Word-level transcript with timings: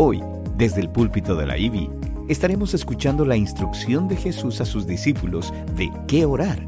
Hoy, 0.00 0.22
desde 0.56 0.80
el 0.80 0.88
púlpito 0.88 1.34
de 1.34 1.44
la 1.44 1.58
IBI, 1.58 1.90
estaremos 2.28 2.72
escuchando 2.72 3.24
la 3.24 3.36
instrucción 3.36 4.06
de 4.06 4.14
Jesús 4.14 4.60
a 4.60 4.64
sus 4.64 4.86
discípulos 4.86 5.52
de 5.74 5.90
qué 6.06 6.24
orar, 6.24 6.64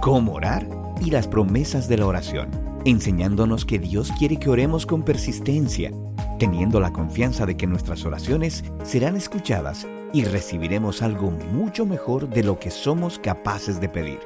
cómo 0.00 0.32
orar 0.32 0.68
y 1.00 1.12
las 1.12 1.28
promesas 1.28 1.86
de 1.88 1.96
la 1.96 2.06
oración, 2.06 2.50
enseñándonos 2.84 3.64
que 3.64 3.78
Dios 3.78 4.10
quiere 4.18 4.40
que 4.40 4.50
oremos 4.50 4.84
con 4.84 5.04
persistencia, 5.04 5.92
teniendo 6.40 6.80
la 6.80 6.92
confianza 6.92 7.46
de 7.46 7.56
que 7.56 7.68
nuestras 7.68 8.04
oraciones 8.04 8.64
serán 8.82 9.14
escuchadas 9.14 9.86
y 10.12 10.24
recibiremos 10.24 11.02
algo 11.02 11.30
mucho 11.30 11.86
mejor 11.86 12.28
de 12.28 12.42
lo 12.42 12.58
que 12.58 12.72
somos 12.72 13.20
capaces 13.20 13.80
de 13.80 13.88
pedir. 13.88 14.18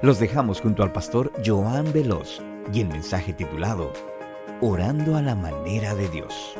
Los 0.00 0.20
dejamos 0.20 0.60
junto 0.60 0.84
al 0.84 0.92
pastor 0.92 1.32
Joan 1.44 1.92
Veloz 1.92 2.40
y 2.72 2.82
el 2.82 2.88
mensaje 2.88 3.32
titulado 3.32 3.92
Orando 4.60 5.16
a 5.16 5.22
la 5.22 5.34
manera 5.34 5.96
de 5.96 6.08
Dios. 6.08 6.54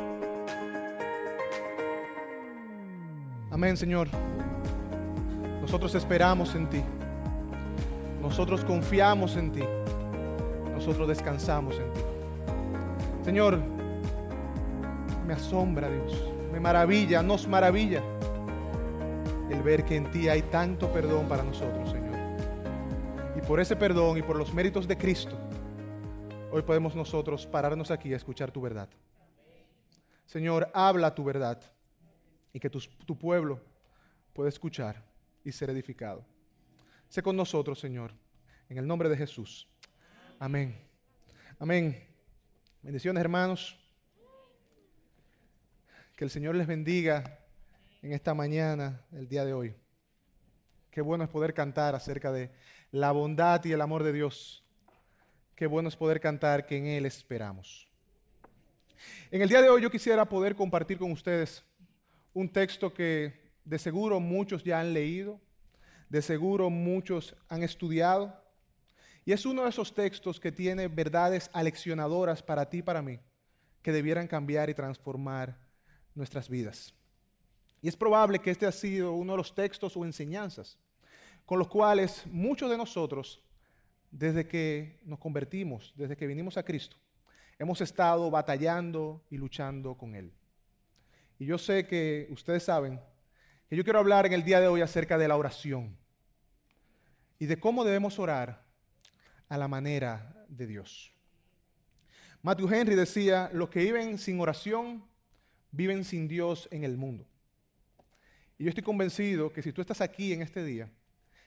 Amén, 3.50 3.76
Señor. 3.76 4.08
Nosotros 5.60 5.94
esperamos 5.96 6.54
en 6.54 6.70
ti. 6.70 6.82
Nosotros 8.22 8.64
confiamos 8.64 9.36
en 9.36 9.50
ti. 9.50 9.64
Nosotros 10.72 11.08
descansamos 11.08 11.74
en 11.76 11.92
ti. 11.92 12.00
Señor, 13.24 13.58
me 15.26 15.32
asombra 15.32 15.90
Dios. 15.90 16.30
Me 16.52 16.60
maravilla, 16.60 17.22
nos 17.22 17.48
maravilla 17.48 18.02
el 19.50 19.62
ver 19.62 19.84
que 19.84 19.96
en 19.96 20.10
ti 20.12 20.28
hay 20.28 20.42
tanto 20.42 20.92
perdón 20.92 21.26
para 21.26 21.42
nosotros, 21.42 21.90
Señor. 21.90 22.18
Y 23.36 23.40
por 23.40 23.58
ese 23.58 23.74
perdón 23.74 24.16
y 24.16 24.22
por 24.22 24.36
los 24.36 24.54
méritos 24.54 24.86
de 24.86 24.96
Cristo, 24.96 25.36
hoy 26.52 26.62
podemos 26.62 26.94
nosotros 26.94 27.46
pararnos 27.48 27.90
aquí 27.90 28.12
a 28.12 28.16
escuchar 28.16 28.52
tu 28.52 28.60
verdad. 28.60 28.88
Señor, 30.24 30.70
habla 30.72 31.12
tu 31.16 31.24
verdad 31.24 31.60
y 32.52 32.60
que 32.60 32.70
tu, 32.70 33.18
pueblo 33.18 33.60
pueda 34.32 34.48
escuchar 34.48 35.02
y 35.44 35.52
ser 35.52 35.70
edificado. 35.70 36.24
Sé 37.08 37.22
con 37.22 37.36
nosotros, 37.36 37.78
Señor, 37.78 38.12
en 38.68 38.78
el 38.78 38.86
nombre 38.86 39.08
de 39.08 39.16
Jesús. 39.16 39.68
Amén. 40.38 40.76
Amén. 41.58 42.06
Bendiciones, 42.82 43.20
hermanos. 43.20 43.76
Que 46.16 46.24
el 46.24 46.30
Señor 46.30 46.54
les 46.54 46.66
bendiga 46.66 47.38
en 48.02 48.12
esta 48.12 48.34
mañana, 48.34 49.04
el 49.12 49.28
día 49.28 49.44
de 49.44 49.52
hoy. 49.52 49.74
Qué 50.90 51.00
bueno 51.00 51.24
es 51.24 51.30
poder 51.30 51.54
cantar 51.54 51.94
acerca 51.94 52.32
de 52.32 52.50
la 52.90 53.12
bondad 53.12 53.64
y 53.64 53.72
el 53.72 53.80
amor 53.80 54.02
de 54.02 54.12
Dios. 54.12 54.64
Qué 55.54 55.66
bueno 55.66 55.88
es 55.88 55.96
poder 55.96 56.20
cantar 56.20 56.66
que 56.66 56.76
en 56.76 56.86
Él 56.86 57.06
esperamos. 57.06 57.88
En 59.30 59.40
el 59.42 59.48
día 59.48 59.62
de 59.62 59.68
hoy 59.68 59.82
yo 59.82 59.90
quisiera 59.90 60.24
poder 60.24 60.54
compartir 60.54 60.98
con 60.98 61.12
ustedes 61.12 61.64
un 62.32 62.52
texto 62.52 62.92
que 62.92 63.52
de 63.64 63.78
seguro 63.78 64.20
muchos 64.20 64.64
ya 64.64 64.80
han 64.80 64.92
leído, 64.94 65.40
de 66.08 66.22
seguro 66.22 66.70
muchos 66.70 67.36
han 67.48 67.62
estudiado, 67.62 68.34
y 69.24 69.32
es 69.32 69.46
uno 69.46 69.62
de 69.62 69.68
esos 69.68 69.94
textos 69.94 70.40
que 70.40 70.50
tiene 70.50 70.88
verdades 70.88 71.50
aleccionadoras 71.52 72.42
para 72.42 72.68
ti 72.68 72.78
y 72.78 72.82
para 72.82 73.02
mí, 73.02 73.20
que 73.82 73.92
debieran 73.92 74.26
cambiar 74.26 74.70
y 74.70 74.74
transformar 74.74 75.58
nuestras 76.14 76.48
vidas. 76.48 76.94
Y 77.82 77.88
es 77.88 77.96
probable 77.96 78.40
que 78.40 78.50
este 78.50 78.66
ha 78.66 78.72
sido 78.72 79.12
uno 79.12 79.32
de 79.32 79.38
los 79.38 79.54
textos 79.54 79.96
o 79.96 80.04
enseñanzas 80.04 80.78
con 81.50 81.58
los 81.58 81.66
cuales 81.66 82.24
muchos 82.26 82.70
de 82.70 82.76
nosotros, 82.76 83.42
desde 84.12 84.46
que 84.46 85.00
nos 85.04 85.18
convertimos, 85.18 85.92
desde 85.96 86.16
que 86.16 86.28
vinimos 86.28 86.56
a 86.56 86.62
Cristo, 86.62 86.96
hemos 87.58 87.80
estado 87.80 88.30
batallando 88.30 89.24
y 89.30 89.36
luchando 89.36 89.96
con 89.96 90.14
Él. 90.14 90.32
Y 91.40 91.46
yo 91.46 91.56
sé 91.56 91.86
que 91.86 92.28
ustedes 92.30 92.64
saben 92.64 93.00
que 93.66 93.74
yo 93.74 93.82
quiero 93.82 93.98
hablar 93.98 94.26
en 94.26 94.34
el 94.34 94.44
día 94.44 94.60
de 94.60 94.68
hoy 94.68 94.82
acerca 94.82 95.16
de 95.16 95.26
la 95.26 95.38
oración 95.38 95.96
y 97.38 97.46
de 97.46 97.58
cómo 97.58 97.82
debemos 97.82 98.18
orar 98.18 98.62
a 99.48 99.56
la 99.56 99.66
manera 99.66 100.44
de 100.48 100.66
Dios. 100.66 101.14
Matthew 102.42 102.74
Henry 102.74 102.94
decía, 102.94 103.48
los 103.54 103.70
que 103.70 103.80
viven 103.80 104.18
sin 104.18 104.38
oración 104.38 105.02
viven 105.70 106.04
sin 106.04 106.28
Dios 106.28 106.68
en 106.70 106.84
el 106.84 106.98
mundo. 106.98 107.26
Y 108.58 108.64
yo 108.64 108.68
estoy 108.68 108.84
convencido 108.84 109.50
que 109.50 109.62
si 109.62 109.72
tú 109.72 109.80
estás 109.80 110.02
aquí 110.02 110.34
en 110.34 110.42
este 110.42 110.62
día, 110.62 110.92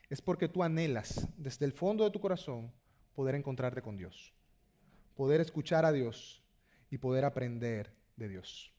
es 0.10 0.24
porque 0.24 0.48
tú 0.48 0.64
anhelas 0.64 1.28
desde 1.38 1.66
el 1.66 1.72
fondo 1.72 2.04
de 2.04 2.10
tu 2.10 2.20
corazón 2.20 2.74
poder 3.14 3.36
encontrarte 3.36 3.84
con 3.84 3.96
Dios, 3.96 4.34
poder 5.16 5.40
escuchar 5.40 5.86
a 5.86 5.92
Dios 5.92 6.42
y 6.90 6.98
poder 6.98 7.26
aprender 7.26 7.94
de 8.16 8.28
Dios. 8.28 8.73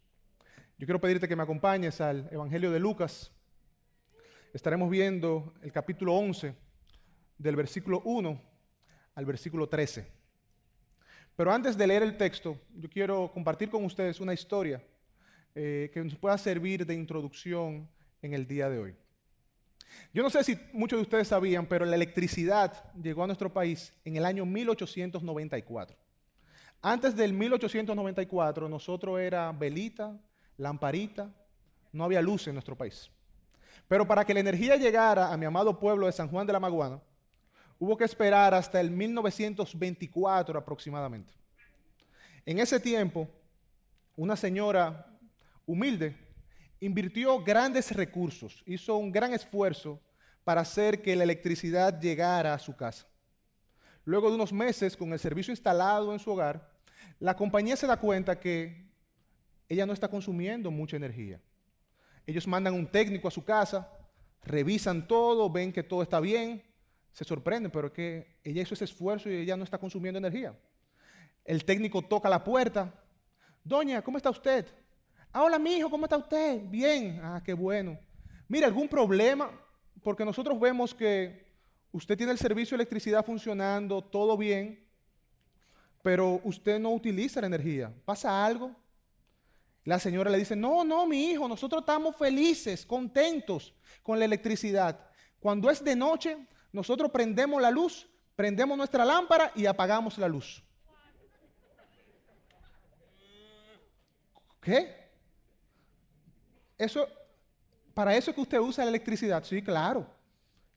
Yo 0.77 0.87
quiero 0.87 1.01
pedirte 1.01 1.29
que 1.29 1.37
me 1.37 1.45
acompañes 1.45 2.01
al 2.01 2.29
Evangelio 2.33 2.73
de 2.73 2.81
Lucas. 2.81 3.31
Estaremos 4.53 4.91
viendo 4.91 5.55
el 5.63 5.71
capítulo 5.71 6.15
11 6.15 6.53
del 7.39 7.55
versículo 7.55 8.03
1 8.05 8.43
al 9.15 9.25
versículo 9.25 9.69
13. 9.69 10.05
Pero 11.37 11.53
antes 11.53 11.77
de 11.77 11.87
leer 11.87 12.03
el 12.03 12.17
texto, 12.17 12.59
yo 12.75 12.91
quiero 12.91 13.31
compartir 13.33 13.71
con 13.71 13.85
ustedes 13.85 14.19
una 14.19 14.35
historia 14.35 14.83
eh, 15.55 15.93
que 15.95 16.03
nos 16.03 16.17
pueda 16.17 16.37
servir 16.39 16.85
de 16.85 16.95
introducción 16.95 17.89
en 18.21 18.35
el 18.35 18.45
día 18.45 18.69
de 18.69 18.79
hoy. 18.81 18.97
Yo 20.13 20.25
no 20.25 20.31
sé 20.31 20.43
si 20.43 20.59
muchos 20.73 20.99
de 20.99 21.03
ustedes 21.03 21.29
sabían, 21.29 21.67
pero 21.67 21.85
la 21.85 21.95
electricidad 21.95 22.93
llegó 23.01 23.23
a 23.23 23.27
nuestro 23.29 23.53
país 23.53 23.93
en 24.05 24.17
el 24.17 24.25
año 24.25 24.45
1894. 24.45 25.97
Antes 26.83 27.15
del 27.15 27.33
1894, 27.33 28.69
nosotros 28.69 29.21
era 29.21 29.53
velita, 29.53 30.21
lamparita, 30.57 31.31
no 31.93 32.05
había 32.05 32.23
luz 32.23 32.47
en 32.47 32.55
nuestro 32.55 32.77
país. 32.77 33.11
Pero 33.89 34.07
para 34.07 34.25
que 34.25 34.35
la 34.35 34.41
energía 34.41 34.77
llegara 34.77 35.33
a 35.33 35.37
mi 35.37 35.47
amado 35.47 35.79
pueblo 35.79 36.07
de 36.07 36.13
San 36.13 36.29
Juan 36.29 36.47
de 36.47 36.53
la 36.53 36.61
Maguana, 36.61 37.01
hubo 37.79 37.97
que 37.97 38.05
esperar 38.05 38.55
hasta 38.55 38.81
el 38.81 38.91
1924 38.91 40.59
aproximadamente. 40.59 41.33
En 42.47 42.59
ese 42.59 42.81
tiempo, 42.81 43.29
una 44.17 44.37
señora 44.37 45.07
humilde 45.67 46.17
invirtió 46.81 47.43
grandes 47.43 47.91
recursos, 47.93 48.63
hizo 48.67 48.97
un 48.97 49.11
gran 49.11 49.33
esfuerzo 49.33 50.01
para 50.45 50.61
hacer 50.61 51.01
que 51.01 51.17
la 51.17 51.25
electricidad 51.25 51.99
llegara 51.99 52.53
a 52.53 52.59
su 52.59 52.77
casa. 52.77 53.07
Luego 54.05 54.29
de 54.29 54.35
unos 54.35 54.53
meses 54.53 54.97
con 54.97 55.13
el 55.13 55.19
servicio 55.19 55.53
instalado 55.53 56.13
en 56.13 56.19
su 56.19 56.31
hogar, 56.31 56.71
la 57.19 57.35
compañía 57.35 57.77
se 57.77 57.87
da 57.87 57.97
cuenta 57.97 58.39
que 58.39 58.85
ella 59.75 59.87
no 59.87 59.93
está 59.93 60.09
consumiendo 60.09 60.71
mucha 60.71 60.97
energía. 60.97 61.41
Ellos 62.27 62.47
mandan 62.47 62.75
un 62.75 62.87
técnico 62.87 63.29
a 63.29 63.31
su 63.31 63.45
casa, 63.45 63.91
revisan 64.43 65.07
todo, 65.07 65.51
ven 65.51 65.73
que 65.73 65.83
todo 65.83 66.03
está 66.03 66.21
bien, 66.21 66.63
se 67.13 67.25
sorprenden, 67.25 67.71
pero 67.71 67.89
es 67.89 67.93
que 67.93 68.39
ella 68.43 68.63
hizo 68.63 68.75
ese 68.75 68.85
esfuerzo 68.85 69.31
y 69.31 69.35
ella 69.35 69.57
no 69.57 69.65
está 69.65 69.79
consumiendo 69.79 70.19
energía. 70.19 70.59
El 71.45 71.65
técnico 71.65 72.03
toca 72.03 72.29
la 72.29 72.43
puerta. 72.43 72.93
Doña, 73.63 74.03
¿cómo 74.03 74.17
está 74.17 74.31
usted? 74.31 74.67
Ah, 75.33 75.43
hola, 75.43 75.59
mi 75.59 75.77
hijo, 75.77 75.91
¿cómo 75.91 76.07
está 76.07 76.17
usted? 76.17 76.63
Bien. 76.69 77.21
Ah, 77.23 77.43
qué 77.45 77.53
bueno. 77.53 77.99
Mira, 78.49 78.67
¿algún 78.67 78.89
problema? 78.89 79.51
Porque 80.03 80.25
nosotros 80.25 80.59
vemos 80.59 80.95
que 80.95 81.45
usted 81.93 82.17
tiene 82.17 82.33
el 82.33 82.39
servicio 82.39 82.77
de 82.77 82.83
electricidad 82.83 83.25
funcionando, 83.25 84.03
todo 84.03 84.37
bien, 84.37 84.85
pero 86.03 86.41
usted 86.45 86.79
no 86.79 86.91
utiliza 86.91 87.41
la 87.41 87.47
energía. 87.47 87.93
¿Pasa 88.05 88.45
algo? 88.45 88.75
La 89.85 89.99
señora 89.99 90.31
le 90.31 90.39
dice, 90.39 90.57
no, 90.57 90.83
no, 90.83 91.07
mi 91.07 91.31
hijo, 91.31 91.47
nosotros 91.47 91.83
estamos 91.83 92.17
felices, 92.17 92.87
contentos 92.87 93.75
con 94.03 94.19
la 94.19 94.25
electricidad. 94.25 94.99
Cuando 95.39 95.69
es 95.69 95.85
de 95.85 95.95
noche, 95.95 96.39
nosotros 96.73 97.11
prendemos 97.11 97.61
la 97.61 97.71
luz, 97.71 98.09
prendemos 98.35 98.79
nuestra 98.79 99.05
lámpara 99.05 99.53
y 99.55 99.67
apagamos 99.67 100.17
la 100.17 100.27
luz. 100.27 100.63
¿Qué? 104.63 105.05
Eso, 106.79 107.07
para 107.93 108.17
eso 108.17 108.31
es 108.31 108.35
que 108.35 108.41
usted 108.41 108.59
usa 108.59 108.85
la 108.85 108.91
electricidad. 108.91 109.45
Sí, 109.45 109.63
claro. 109.63 110.07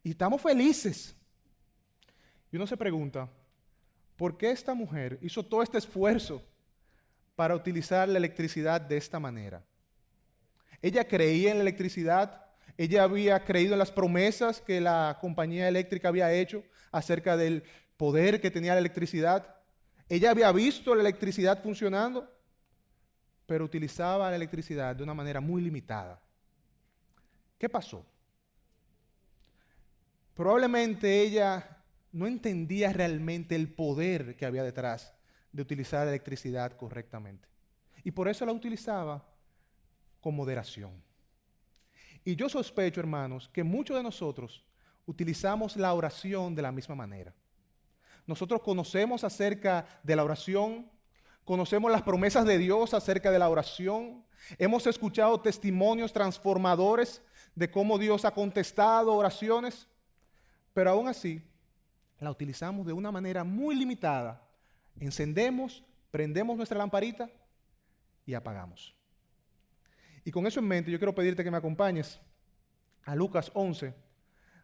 Y 0.04 0.12
estamos 0.12 0.42
felices. 0.42 1.16
Y 2.52 2.58
uno 2.58 2.68
se 2.68 2.76
pregunta, 2.76 3.30
¿por 4.18 4.38
qué 4.38 4.52
esta 4.52 4.74
mujer 4.74 5.18
hizo 5.22 5.44
todo 5.44 5.64
este 5.64 5.78
esfuerzo 5.78 6.42
para 7.38 7.54
utilizar 7.54 8.10
la 8.10 8.18
electricidad 8.18 8.82
de 8.82 8.98
esta 8.98 9.20
manera? 9.20 9.64
Ella 10.82 11.08
creía 11.08 11.52
en 11.52 11.58
la 11.58 11.62
electricidad, 11.62 12.46
ella 12.80 13.04
había 13.04 13.46
creído 13.46 13.74
en 13.74 13.80
las 13.80 13.92
promesas 13.92 14.60
que 14.60 14.82
la 14.82 15.20
compañía 15.22 15.68
eléctrica 15.68 16.08
había 16.08 16.34
hecho 16.34 16.64
acerca 16.92 17.38
del 17.38 17.64
poder 17.96 18.42
que 18.42 18.50
tenía 18.50 18.74
la 18.74 18.80
electricidad. 18.80 19.56
Ella 20.10 20.32
había 20.32 20.52
visto 20.52 20.96
la 20.96 21.02
electricidad 21.02 21.62
funcionando, 21.62 22.28
pero 23.46 23.66
utilizaba 23.66 24.32
la 24.32 24.36
electricidad 24.36 24.96
de 24.96 25.04
una 25.04 25.14
manera 25.14 25.40
muy 25.40 25.62
limitada. 25.62 26.20
¿Qué 27.60 27.70
pasó? 27.70 28.04
Probablemente 30.34 31.22
ella 31.22 31.84
no 32.12 32.26
entendía 32.26 32.92
realmente 32.94 33.54
el 33.56 33.72
poder 33.72 34.36
que 34.36 34.48
había 34.48 34.64
detrás 34.64 35.17
de 35.52 35.62
utilizar 35.62 36.06
la 36.06 36.12
electricidad 36.12 36.76
correctamente. 36.78 37.48
Y 38.04 38.12
por 38.12 38.28
eso 38.28 38.46
la 38.46 38.52
utilizaba 38.52 39.26
con 40.22 40.36
moderación. 40.36 40.92
Y 42.24 42.36
yo 42.36 42.50
sospecho, 42.50 43.00
hermanos, 43.00 43.50
que 43.54 43.64
muchos 43.64 43.96
de 43.96 44.04
nosotros 44.04 44.66
utilizamos 45.06 45.78
la 45.78 45.94
oración 45.94 46.54
de 46.54 46.62
la 46.62 46.72
misma 46.72 46.96
manera. 46.96 47.34
Nosotros 48.26 48.62
conocemos 48.62 49.24
acerca 49.24 49.86
de 50.04 50.16
la 50.16 50.24
oración, 50.24 50.92
conocemos 51.46 51.90
las 51.90 52.02
promesas 52.02 52.46
de 52.46 52.58
Dios 52.58 52.94
acerca 52.94 53.32
de 53.32 53.40
la 53.40 53.50
oración, 53.50 54.26
hemos 54.58 54.86
escuchado 54.86 55.40
testimonios 55.40 56.12
transformadores 56.12 57.22
de 57.56 57.72
cómo 57.72 57.98
Dios 57.98 58.26
ha 58.26 58.32
contestado 58.32 59.14
oraciones, 59.14 59.88
pero 60.74 60.92
aún 60.92 61.08
así 61.08 61.42
la 62.20 62.32
utilizamos 62.32 62.86
de 62.86 62.94
una 62.94 63.12
manera 63.12 63.44
muy 63.44 63.76
limitada. 63.76 64.47
Encendemos, 65.00 65.84
prendemos 66.12 66.58
nuestra 66.58 66.78
lamparita 66.78 67.30
y 68.26 68.34
apagamos. 68.34 68.96
Y 70.24 70.32
con 70.32 70.46
eso 70.46 70.60
en 70.60 70.68
mente, 70.68 70.92
yo 70.92 70.98
quiero 70.98 71.16
pedirte 71.16 71.44
que 71.44 71.52
me 71.52 71.58
acompañes 71.58 72.20
a 73.06 73.16
Lucas 73.16 73.50
11, 73.54 73.94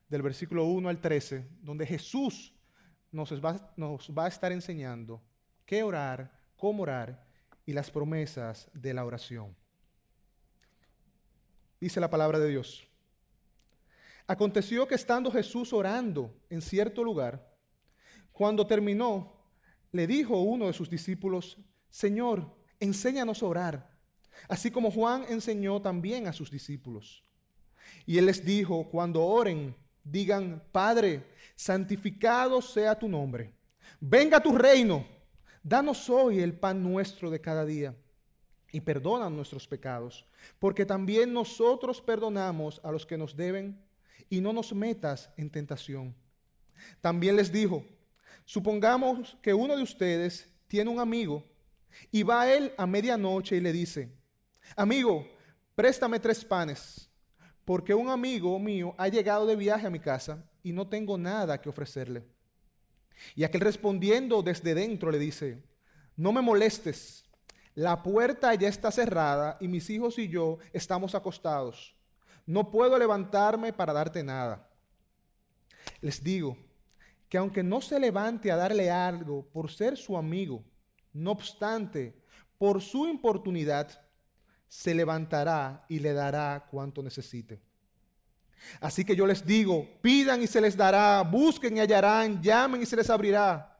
del 0.09 0.21
versículo 0.21 0.65
1 0.65 0.89
al 0.89 1.00
13, 1.00 1.47
donde 1.62 1.85
Jesús 1.85 2.53
nos 3.12 3.31
va, 3.44 3.74
nos 3.77 4.12
va 4.12 4.25
a 4.25 4.27
estar 4.27 4.51
enseñando 4.51 5.24
qué 5.65 5.83
orar, 5.83 6.31
cómo 6.57 6.83
orar 6.83 7.25
y 7.65 7.74
las 7.74 7.89
promesas 7.89 8.69
de 8.74 8.94
la 8.94 9.06
oración. 9.06 9.56
Dice 11.79 12.00
la 12.00 12.09
palabra 12.09 12.39
de 12.39 12.50
Dios. 12.50 12.88
Aconteció 14.27 14.88
que 14.88 14.95
estando 14.95 15.31
Jesús 15.31 15.74
orando 15.74 16.33
en 16.50 16.62
cierto 16.62 17.03
lugar, 17.03 17.53
cuando 18.31 18.65
terminó, 18.65 19.43
le 19.94 20.06
dijo 20.06 20.42
uno 20.42 20.68
de 20.68 20.74
sus 20.74 20.90
discípulos, 20.90 21.57
Señor, 21.90 22.54
enséñanos 22.81 23.42
a 23.42 23.45
orar 23.45 23.94
así 24.48 24.72
como 24.72 24.92
Juan 24.92 25.25
enseñó 25.30 25.81
también 25.81 26.28
a 26.28 26.34
sus 26.34 26.50
discípulos. 26.51 27.24
Y 28.06 28.18
él 28.18 28.25
les 28.25 28.44
dijo, 28.44 28.90
cuando 28.90 29.24
oren, 29.24 29.75
digan, 30.04 30.63
Padre, 30.72 31.24
santificado 31.56 32.62
sea 32.62 32.98
tu 32.98 33.07
nombre, 33.07 33.54
venga 34.00 34.42
tu 34.42 34.57
reino, 34.57 35.06
danos 35.62 36.10
hoy 36.10 36.39
el 36.39 36.54
pan 36.54 36.81
nuestro 36.81 37.30
de 37.30 37.39
cada 37.39 37.66
día 37.66 37.96
y 38.72 38.81
perdona 38.81 39.30
nuestros 39.30 39.68
pecados, 39.68 40.25
porque 40.60 40.86
también 40.86 41.31
nosotros 41.31 42.01
perdonamos 42.01 42.81
a 42.84 42.92
los 42.92 43.06
que 43.06 43.18
nos 43.18 43.36
deben 43.36 43.80
y 44.30 44.42
no 44.42 44.51
nos 44.51 44.74
metas 44.74 45.30
en 45.38 45.50
tentación. 45.50 46.16
También 47.00 47.36
les 47.36 47.51
dijo, 47.51 47.86
supongamos 48.45 49.38
que 49.42 49.54
uno 49.54 49.75
de 49.75 49.84
ustedes 49.84 50.50
tiene 50.68 50.90
un 50.90 51.00
amigo 51.00 51.44
y 52.12 52.24
va 52.24 52.42
a 52.42 52.54
él 52.54 52.74
a 52.78 52.86
medianoche 52.86 53.57
y 53.57 53.60
le 53.60 53.72
dice, 53.72 54.12
Amigo, 54.75 55.28
préstame 55.75 56.19
tres 56.19 56.44
panes, 56.44 57.10
porque 57.66 57.94
un 57.94 58.10
amigo 58.10 58.57
mío 58.60 58.95
ha 58.98 59.07
llegado 59.07 59.45
de 59.45 59.56
viaje 59.56 59.88
a 59.88 59.92
mi 59.92 60.00
casa 60.00 60.44
y 60.63 60.72
no 60.72 60.88
tengo 60.88 61.18
nada 61.18 61.62
que 61.62 61.69
ofrecerle. 61.69 62.24
Y 63.36 63.44
aquel 63.44 63.62
respondiendo 63.62 64.42
desde 64.42 64.74
dentro 64.74 65.12
le 65.12 65.19
dice, 65.19 65.63
no 66.16 66.31
me 66.31 66.42
molestes, 66.42 67.25
la 67.75 68.04
puerta 68.04 68.54
ya 68.56 68.68
está 68.68 68.92
cerrada 68.92 69.57
y 69.60 69.68
mis 69.68 69.89
hijos 69.89 70.18
y 70.19 70.28
yo 70.28 70.60
estamos 70.74 71.16
acostados. 71.16 71.96
No 72.46 72.69
puedo 72.69 72.98
levantarme 72.98 73.74
para 73.74 73.94
darte 73.94 74.24
nada. 74.24 74.69
Les 76.01 76.24
digo 76.24 76.57
que 77.33 77.39
aunque 77.39 77.63
no 77.63 77.81
se 77.81 78.00
levante 78.00 78.51
a 78.51 78.56
darle 78.56 78.91
algo 78.91 79.44
por 79.51 79.71
ser 79.71 79.97
su 79.97 80.15
amigo, 80.15 80.63
no 81.13 81.31
obstante, 81.31 82.13
por 82.59 82.80
su 82.80 83.07
importunidad, 83.07 83.89
se 84.68 84.94
levantará 84.94 85.83
y 85.89 85.97
le 85.97 86.13
dará 86.13 86.68
cuanto 86.69 87.01
necesite. 87.01 87.59
Así 88.80 89.03
que 89.03 89.15
yo 89.15 89.25
les 89.25 89.44
digo, 89.44 89.89
pidan 90.03 90.44
y 90.44 90.45
se 90.45 90.62
les 90.62 90.77
dará, 90.77 91.24
busquen 91.24 91.75
y 91.75 91.80
hallarán, 91.80 92.39
llamen 92.39 92.83
y 92.83 92.85
se 92.85 92.97
les 92.97 93.09
abrirá. 93.09 93.79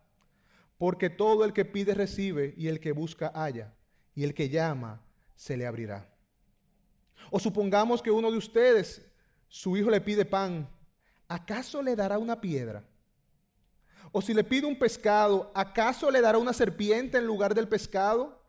Porque 0.79 1.11
todo 1.11 1.45
el 1.45 1.53
que 1.53 1.63
pide 1.63 1.94
recibe 1.94 2.56
y 2.57 2.69
el 2.69 2.79
que 2.79 2.91
busca 2.91 3.31
halla, 3.35 3.71
y 4.15 4.23
el 4.23 4.33
que 4.33 4.49
llama 4.49 4.99
se 5.35 5.57
le 5.57 5.67
abrirá. 5.67 6.09
O 7.29 7.39
supongamos 7.39 8.01
que 8.01 8.09
uno 8.09 8.31
de 8.31 8.38
ustedes, 8.38 9.06
su 9.47 9.77
hijo 9.77 9.91
le 9.91 10.01
pide 10.01 10.25
pan, 10.25 10.67
¿acaso 11.27 11.83
le 11.83 11.95
dará 11.95 12.17
una 12.17 12.41
piedra? 12.41 12.83
O 14.15 14.21
si 14.21 14.31
le 14.31 14.44
pide 14.44 14.68
un 14.68 14.77
pescado, 14.77 15.51
¿acaso 15.56 16.12
le 16.12 16.21
dará 16.21 16.38
una 16.38 16.54
serpiente 16.54 17.18
en 17.18 17.25
lugar 17.25 17.56
del 17.56 17.68
pescado? 17.68 18.39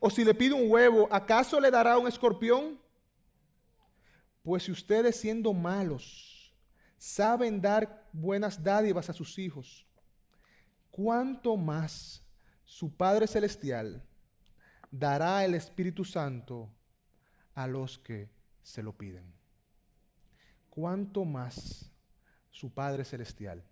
O 0.00 0.08
si 0.08 0.24
le 0.24 0.32
pide 0.32 0.54
un 0.54 0.70
huevo, 0.70 1.06
¿acaso 1.10 1.60
le 1.60 1.70
dará 1.70 1.98
un 1.98 2.08
escorpión? 2.08 2.80
Pues 4.42 4.62
si 4.62 4.72
ustedes 4.72 5.20
siendo 5.20 5.52
malos 5.52 6.50
saben 6.96 7.60
dar 7.60 8.08
buenas 8.10 8.62
dádivas 8.64 9.10
a 9.10 9.12
sus 9.12 9.38
hijos, 9.38 9.86
¿cuánto 10.90 11.58
más 11.58 12.24
su 12.64 12.96
Padre 12.96 13.26
Celestial 13.26 14.02
dará 14.90 15.44
el 15.44 15.54
Espíritu 15.54 16.06
Santo 16.06 16.70
a 17.54 17.66
los 17.66 17.98
que 17.98 18.30
se 18.62 18.82
lo 18.82 18.96
piden? 18.96 19.30
¿Cuánto 20.70 21.26
más 21.26 21.92
su 22.50 22.72
Padre 22.72 23.04
Celestial? 23.04 23.62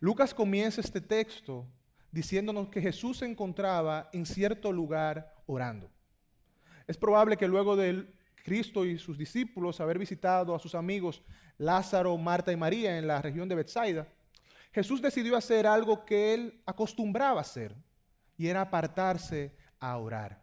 Lucas 0.00 0.34
comienza 0.34 0.80
este 0.80 1.00
texto 1.00 1.66
diciéndonos 2.10 2.68
que 2.68 2.80
Jesús 2.80 3.18
se 3.18 3.26
encontraba 3.26 4.08
en 4.12 4.26
cierto 4.26 4.72
lugar 4.72 5.34
orando. 5.46 5.90
Es 6.86 6.96
probable 6.96 7.36
que 7.36 7.48
luego 7.48 7.76
de 7.76 8.06
Cristo 8.42 8.84
y 8.84 8.98
sus 8.98 9.18
discípulos 9.18 9.80
haber 9.80 9.98
visitado 9.98 10.54
a 10.54 10.58
sus 10.58 10.74
amigos 10.74 11.22
Lázaro, 11.58 12.16
Marta 12.16 12.50
y 12.52 12.56
María 12.56 12.98
en 12.98 13.06
la 13.06 13.20
región 13.20 13.48
de 13.48 13.56
Bethsaida, 13.56 14.08
Jesús 14.72 15.02
decidió 15.02 15.36
hacer 15.36 15.66
algo 15.66 16.04
que 16.04 16.34
él 16.34 16.62
acostumbraba 16.64 17.40
hacer, 17.40 17.74
y 18.36 18.46
era 18.46 18.62
apartarse 18.62 19.54
a 19.80 19.96
orar. 19.98 20.40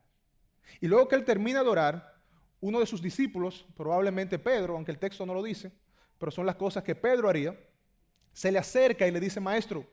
Y 0.82 0.88
luego 0.88 1.08
que 1.08 1.16
él 1.16 1.24
termina 1.24 1.64
de 1.64 1.70
orar, 1.70 2.16
uno 2.60 2.80
de 2.80 2.86
sus 2.86 3.02
discípulos, 3.02 3.66
probablemente 3.76 4.40
Pedro, 4.40 4.76
aunque 4.76 4.92
el 4.92 5.00
texto 5.00 5.26
no 5.26 5.34
lo 5.34 5.44
dice, 5.44 5.72
pero 6.18 6.32
son 6.32 6.46
las 6.46 6.56
cosas 6.56 6.84
que 6.84 6.96
Pedro 6.96 7.30
haría, 7.30 7.58
se 8.36 8.52
le 8.52 8.60
acerca 8.60 9.08
y 9.08 9.12
le 9.12 9.22
dice, 9.22 9.40
maestro, 9.40 9.90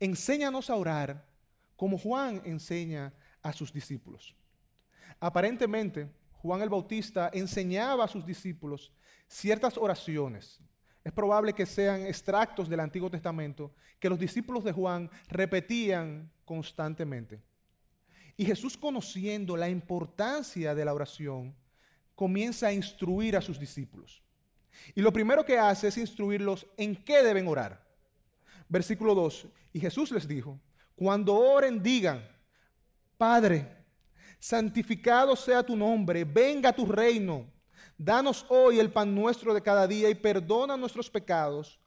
enséñanos 0.00 0.68
a 0.70 0.74
orar 0.74 1.24
como 1.76 1.96
Juan 1.96 2.42
enseña 2.44 3.14
a 3.42 3.52
sus 3.52 3.72
discípulos. 3.72 4.34
Aparentemente, 5.20 6.10
Juan 6.42 6.62
el 6.62 6.68
Bautista 6.68 7.30
enseñaba 7.32 8.04
a 8.04 8.08
sus 8.08 8.26
discípulos 8.26 8.90
ciertas 9.28 9.78
oraciones. 9.78 10.58
Es 11.04 11.12
probable 11.12 11.52
que 11.52 11.64
sean 11.64 12.04
extractos 12.06 12.68
del 12.68 12.80
Antiguo 12.80 13.08
Testamento 13.08 13.72
que 14.00 14.10
los 14.10 14.18
discípulos 14.18 14.64
de 14.64 14.72
Juan 14.72 15.08
repetían 15.28 16.28
constantemente. 16.44 17.40
Y 18.36 18.46
Jesús, 18.46 18.76
conociendo 18.76 19.56
la 19.56 19.68
importancia 19.68 20.74
de 20.74 20.84
la 20.84 20.92
oración, 20.92 21.54
comienza 22.16 22.66
a 22.66 22.72
instruir 22.72 23.36
a 23.36 23.40
sus 23.40 23.60
discípulos. 23.60 24.24
Y 24.94 25.00
lo 25.00 25.12
primero 25.12 25.44
que 25.44 25.58
hace 25.58 25.88
es 25.88 25.98
instruirlos 25.98 26.66
en 26.76 26.96
qué 26.96 27.22
deben 27.22 27.46
orar. 27.48 27.84
Versículo 28.68 29.14
2. 29.14 29.46
Y 29.72 29.80
Jesús 29.80 30.10
les 30.10 30.26
dijo, 30.26 30.58
cuando 30.94 31.34
oren 31.34 31.82
digan, 31.82 32.26
Padre, 33.16 33.66
santificado 34.38 35.36
sea 35.36 35.62
tu 35.62 35.76
nombre, 35.76 36.24
venga 36.24 36.72
tu 36.72 36.86
reino. 36.86 37.46
Danos 37.96 38.46
hoy 38.48 38.78
el 38.78 38.90
pan 38.90 39.14
nuestro 39.14 39.52
de 39.52 39.62
cada 39.62 39.86
día 39.86 40.08
y 40.08 40.14
perdona 40.14 40.76
nuestros 40.76 41.10
pecados, 41.10 41.78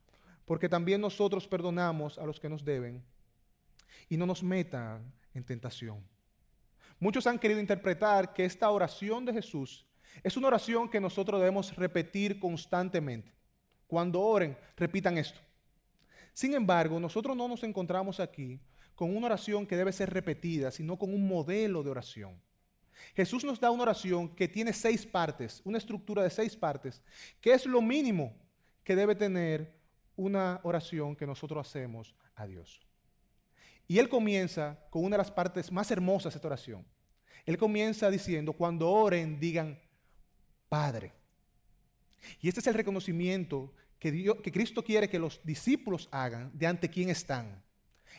porque 0.46 0.70
también 0.70 1.02
nosotros 1.02 1.48
perdonamos 1.48 2.18
a 2.18 2.26
los 2.26 2.40
que 2.40 2.50
nos 2.50 2.64
deben. 2.64 3.04
Y 4.10 4.18
no 4.18 4.26
nos 4.26 4.44
metan 4.44 5.12
en 5.34 5.44
tentación. 5.44 6.06
Muchos 7.00 7.26
han 7.26 7.40
querido 7.40 7.60
interpretar 7.60 8.34
que 8.34 8.46
esta 8.46 8.70
oración 8.70 9.26
de 9.26 9.34
Jesús 9.34 9.86
es 10.22 10.38
una 10.38 10.48
oración 10.48 10.90
que 10.90 11.00
nosotros 11.00 11.40
debemos 11.40 11.76
repetir 11.76 12.40
constantemente. 12.40 13.32
Cuando 13.88 14.22
oren, 14.22 14.58
repitan 14.76 15.18
esto. 15.18 15.40
Sin 16.34 16.54
embargo, 16.54 17.00
nosotros 17.00 17.38
no 17.38 17.48
nos 17.48 17.64
encontramos 17.64 18.20
aquí 18.20 18.60
con 18.96 19.16
una 19.16 19.28
oración 19.28 19.66
que 19.66 19.76
debe 19.76 19.92
ser 19.92 20.12
repetida, 20.12 20.72
sino 20.72 20.98
con 20.98 21.14
un 21.14 21.28
modelo 21.28 21.84
de 21.84 21.90
oración. 21.90 22.40
Jesús 23.16 23.44
nos 23.44 23.60
da 23.60 23.72
una 23.72 23.84
oración 23.84 24.30
que 24.36 24.48
tiene 24.48 24.74
seis 24.74 25.06
partes, 25.06 25.62
una 25.64 25.78
estructura 25.78 26.24
de 26.24 26.30
seis 26.30 26.56
partes, 26.56 27.02
que 27.42 27.54
es 27.54 27.66
lo 27.66 27.82
mínimo 27.82 28.34
que 28.84 28.96
debe 28.96 29.16
tener 29.16 29.76
una 30.16 30.60
oración 30.64 31.16
que 31.16 31.28
nosotros 31.28 31.68
hacemos 31.68 32.16
a 32.36 32.46
Dios. 32.46 32.82
Y 33.88 34.00
él 34.00 34.10
comienza 34.10 34.80
con 34.90 35.04
una 35.04 35.16
de 35.16 35.24
las 35.24 35.32
partes 35.32 35.72
más 35.72 35.92
hermosas 35.92 36.34
de 36.34 36.38
esta 36.38 36.48
oración. 36.48 36.86
Él 37.46 37.58
comienza 37.58 38.10
diciendo, 38.10 38.54
cuando 38.54 38.90
oren, 38.90 39.40
digan, 39.40 39.80
Padre. 40.74 41.14
Y 42.42 42.48
este 42.48 42.60
es 42.60 42.66
el 42.66 42.74
reconocimiento 42.74 43.72
que, 44.00 44.34
que 44.42 44.52
Cristo 44.52 44.84
quiere 44.84 45.08
que 45.08 45.20
los 45.20 45.40
discípulos 45.44 46.10
hagan 46.12 46.50
de 46.52 46.66
ante 46.66 46.90
quién 46.90 47.12
están. 47.12 47.62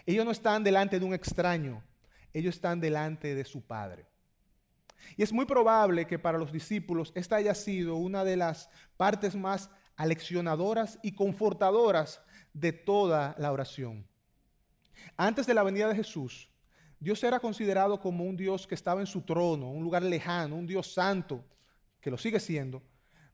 Ellos 0.06 0.24
no 0.24 0.30
están 0.30 0.62
delante 0.62 1.00
de 1.00 1.04
un 1.04 1.14
extraño, 1.14 1.82
ellos 2.32 2.54
están 2.54 2.78
delante 2.78 3.34
de 3.34 3.44
su 3.44 3.60
Padre. 3.60 4.06
Y 5.16 5.24
es 5.24 5.32
muy 5.32 5.46
probable 5.46 6.06
que 6.06 6.20
para 6.20 6.38
los 6.38 6.52
discípulos 6.52 7.10
esta 7.16 7.34
haya 7.34 7.56
sido 7.56 7.96
una 7.96 8.22
de 8.22 8.36
las 8.36 8.70
partes 8.96 9.34
más 9.34 9.68
aleccionadoras 9.96 11.00
y 11.02 11.10
confortadoras 11.10 12.20
de 12.52 12.72
toda 12.72 13.34
la 13.36 13.50
oración. 13.50 14.06
Antes 15.16 15.44
de 15.48 15.54
la 15.54 15.64
venida 15.64 15.88
de 15.88 15.96
Jesús, 15.96 16.48
Dios 17.00 17.20
era 17.24 17.40
considerado 17.40 17.98
como 17.98 18.22
un 18.22 18.36
Dios 18.36 18.64
que 18.64 18.76
estaba 18.76 19.00
en 19.00 19.08
su 19.08 19.22
trono, 19.22 19.72
un 19.72 19.82
lugar 19.82 20.04
lejano, 20.04 20.54
un 20.54 20.68
Dios 20.68 20.94
santo, 20.94 21.44
que 22.04 22.10
lo 22.10 22.18
sigue 22.18 22.38
siendo, 22.38 22.82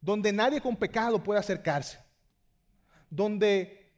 donde 0.01 0.33
nadie 0.33 0.61
con 0.61 0.77
pecado 0.77 1.21
puede 1.21 1.41
acercarse, 1.41 1.99
donde 3.11 3.91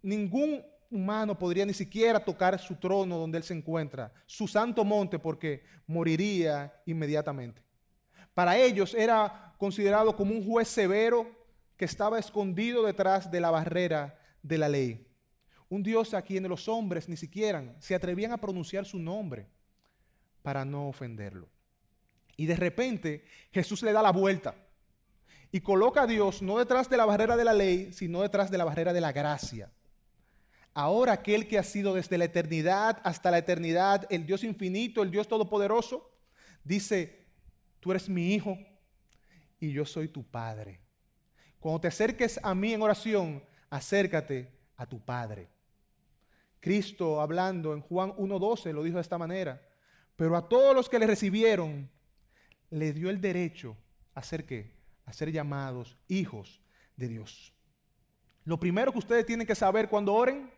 ningún 0.00 0.64
humano 0.90 1.38
podría 1.38 1.66
ni 1.66 1.74
siquiera 1.74 2.24
tocar 2.24 2.58
su 2.58 2.74
trono 2.76 3.18
donde 3.18 3.36
Él 3.36 3.44
se 3.44 3.52
encuentra, 3.52 4.10
su 4.24 4.48
santo 4.48 4.82
monte, 4.82 5.18
porque 5.18 5.62
moriría 5.86 6.72
inmediatamente. 6.86 7.60
Para 8.32 8.56
ellos 8.56 8.94
era 8.94 9.54
considerado 9.58 10.16
como 10.16 10.32
un 10.32 10.42
juez 10.42 10.68
severo 10.68 11.30
que 11.76 11.84
estaba 11.84 12.18
escondido 12.18 12.82
detrás 12.82 13.30
de 13.30 13.40
la 13.40 13.50
barrera 13.50 14.18
de 14.42 14.56
la 14.56 14.70
ley. 14.70 15.06
Un 15.68 15.82
Dios 15.82 16.14
a 16.14 16.22
quien 16.22 16.48
los 16.48 16.66
hombres 16.66 17.10
ni 17.10 17.18
siquiera 17.18 17.76
se 17.78 17.94
atrevían 17.94 18.32
a 18.32 18.38
pronunciar 18.38 18.86
su 18.86 18.98
nombre 18.98 19.48
para 20.40 20.64
no 20.64 20.88
ofenderlo. 20.88 21.53
Y 22.36 22.46
de 22.46 22.56
repente 22.56 23.24
Jesús 23.52 23.82
le 23.82 23.92
da 23.92 24.02
la 24.02 24.12
vuelta 24.12 24.54
y 25.52 25.60
coloca 25.60 26.02
a 26.02 26.06
Dios 26.06 26.42
no 26.42 26.58
detrás 26.58 26.90
de 26.90 26.96
la 26.96 27.04
barrera 27.04 27.36
de 27.36 27.44
la 27.44 27.52
ley, 27.52 27.92
sino 27.92 28.22
detrás 28.22 28.50
de 28.50 28.58
la 28.58 28.64
barrera 28.64 28.92
de 28.92 29.00
la 29.00 29.12
gracia. 29.12 29.70
Ahora 30.72 31.12
aquel 31.12 31.46
que 31.46 31.58
ha 31.58 31.62
sido 31.62 31.94
desde 31.94 32.18
la 32.18 32.24
eternidad 32.24 33.00
hasta 33.04 33.30
la 33.30 33.38
eternidad, 33.38 34.06
el 34.10 34.26
Dios 34.26 34.42
infinito, 34.42 35.02
el 35.02 35.12
Dios 35.12 35.28
todopoderoso, 35.28 36.10
dice, 36.64 37.26
tú 37.78 37.92
eres 37.92 38.08
mi 38.08 38.34
hijo 38.34 38.58
y 39.60 39.70
yo 39.70 39.86
soy 39.86 40.08
tu 40.08 40.24
padre. 40.24 40.80
Cuando 41.60 41.82
te 41.82 41.88
acerques 41.88 42.40
a 42.42 42.52
mí 42.54 42.72
en 42.72 42.82
oración, 42.82 43.44
acércate 43.70 44.50
a 44.76 44.86
tu 44.86 45.00
padre. 45.00 45.48
Cristo 46.58 47.20
hablando 47.20 47.72
en 47.74 47.80
Juan 47.80 48.10
1.12 48.16 48.72
lo 48.72 48.82
dijo 48.82 48.96
de 48.96 49.02
esta 49.02 49.18
manera, 49.18 49.62
pero 50.16 50.36
a 50.36 50.48
todos 50.48 50.74
los 50.74 50.88
que 50.88 50.98
le 50.98 51.06
recibieron, 51.06 51.88
le 52.74 52.92
dio 52.92 53.08
el 53.08 53.20
derecho 53.20 53.76
a 54.14 54.22
ser? 54.22 54.44
A 55.06 55.12
ser 55.12 55.30
llamados 55.30 55.96
hijos 56.08 56.60
de 56.96 57.08
Dios. 57.08 57.52
Lo 58.44 58.58
primero 58.58 58.92
que 58.92 58.98
ustedes 58.98 59.24
tienen 59.24 59.46
que 59.46 59.54
saber 59.54 59.88
cuando 59.88 60.12
oren 60.12 60.50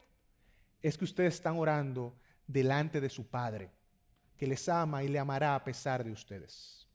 es 0.83 0.97
que 0.97 1.05
ustedes 1.05 1.35
están 1.35 1.59
orando 1.59 2.17
delante 2.47 3.01
de 3.01 3.11
su 3.11 3.27
Padre, 3.27 3.71
que 4.37 4.47
les 4.47 4.69
ama 4.69 5.03
y 5.05 5.09
le 5.09 5.19
amará 5.19 5.55
a 5.55 5.65
pesar 5.65 6.05
de 6.05 6.13
ustedes. 6.13 6.89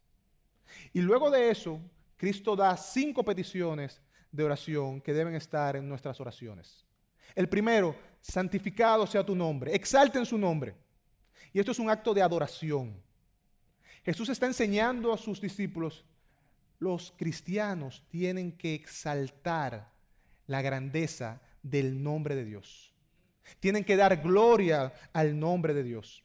Y 0.93 1.01
luego 1.01 1.29
de 1.29 1.49
eso, 1.49 1.79
Cristo 2.17 2.55
da 2.55 2.75
cinco 2.75 3.23
peticiones 3.23 4.01
de 4.31 4.43
oración 4.43 5.01
que 5.01 5.13
deben 5.13 5.35
estar 5.35 5.75
en 5.75 5.87
nuestras 5.87 6.19
oraciones. 6.19 6.85
El 7.35 7.47
primero, 7.47 7.95
santificado 8.21 9.05
sea 9.05 9.25
tu 9.25 9.35
nombre, 9.35 9.75
exalten 9.75 10.25
su 10.25 10.37
nombre. 10.37 10.75
Y 11.53 11.59
esto 11.59 11.71
es 11.71 11.79
un 11.79 11.89
acto 11.89 12.13
de 12.13 12.21
adoración. 12.21 13.01
Jesús 14.03 14.29
está 14.29 14.47
enseñando 14.47 15.13
a 15.13 15.17
sus 15.17 15.39
discípulos, 15.39 16.05
los 16.79 17.13
cristianos 17.17 18.03
tienen 18.09 18.51
que 18.51 18.73
exaltar 18.73 19.91
la 20.47 20.61
grandeza 20.61 21.41
del 21.61 22.01
nombre 22.01 22.35
de 22.35 22.45
Dios. 22.45 22.91
Tienen 23.59 23.83
que 23.83 23.95
dar 23.95 24.21
gloria 24.21 24.93
al 25.13 25.37
nombre 25.37 25.73
de 25.73 25.83
Dios. 25.83 26.23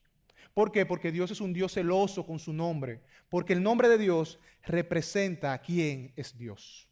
¿Por 0.54 0.72
qué? 0.72 0.86
Porque 0.86 1.12
Dios 1.12 1.30
es 1.30 1.42
un 1.42 1.52
Dios 1.52 1.72
celoso 1.72 2.24
con 2.24 2.38
su 2.38 2.54
nombre. 2.54 3.02
Porque 3.28 3.52
el 3.52 3.62
nombre 3.62 3.88
de 3.88 3.98
Dios 3.98 4.38
representa 4.62 5.52
a 5.52 5.60
quién 5.60 6.12
es 6.16 6.38
Dios. 6.38 6.88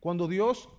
Cuando 0.00 0.28
Dios 0.28 0.70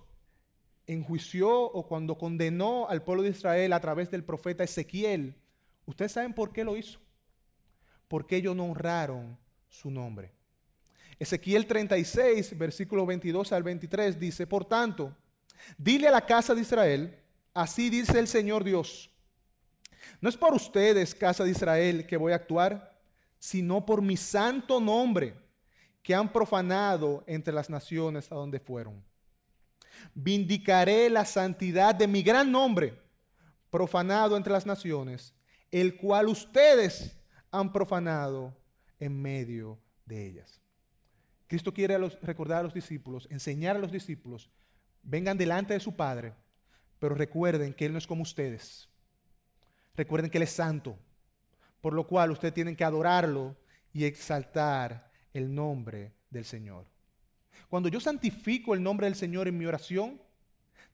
enjuició 0.86 1.62
o 1.62 1.86
cuando 1.86 2.18
condenó 2.18 2.88
al 2.88 3.04
pueblo 3.04 3.22
de 3.22 3.30
Israel 3.30 3.72
a 3.72 3.80
través 3.80 4.10
del 4.10 4.24
profeta 4.24 4.64
Ezequiel, 4.64 5.36
ustedes 5.86 6.10
saben 6.10 6.34
por 6.34 6.52
qué 6.52 6.64
lo 6.64 6.76
hizo. 6.76 6.98
Porque 8.10 8.36
ellos 8.36 8.56
no 8.56 8.64
honraron 8.64 9.38
su 9.70 9.90
nombre. 9.90 10.32
Ezequiel 11.18 11.66
36, 11.66 12.58
versículo 12.58 13.06
22 13.06 13.52
al 13.52 13.62
23 13.62 14.18
dice, 14.18 14.46
por 14.46 14.64
tanto, 14.64 15.16
dile 15.78 16.08
a 16.08 16.10
la 16.10 16.26
casa 16.26 16.54
de 16.54 16.62
Israel, 16.62 17.16
Así 17.54 17.90
dice 17.90 18.18
el 18.18 18.28
Señor 18.28 18.64
Dios. 18.64 19.10
No 20.20 20.28
es 20.28 20.36
por 20.36 20.54
ustedes, 20.54 21.14
casa 21.14 21.44
de 21.44 21.50
Israel, 21.50 22.06
que 22.06 22.16
voy 22.16 22.32
a 22.32 22.36
actuar, 22.36 22.98
sino 23.38 23.84
por 23.84 24.02
mi 24.02 24.16
santo 24.16 24.80
nombre 24.80 25.34
que 26.02 26.14
han 26.14 26.32
profanado 26.32 27.24
entre 27.26 27.52
las 27.52 27.68
naciones 27.68 28.30
a 28.30 28.36
donde 28.36 28.60
fueron. 28.60 29.02
Vindicaré 30.14 31.10
la 31.10 31.24
santidad 31.24 31.94
de 31.94 32.06
mi 32.06 32.22
gran 32.22 32.50
nombre, 32.50 32.98
profanado 33.70 34.36
entre 34.36 34.52
las 34.52 34.66
naciones, 34.66 35.34
el 35.70 35.96
cual 35.96 36.28
ustedes 36.28 37.16
han 37.50 37.72
profanado 37.72 38.56
en 38.98 39.20
medio 39.20 39.78
de 40.06 40.26
ellas. 40.26 40.60
Cristo 41.46 41.74
quiere 41.74 41.98
recordar 42.22 42.60
a 42.60 42.62
los 42.62 42.74
discípulos, 42.74 43.26
enseñar 43.30 43.76
a 43.76 43.80
los 43.80 43.90
discípulos, 43.90 44.50
vengan 45.02 45.36
delante 45.36 45.74
de 45.74 45.80
su 45.80 45.96
Padre 45.96 46.34
pero 47.00 47.14
recuerden 47.14 47.72
que 47.72 47.86
Él 47.86 47.92
no 47.92 47.98
es 47.98 48.06
como 48.06 48.22
ustedes. 48.22 48.88
Recuerden 49.96 50.30
que 50.30 50.38
Él 50.38 50.42
es 50.42 50.52
santo, 50.52 50.96
por 51.80 51.94
lo 51.94 52.06
cual 52.06 52.30
ustedes 52.30 52.54
tienen 52.54 52.76
que 52.76 52.84
adorarlo 52.84 53.56
y 53.92 54.04
exaltar 54.04 55.10
el 55.32 55.52
nombre 55.52 56.12
del 56.28 56.44
Señor. 56.44 56.86
Cuando 57.68 57.88
yo 57.88 57.98
santifico 58.00 58.74
el 58.74 58.82
nombre 58.82 59.06
del 59.06 59.16
Señor 59.16 59.48
en 59.48 59.56
mi 59.56 59.64
oración, 59.64 60.20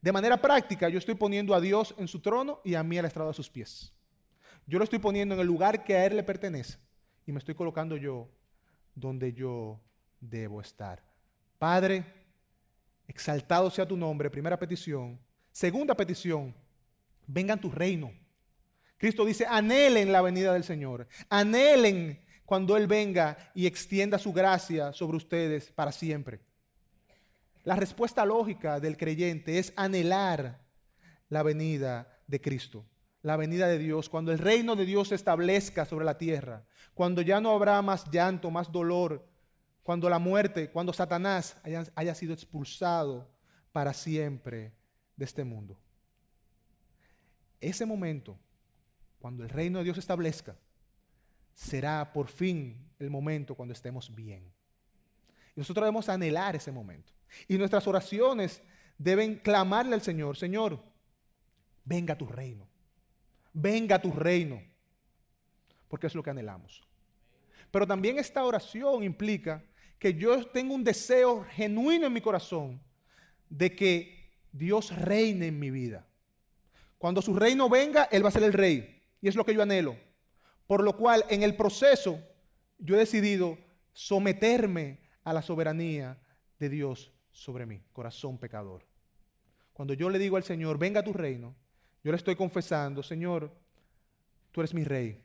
de 0.01 0.13
manera 0.13 0.41
práctica 0.41 0.89
yo 0.89 0.99
estoy 0.99 1.17
poniendo 1.17 1.55
a 1.55 1.61
Dios 1.61 1.95
en 1.99 2.07
su 2.07 2.21
trono 2.21 2.61
y 2.65 2.75
a 2.75 2.83
mí 2.83 2.97
al 2.97 3.05
estrado 3.05 3.31
a 3.31 3.35
sus 3.35 3.51
pies. 3.51 3.93
Yo 4.67 4.79
lo 4.79 4.85
estoy 4.85 4.99
poniendo 4.99 5.35
en 5.35 5.41
el 5.41 5.47
lugar 5.47 5.85
que 5.85 5.95
a 5.95 6.07
Él 6.07 6.17
le 6.17 6.23
pertenece 6.23 6.79
y 7.27 7.33
me 7.33 7.39
estoy 7.39 7.55
colocando 7.55 7.97
yo 7.97 8.29
donde 8.95 9.33
yo 9.33 9.81
debo 10.21 10.61
estar. 10.61 11.03
Padre, 11.59 12.05
exaltado 13.07 13.71
sea 13.71 13.87
tu 13.87 13.97
nombre, 13.97 14.31
primera 14.31 14.59
petición, 14.59 15.19
Segunda 15.57 15.95
petición, 15.95 16.55
vengan 17.27 17.59
tu 17.59 17.71
reino. 17.71 18.13
Cristo 18.99 19.25
dice, 19.25 19.47
anhelen 19.49 20.13
la 20.13 20.21
venida 20.21 20.53
del 20.53 20.65
Señor, 20.65 21.09
anhelen 21.31 22.21
cuando 22.45 22.77
Él 22.77 22.87
venga 22.87 23.39
y 23.55 23.65
extienda 23.65 24.19
su 24.19 24.35
gracia 24.35 24.93
sobre 24.93 25.17
ustedes 25.17 25.73
para 25.73 25.93
siempre. 25.93 26.41
La 27.65 27.75
respuesta 27.75 28.27
lógica 28.27 28.81
del 28.81 28.99
creyente 28.99 29.59
es 29.59 29.73
anhelar 29.77 30.61
la 31.31 31.43
venida 31.43 32.21
de 32.27 32.39
Cristo, 32.39 32.85
la 33.27 33.37
venida 33.37 33.67
de 33.67 33.81
Dios, 33.81 34.09
cuando 34.09 34.31
el 34.31 34.39
reino 34.39 34.77
de 34.77 34.87
Dios 34.87 35.09
se 35.09 35.17
establezca 35.17 35.85
sobre 35.85 36.05
la 36.05 36.17
tierra, 36.17 36.65
cuando 36.95 37.23
ya 37.23 37.41
no 37.41 37.51
habrá 37.51 37.83
más 37.83 38.09
llanto, 38.09 38.53
más 38.53 38.71
dolor, 38.71 39.29
cuando 39.83 40.09
la 40.09 40.21
muerte, 40.21 40.71
cuando 40.71 40.93
Satanás 40.93 41.57
haya, 41.97 42.15
sido 42.15 42.33
expulsado 42.33 43.29
para 43.73 43.93
siempre 43.93 44.73
de 45.17 45.25
este 45.25 45.43
mundo. 45.43 45.77
Ese 47.61 47.85
momento, 47.85 48.39
cuando 49.19 49.43
el 49.43 49.49
reino 49.49 49.79
de 49.79 49.85
Dios 49.87 49.97
se 49.97 50.03
establezca, 50.03 50.55
será 51.53 52.13
por 52.13 52.29
fin 52.29 52.93
el 53.01 53.11
momento 53.11 53.57
cuando 53.57 53.73
estemos 53.73 54.15
bien. 54.15 54.53
Y 55.57 55.59
nosotros 55.59 55.83
debemos 55.83 56.09
anhelar 56.09 56.55
ese 56.55 56.71
momento. 56.71 57.13
Y 57.49 57.59
nuestras 57.59 57.89
oraciones 57.89 58.63
deben 58.97 59.35
clamarle 59.35 59.95
al 59.97 60.03
Señor, 60.03 60.37
Señor, 60.37 60.81
venga 61.85 62.17
tu 62.17 62.27
reino, 62.27 62.69
venga 63.57 63.99
tu 64.01 64.13
reino, 64.13 64.63
porque 65.89 66.07
es 66.07 66.15
lo 66.15 66.23
que 66.23 66.31
anhelamos. 66.31 66.83
Pero 67.71 67.87
también 67.87 68.19
esta 68.19 68.45
oración 68.45 69.03
implica 69.03 69.65
que 69.99 70.13
yo 70.13 70.47
tengo 70.49 70.75
un 70.75 70.85
deseo 70.85 71.45
genuino 71.51 72.07
en 72.07 72.13
mi 72.13 72.21
corazón 72.21 72.81
de 73.49 73.75
que 73.75 74.31
Dios 74.53 74.95
reine 74.95 75.47
en 75.47 75.59
mi 75.59 75.71
vida. 75.71 76.07
Cuando 76.99 77.23
su 77.23 77.35
reino 77.35 77.69
venga, 77.71 78.05
Él 78.13 78.23
va 78.23 78.29
a 78.29 78.33
ser 78.33 78.43
el 78.43 78.53
rey. 78.53 79.03
Y 79.23 79.29
es 79.29 79.35
lo 79.35 79.45
que 79.45 79.55
yo 79.55 79.63
anhelo. 79.63 79.97
Por 80.67 80.83
lo 80.83 80.97
cual, 80.97 81.25
en 81.31 81.43
el 81.43 81.57
proceso, 81.57 82.21
yo 82.79 82.95
he 82.95 82.99
decidido 82.99 83.59
someterme 83.95 85.01
a 85.25 85.33
la 85.33 85.41
soberanía 85.41 86.19
de 86.59 86.69
Dios 86.69 87.11
sobre 87.33 87.65
mí, 87.65 87.83
corazón 87.93 88.39
pecador. 88.39 88.85
Cuando 89.73 89.95
yo 89.95 90.11
le 90.11 90.19
digo 90.19 90.37
al 90.37 90.45
Señor, 90.45 90.79
venga 90.79 91.01
a 91.01 91.05
tu 91.05 91.13
reino, 91.13 91.55
yo 92.07 92.13
le 92.13 92.19
estoy 92.19 92.37
confesando, 92.37 93.03
Señor, 93.03 93.51
tú 94.53 94.61
eres 94.61 94.73
mi 94.73 94.85
rey. 94.85 95.21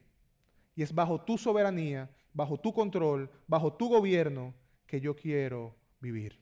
Y 0.75 0.81
es 0.81 0.91
bajo 0.91 1.21
tu 1.21 1.37
soberanía, 1.37 2.09
bajo 2.33 2.59
tu 2.59 2.73
control, 2.73 3.29
bajo 3.45 3.73
tu 3.73 3.87
gobierno 3.87 4.55
que 4.87 4.99
yo 4.99 5.15
quiero 5.15 5.75
vivir. 5.99 6.39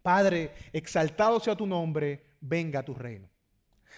Padre, 0.00 0.54
exaltado 0.72 1.40
sea 1.40 1.56
tu 1.56 1.66
nombre, 1.66 2.36
venga 2.40 2.84
tu 2.84 2.94
reino. 2.94 3.28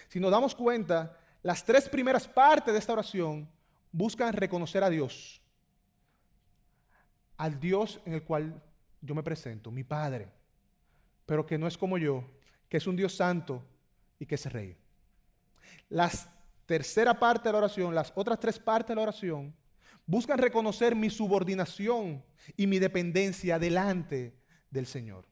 Si 0.07 0.19
nos 0.19 0.31
damos 0.31 0.55
cuenta, 0.55 1.15
las 1.43 1.63
tres 1.63 1.87
primeras 1.87 2.27
partes 2.27 2.73
de 2.73 2.79
esta 2.79 2.93
oración 2.93 3.47
buscan 3.91 4.33
reconocer 4.33 4.83
a 4.83 4.89
Dios, 4.89 5.43
al 7.37 7.59
Dios 7.59 8.01
en 8.03 8.13
el 8.13 8.23
cual 8.23 8.63
yo 8.99 9.13
me 9.13 9.21
presento, 9.21 9.69
mi 9.69 9.83
Padre, 9.83 10.31
pero 11.27 11.45
que 11.45 11.59
no 11.59 11.67
es 11.67 11.77
como 11.77 11.99
yo, 11.99 12.23
que 12.67 12.77
es 12.77 12.87
un 12.87 12.95
Dios 12.95 13.15
santo 13.15 13.63
y 14.17 14.25
que 14.25 14.33
es 14.33 14.51
rey. 14.51 14.78
La 15.89 16.11
tercera 16.65 17.17
parte 17.19 17.49
de 17.49 17.53
la 17.53 17.59
oración, 17.59 17.95
las 17.95 18.11
otras 18.15 18.39
tres 18.39 18.59
partes 18.59 18.89
de 18.89 18.95
la 18.95 19.01
oración, 19.01 19.55
buscan 20.05 20.37
reconocer 20.37 20.95
mi 20.95 21.09
subordinación 21.09 22.23
y 22.57 22.67
mi 22.67 22.79
dependencia 22.79 23.59
delante 23.59 24.35
del 24.69 24.85
Señor. 24.85 25.25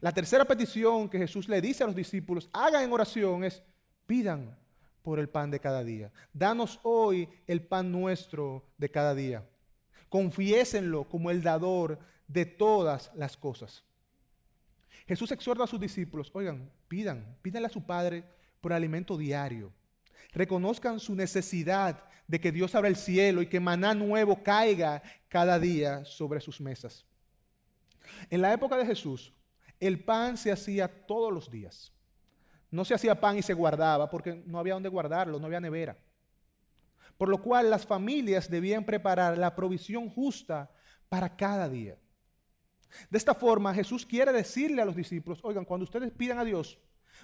La 0.00 0.12
tercera 0.12 0.44
petición 0.44 1.08
que 1.08 1.18
Jesús 1.18 1.48
le 1.48 1.60
dice 1.60 1.82
a 1.82 1.86
los 1.86 1.96
discípulos, 1.96 2.48
hagan 2.52 2.84
en 2.84 2.92
oración, 2.92 3.44
es 3.44 3.62
pidan 4.06 4.56
por 5.02 5.18
el 5.18 5.28
pan 5.28 5.50
de 5.50 5.60
cada 5.60 5.84
día. 5.84 6.12
Danos 6.32 6.80
hoy 6.82 7.28
el 7.46 7.62
pan 7.62 7.90
nuestro 7.90 8.66
de 8.76 8.90
cada 8.90 9.14
día. 9.14 9.48
Confiésenlo 10.08 11.08
como 11.08 11.30
el 11.30 11.42
dador 11.42 11.98
de 12.26 12.46
todas 12.46 13.10
las 13.14 13.36
cosas. 13.36 13.84
Jesús 15.06 15.32
exhorta 15.32 15.64
a 15.64 15.66
sus 15.66 15.80
discípulos, 15.80 16.30
oigan, 16.34 16.70
pidan, 16.88 17.38
pídanle 17.40 17.66
a 17.66 17.70
su 17.70 17.84
Padre 17.84 18.24
por 18.60 18.72
alimento 18.72 19.16
diario. 19.16 19.72
Reconozcan 20.32 21.00
su 21.00 21.14
necesidad 21.14 22.04
de 22.26 22.40
que 22.40 22.52
Dios 22.52 22.74
abra 22.74 22.88
el 22.88 22.96
cielo 22.96 23.42
y 23.42 23.48
que 23.48 23.60
maná 23.60 23.94
nuevo 23.94 24.42
caiga 24.42 25.02
cada 25.28 25.58
día 25.58 26.04
sobre 26.04 26.40
sus 26.40 26.60
mesas. 26.60 27.06
En 28.30 28.42
la 28.42 28.52
época 28.52 28.76
de 28.76 28.86
Jesús, 28.86 29.32
el 29.80 30.04
pan 30.04 30.36
se 30.36 30.52
hacía 30.52 31.06
todos 31.06 31.32
los 31.32 31.50
días. 31.50 31.92
No 32.70 32.84
se 32.84 32.94
hacía 32.94 33.18
pan 33.18 33.38
y 33.38 33.42
se 33.42 33.54
guardaba 33.54 34.10
porque 34.10 34.42
no 34.46 34.58
había 34.58 34.74
donde 34.74 34.88
guardarlo, 34.88 35.38
no 35.38 35.46
había 35.46 35.60
nevera. 35.60 35.96
Por 37.16 37.28
lo 37.28 37.42
cual 37.42 37.70
las 37.70 37.86
familias 37.86 38.50
debían 38.50 38.84
preparar 38.84 39.38
la 39.38 39.54
provisión 39.54 40.10
justa 40.10 40.70
para 41.08 41.34
cada 41.34 41.68
día. 41.68 41.96
De 43.10 43.18
esta 43.18 43.34
forma, 43.34 43.74
Jesús 43.74 44.04
quiere 44.04 44.32
decirle 44.32 44.82
a 44.82 44.84
los 44.84 44.96
discípulos, 44.96 45.40
oigan, 45.42 45.64
cuando 45.64 45.84
ustedes 45.84 46.12
pidan 46.12 46.38
a 46.38 46.44
Dios, 46.44 46.78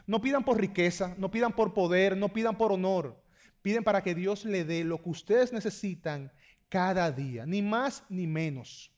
no 0.07 0.21
pidan 0.21 0.45
por 0.45 0.61
riqueza, 0.61 1.15
no 1.19 1.31
pidan 1.31 1.53
por 1.55 1.73
poder, 1.75 2.17
no 2.17 2.33
pidan 2.33 2.57
por 2.57 2.73
honor. 2.73 3.23
Piden 3.63 3.83
para 3.83 4.03
que 4.03 4.15
Dios 4.15 4.45
le 4.45 4.65
dé 4.65 4.85
lo 4.85 5.03
que 5.03 5.09
ustedes 5.09 5.53
necesitan 5.53 6.31
cada 6.69 7.11
día, 7.11 7.47
ni 7.47 7.63
más 7.63 8.05
ni 8.09 8.27
menos. 8.27 8.93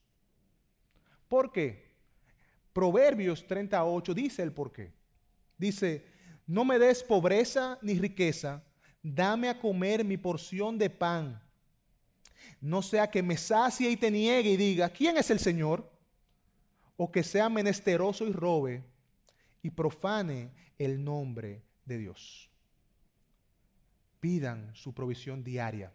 ¿Por 1.29 1.53
qué? 1.53 1.95
Proverbios 2.73 3.47
38 3.47 4.15
dice 4.15 4.43
el 4.43 4.53
por 4.53 4.73
qué. 4.73 4.93
Dice, 5.57 6.05
no 6.47 6.65
me 6.65 6.79
des 6.79 7.03
pobreza 7.03 7.79
ni 7.83 7.99
riqueza, 7.99 8.63
dame 9.03 9.49
a 9.49 9.59
comer 9.59 10.05
mi 10.05 10.17
porción 10.17 10.79
de 10.79 10.91
pan. 10.91 11.43
No 12.61 12.83
sea 12.83 13.11
que 13.11 13.23
me 13.23 13.37
sacie 13.37 13.91
y 13.91 13.97
te 13.97 14.11
niegue 14.11 14.51
y 14.51 14.57
diga, 14.57 14.89
¿quién 14.89 15.17
es 15.17 15.31
el 15.31 15.39
Señor? 15.39 15.91
O 16.97 17.11
que 17.11 17.23
sea 17.23 17.49
menesteroso 17.49 18.27
y 18.27 18.33
robe 18.33 18.85
y 19.63 19.71
profane 19.71 20.51
el 20.79 21.03
nombre 21.03 21.62
de 21.85 21.99
Dios. 21.99 22.51
Pidan 24.21 24.75
su 24.75 24.95
provisión 24.95 25.45
diaria, 25.45 25.93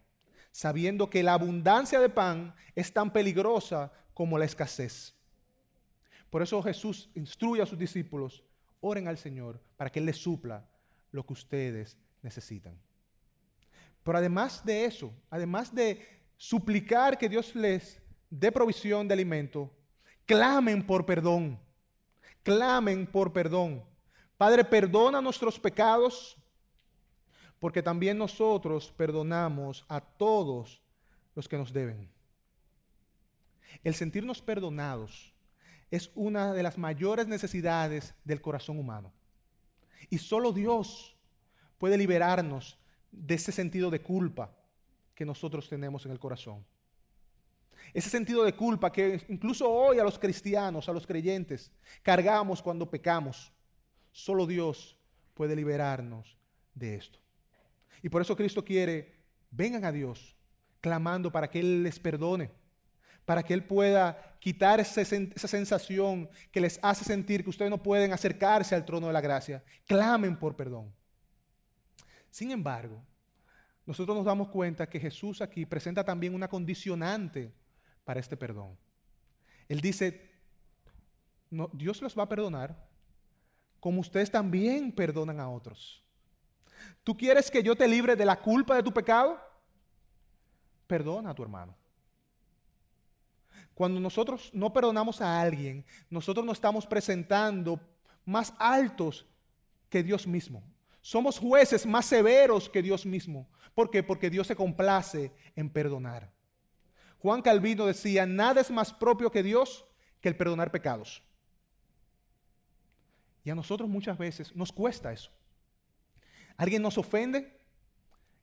sabiendo 0.51 1.09
que 1.09 1.23
la 1.23 1.33
abundancia 1.33 1.99
de 1.99 2.09
pan 2.09 2.55
es 2.75 2.93
tan 2.93 3.11
peligrosa 3.11 3.91
como 4.13 4.37
la 4.37 4.45
escasez. 4.45 5.15
Por 6.29 6.41
eso 6.41 6.61
Jesús 6.63 7.09
instruye 7.13 7.61
a 7.61 7.65
sus 7.65 7.77
discípulos, 7.77 8.43
oren 8.79 9.07
al 9.07 9.17
Señor 9.17 9.61
para 9.75 9.89
que 9.91 9.99
Él 9.99 10.05
les 10.05 10.17
supla 10.17 10.65
lo 11.11 11.25
que 11.25 11.33
ustedes 11.33 11.97
necesitan. 12.21 12.79
Pero 14.03 14.17
además 14.17 14.65
de 14.65 14.85
eso, 14.85 15.13
además 15.29 15.73
de 15.73 16.07
suplicar 16.37 17.17
que 17.17 17.29
Dios 17.29 17.55
les 17.55 18.01
dé 18.29 18.51
provisión 18.51 19.07
de 19.07 19.13
alimento, 19.13 19.71
clamen 20.25 20.85
por 20.85 21.05
perdón. 21.05 21.59
Clamen 22.43 23.05
por 23.05 23.31
perdón. 23.31 23.83
Padre, 24.41 24.63
perdona 24.63 25.21
nuestros 25.21 25.59
pecados, 25.59 26.35
porque 27.59 27.83
también 27.83 28.17
nosotros 28.17 28.91
perdonamos 28.97 29.85
a 29.87 30.01
todos 30.01 30.81
los 31.35 31.47
que 31.47 31.59
nos 31.59 31.71
deben. 31.71 32.09
El 33.83 33.93
sentirnos 33.93 34.41
perdonados 34.41 35.31
es 35.91 36.09
una 36.15 36.53
de 36.53 36.63
las 36.63 36.79
mayores 36.79 37.27
necesidades 37.27 38.15
del 38.23 38.41
corazón 38.41 38.79
humano. 38.79 39.13
Y 40.09 40.17
solo 40.17 40.51
Dios 40.51 41.15
puede 41.77 41.95
liberarnos 41.95 42.79
de 43.11 43.35
ese 43.35 43.51
sentido 43.51 43.91
de 43.91 44.01
culpa 44.01 44.49
que 45.13 45.23
nosotros 45.23 45.69
tenemos 45.69 46.03
en 46.07 46.13
el 46.13 46.19
corazón. 46.19 46.65
Ese 47.93 48.09
sentido 48.09 48.43
de 48.43 48.55
culpa 48.55 48.91
que 48.91 49.23
incluso 49.29 49.69
hoy 49.69 49.99
a 49.99 50.03
los 50.03 50.17
cristianos, 50.17 50.89
a 50.89 50.93
los 50.93 51.05
creyentes, 51.05 51.71
cargamos 52.01 52.59
cuando 52.59 52.89
pecamos. 52.89 53.53
Solo 54.11 54.45
Dios 54.45 54.97
puede 55.33 55.55
liberarnos 55.55 56.37
de 56.75 56.95
esto. 56.95 57.19
Y 58.01 58.09
por 58.09 58.21
eso 58.21 58.35
Cristo 58.35 58.63
quiere, 58.63 59.13
vengan 59.51 59.85
a 59.85 59.91
Dios, 59.91 60.35
clamando 60.79 61.31
para 61.31 61.49
que 61.49 61.59
Él 61.59 61.83
les 61.83 61.99
perdone, 61.99 62.51
para 63.25 63.43
que 63.43 63.53
Él 63.53 63.63
pueda 63.63 64.37
quitar 64.39 64.79
esa, 64.79 65.05
sensación 65.05 66.29
que 66.51 66.61
les 66.61 66.79
hace 66.81 67.05
sentir 67.05 67.43
que 67.43 67.51
ustedes 67.51 67.69
no 67.69 67.81
pueden 67.81 68.11
acercarse 68.11 68.75
al 68.75 68.85
trono 68.85 69.07
de 69.07 69.13
la 69.13 69.21
gracia. 69.21 69.63
Clamen 69.85 70.37
por 70.37 70.55
perdón. 70.55 70.91
Sin 72.31 72.51
embargo, 72.51 73.03
nosotros 73.85 74.15
nos 74.15 74.25
damos 74.25 74.49
cuenta 74.49 74.89
que 74.89 74.99
Jesús 74.99 75.41
aquí 75.41 75.65
presenta 75.65 76.03
también 76.03 76.33
una 76.33 76.47
condicionante 76.47 77.53
para 78.03 78.19
este 78.19 78.35
perdón. 78.35 78.77
Él 79.67 79.79
dice, 79.79 80.29
Dios 81.73 82.01
los 82.01 82.17
va 82.17 82.23
a 82.23 82.29
perdonar 82.29 82.90
como 83.81 83.99
ustedes 83.99 84.31
también 84.31 84.91
perdonan 84.91 85.41
a 85.41 85.49
otros. 85.49 86.01
¿Tú 87.03 87.17
quieres 87.17 87.49
que 87.49 87.63
yo 87.63 87.75
te 87.75 87.87
libre 87.87 88.15
de 88.15 88.23
la 88.23 88.39
culpa 88.39 88.75
de 88.75 88.83
tu 88.83 88.93
pecado? 88.93 89.41
Perdona 90.85 91.31
a 91.31 91.33
tu 91.33 91.41
hermano. 91.41 91.75
Cuando 93.73 93.99
nosotros 93.99 94.51
no 94.53 94.71
perdonamos 94.71 95.19
a 95.19 95.41
alguien, 95.41 95.83
nosotros 96.11 96.45
nos 96.45 96.57
estamos 96.57 96.85
presentando 96.85 97.79
más 98.23 98.53
altos 98.59 99.25
que 99.89 100.03
Dios 100.03 100.27
mismo. 100.27 100.63
Somos 101.01 101.39
jueces 101.39 101.83
más 101.83 102.05
severos 102.05 102.69
que 102.69 102.83
Dios 102.83 103.03
mismo. 103.03 103.49
¿Por 103.73 103.89
qué? 103.89 104.03
Porque 104.03 104.29
Dios 104.29 104.45
se 104.45 104.55
complace 104.55 105.33
en 105.55 105.71
perdonar. 105.71 106.31
Juan 107.17 107.41
Calvino 107.41 107.87
decía, 107.87 108.27
nada 108.27 108.61
es 108.61 108.69
más 108.69 108.93
propio 108.93 109.31
que 109.31 109.41
Dios 109.41 109.85
que 110.19 110.29
el 110.29 110.37
perdonar 110.37 110.71
pecados. 110.71 111.23
Y 113.43 113.49
a 113.49 113.55
nosotros 113.55 113.89
muchas 113.89 114.17
veces 114.17 114.55
nos 114.55 114.71
cuesta 114.71 115.11
eso. 115.11 115.31
Alguien 116.57 116.81
nos 116.81 116.97
ofende 116.97 117.59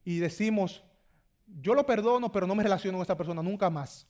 y 0.04 0.18
decimos, 0.18 0.82
yo 1.46 1.74
lo 1.74 1.86
perdono, 1.86 2.32
pero 2.32 2.46
no 2.46 2.54
me 2.54 2.62
relaciono 2.62 2.98
con 2.98 3.02
esta 3.02 3.16
persona 3.16 3.42
nunca 3.42 3.70
más. 3.70 4.06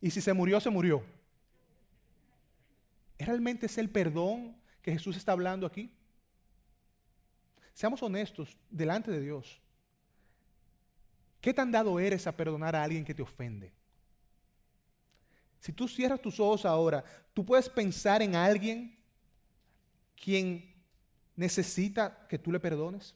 Y 0.00 0.10
si 0.10 0.20
se 0.20 0.32
murió, 0.32 0.60
se 0.60 0.70
murió. 0.70 1.04
¿Realmente 3.18 3.66
es 3.66 3.78
el 3.78 3.90
perdón 3.90 4.56
que 4.82 4.92
Jesús 4.92 5.16
está 5.16 5.32
hablando 5.32 5.66
aquí? 5.66 5.92
Seamos 7.74 8.02
honestos 8.02 8.56
delante 8.70 9.10
de 9.10 9.20
Dios. 9.20 9.60
¿Qué 11.40 11.54
tan 11.54 11.70
dado 11.70 11.98
eres 12.00 12.26
a 12.26 12.36
perdonar 12.36 12.76
a 12.76 12.82
alguien 12.82 13.04
que 13.04 13.14
te 13.14 13.22
ofende? 13.22 13.72
Si 15.60 15.72
tú 15.72 15.86
cierras 15.86 16.20
tus 16.20 16.40
ojos 16.40 16.64
ahora, 16.64 17.04
tú 17.32 17.44
puedes 17.44 17.68
pensar 17.68 18.22
en 18.22 18.34
alguien 18.34 18.98
quien 20.22 20.74
necesita 21.36 22.26
que 22.28 22.38
tú 22.38 22.52
le 22.52 22.60
perdones. 22.60 23.14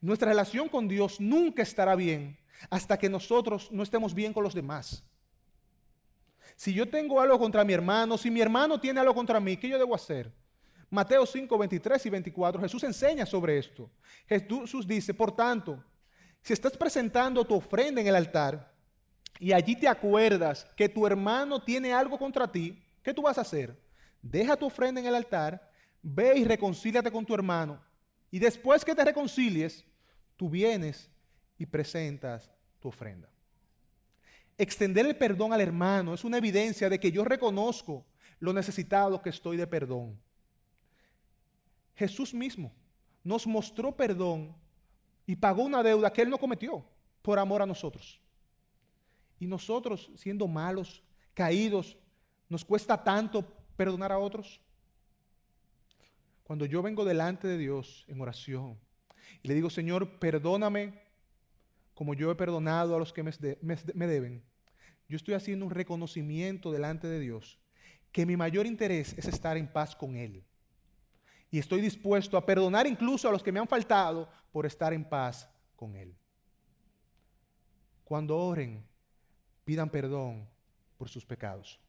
Nuestra 0.00 0.28
relación 0.28 0.68
con 0.68 0.86
Dios 0.86 1.20
nunca 1.20 1.62
estará 1.62 1.96
bien 1.96 2.38
hasta 2.70 2.98
que 2.98 3.08
nosotros 3.08 3.70
no 3.72 3.82
estemos 3.82 4.14
bien 4.14 4.32
con 4.32 4.44
los 4.44 4.54
demás. 4.54 5.02
Si 6.56 6.72
yo 6.72 6.88
tengo 6.88 7.20
algo 7.20 7.38
contra 7.38 7.64
mi 7.64 7.72
hermano, 7.72 8.16
si 8.16 8.30
mi 8.30 8.40
hermano 8.40 8.80
tiene 8.80 9.00
algo 9.00 9.14
contra 9.14 9.40
mí, 9.40 9.56
¿qué 9.56 9.68
yo 9.68 9.78
debo 9.78 9.94
hacer? 9.94 10.32
Mateo 10.88 11.26
5, 11.26 11.58
23 11.58 12.06
y 12.06 12.10
24, 12.10 12.60
Jesús 12.60 12.84
enseña 12.84 13.26
sobre 13.26 13.58
esto. 13.58 13.90
Jesús 14.28 14.86
dice, 14.86 15.12
por 15.12 15.34
tanto, 15.34 15.82
si 16.40 16.52
estás 16.52 16.76
presentando 16.76 17.44
tu 17.44 17.54
ofrenda 17.56 18.00
en 18.00 18.06
el 18.06 18.14
altar 18.14 18.72
y 19.40 19.52
allí 19.52 19.74
te 19.74 19.88
acuerdas 19.88 20.64
que 20.76 20.88
tu 20.88 21.04
hermano 21.06 21.60
tiene 21.60 21.92
algo 21.92 22.16
contra 22.16 22.46
ti, 22.46 22.80
¿qué 23.02 23.12
tú 23.12 23.22
vas 23.22 23.38
a 23.38 23.40
hacer? 23.40 23.83
Deja 24.24 24.56
tu 24.56 24.64
ofrenda 24.64 25.02
en 25.02 25.06
el 25.06 25.14
altar, 25.14 25.70
ve 26.00 26.38
y 26.38 26.44
reconcíliate 26.44 27.12
con 27.12 27.26
tu 27.26 27.34
hermano. 27.34 27.78
Y 28.30 28.38
después 28.38 28.82
que 28.82 28.94
te 28.94 29.04
reconcilies, 29.04 29.84
tú 30.34 30.48
vienes 30.48 31.10
y 31.58 31.66
presentas 31.66 32.50
tu 32.80 32.88
ofrenda. 32.88 33.28
Extender 34.56 35.04
el 35.04 35.14
perdón 35.14 35.52
al 35.52 35.60
hermano 35.60 36.14
es 36.14 36.24
una 36.24 36.38
evidencia 36.38 36.88
de 36.88 36.98
que 36.98 37.12
yo 37.12 37.22
reconozco 37.22 38.06
lo 38.40 38.54
necesitado 38.54 39.20
que 39.20 39.28
estoy 39.28 39.58
de 39.58 39.66
perdón. 39.66 40.18
Jesús 41.94 42.32
mismo 42.32 42.72
nos 43.22 43.46
mostró 43.46 43.94
perdón 43.94 44.56
y 45.26 45.36
pagó 45.36 45.64
una 45.64 45.82
deuda 45.82 46.10
que 46.10 46.22
Él 46.22 46.30
no 46.30 46.38
cometió 46.38 46.82
por 47.20 47.38
amor 47.38 47.60
a 47.60 47.66
nosotros. 47.66 48.18
Y 49.38 49.46
nosotros, 49.46 50.10
siendo 50.16 50.48
malos, 50.48 51.02
caídos, 51.34 51.98
nos 52.48 52.64
cuesta 52.64 53.04
tanto 53.04 53.46
perdonar 53.76 54.12
a 54.12 54.18
otros. 54.18 54.60
Cuando 56.44 56.66
yo 56.66 56.82
vengo 56.82 57.04
delante 57.04 57.48
de 57.48 57.56
Dios 57.56 58.04
en 58.08 58.20
oración 58.20 58.78
y 59.42 59.48
le 59.48 59.54
digo, 59.54 59.70
Señor, 59.70 60.18
perdóname 60.18 61.02
como 61.94 62.14
yo 62.14 62.30
he 62.30 62.34
perdonado 62.34 62.94
a 62.96 62.98
los 62.98 63.12
que 63.12 63.22
me, 63.22 64.06
deben, 64.06 64.42
yo 65.08 65.16
estoy 65.16 65.34
haciendo 65.34 65.64
un 65.64 65.70
reconocimiento 65.70 66.72
delante 66.72 67.06
de 67.06 67.20
Dios 67.20 67.58
que 68.10 68.26
mi 68.26 68.36
mayor 68.36 68.66
interés 68.66 69.14
es 69.16 69.26
estar 69.26 69.56
en 69.56 69.66
paz 69.66 69.94
con 69.94 70.16
Él. 70.16 70.44
Y 71.50 71.58
estoy 71.58 71.80
dispuesto 71.80 72.36
a 72.36 72.44
perdonar 72.44 72.86
incluso 72.86 73.28
a 73.28 73.32
los 73.32 73.42
que 73.42 73.52
me 73.52 73.60
han 73.60 73.68
faltado 73.68 74.28
por 74.52 74.66
estar 74.66 74.92
en 74.92 75.04
paz 75.04 75.48
con 75.76 75.96
Él. 75.96 76.14
Cuando 78.04 78.36
oren, 78.36 78.84
pidan 79.64 79.88
perdón 79.88 80.48
por 80.96 81.08
sus 81.08 81.24
pecados. 81.24 81.80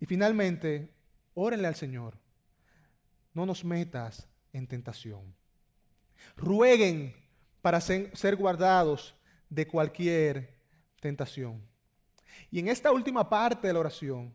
Y 0.00 0.06
finalmente, 0.06 0.92
órenle 1.34 1.68
al 1.68 1.74
Señor. 1.74 2.18
No 3.32 3.46
nos 3.46 3.64
metas 3.64 4.28
en 4.52 4.66
tentación. 4.66 5.34
Rueguen 6.36 7.14
para 7.62 7.80
ser 7.80 8.36
guardados 8.36 9.14
de 9.48 9.66
cualquier 9.66 10.56
tentación. 11.00 11.62
Y 12.50 12.58
en 12.58 12.68
esta 12.68 12.92
última 12.92 13.28
parte 13.28 13.66
de 13.66 13.72
la 13.72 13.80
oración, 13.80 14.34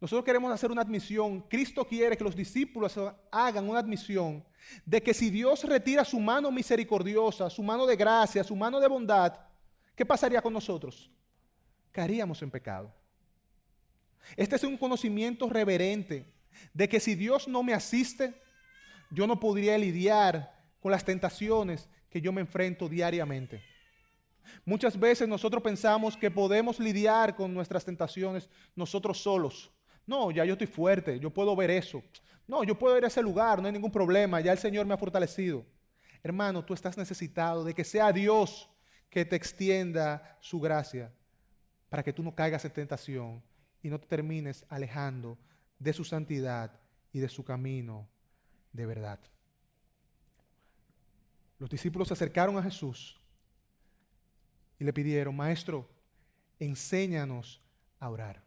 nosotros 0.00 0.24
queremos 0.24 0.52
hacer 0.52 0.70
una 0.70 0.82
admisión. 0.82 1.42
Cristo 1.42 1.84
quiere 1.84 2.16
que 2.16 2.24
los 2.24 2.34
discípulos 2.34 2.98
hagan 3.30 3.68
una 3.68 3.80
admisión 3.80 4.44
de 4.84 5.02
que 5.02 5.12
si 5.12 5.30
Dios 5.30 5.64
retira 5.64 6.04
su 6.04 6.18
mano 6.18 6.50
misericordiosa, 6.50 7.50
su 7.50 7.62
mano 7.62 7.86
de 7.86 7.96
gracia, 7.96 8.42
su 8.42 8.56
mano 8.56 8.80
de 8.80 8.88
bondad, 8.88 9.38
¿qué 9.94 10.06
pasaría 10.06 10.40
con 10.40 10.52
nosotros? 10.52 11.10
Caeríamos 11.92 12.40
en 12.42 12.50
pecado. 12.50 12.99
Este 14.36 14.56
es 14.56 14.64
un 14.64 14.76
conocimiento 14.76 15.48
reverente 15.48 16.24
de 16.72 16.88
que 16.88 17.00
si 17.00 17.14
Dios 17.14 17.48
no 17.48 17.62
me 17.62 17.74
asiste, 17.74 18.34
yo 19.10 19.26
no 19.26 19.40
podría 19.40 19.76
lidiar 19.78 20.54
con 20.80 20.92
las 20.92 21.04
tentaciones 21.04 21.88
que 22.08 22.20
yo 22.20 22.32
me 22.32 22.40
enfrento 22.40 22.88
diariamente. 22.88 23.62
Muchas 24.64 24.98
veces 24.98 25.28
nosotros 25.28 25.62
pensamos 25.62 26.16
que 26.16 26.30
podemos 26.30 26.80
lidiar 26.80 27.36
con 27.36 27.54
nuestras 27.54 27.84
tentaciones 27.84 28.48
nosotros 28.74 29.22
solos. 29.22 29.70
No, 30.06 30.30
ya 30.30 30.44
yo 30.44 30.54
estoy 30.54 30.66
fuerte, 30.66 31.20
yo 31.20 31.30
puedo 31.30 31.54
ver 31.54 31.70
eso. 31.70 32.02
No, 32.46 32.64
yo 32.64 32.76
puedo 32.76 32.96
ir 32.98 33.04
a 33.04 33.08
ese 33.08 33.22
lugar, 33.22 33.60
no 33.60 33.66
hay 33.66 33.72
ningún 33.72 33.92
problema, 33.92 34.40
ya 34.40 34.52
el 34.52 34.58
Señor 34.58 34.86
me 34.86 34.94
ha 34.94 34.98
fortalecido. 34.98 35.64
Hermano, 36.22 36.64
tú 36.64 36.74
estás 36.74 36.98
necesitado 36.98 37.64
de 37.64 37.74
que 37.74 37.84
sea 37.84 38.12
Dios 38.12 38.68
que 39.08 39.24
te 39.24 39.36
extienda 39.36 40.36
su 40.40 40.60
gracia 40.60 41.12
para 41.88 42.02
que 42.02 42.12
tú 42.12 42.22
no 42.22 42.34
caigas 42.34 42.64
en 42.64 42.72
tentación 42.72 43.42
y 43.82 43.88
no 43.88 43.98
te 43.98 44.06
termines 44.06 44.64
alejando 44.68 45.38
de 45.78 45.92
su 45.92 46.04
santidad 46.04 46.78
y 47.12 47.20
de 47.20 47.28
su 47.28 47.44
camino 47.44 48.08
de 48.72 48.86
verdad. 48.86 49.18
Los 51.58 51.70
discípulos 51.70 52.08
se 52.08 52.14
acercaron 52.14 52.56
a 52.56 52.62
Jesús 52.62 53.20
y 54.78 54.84
le 54.84 54.92
pidieron, 54.92 55.36
Maestro, 55.36 55.88
enséñanos 56.58 57.60
a 57.98 58.08
orar. 58.08 58.42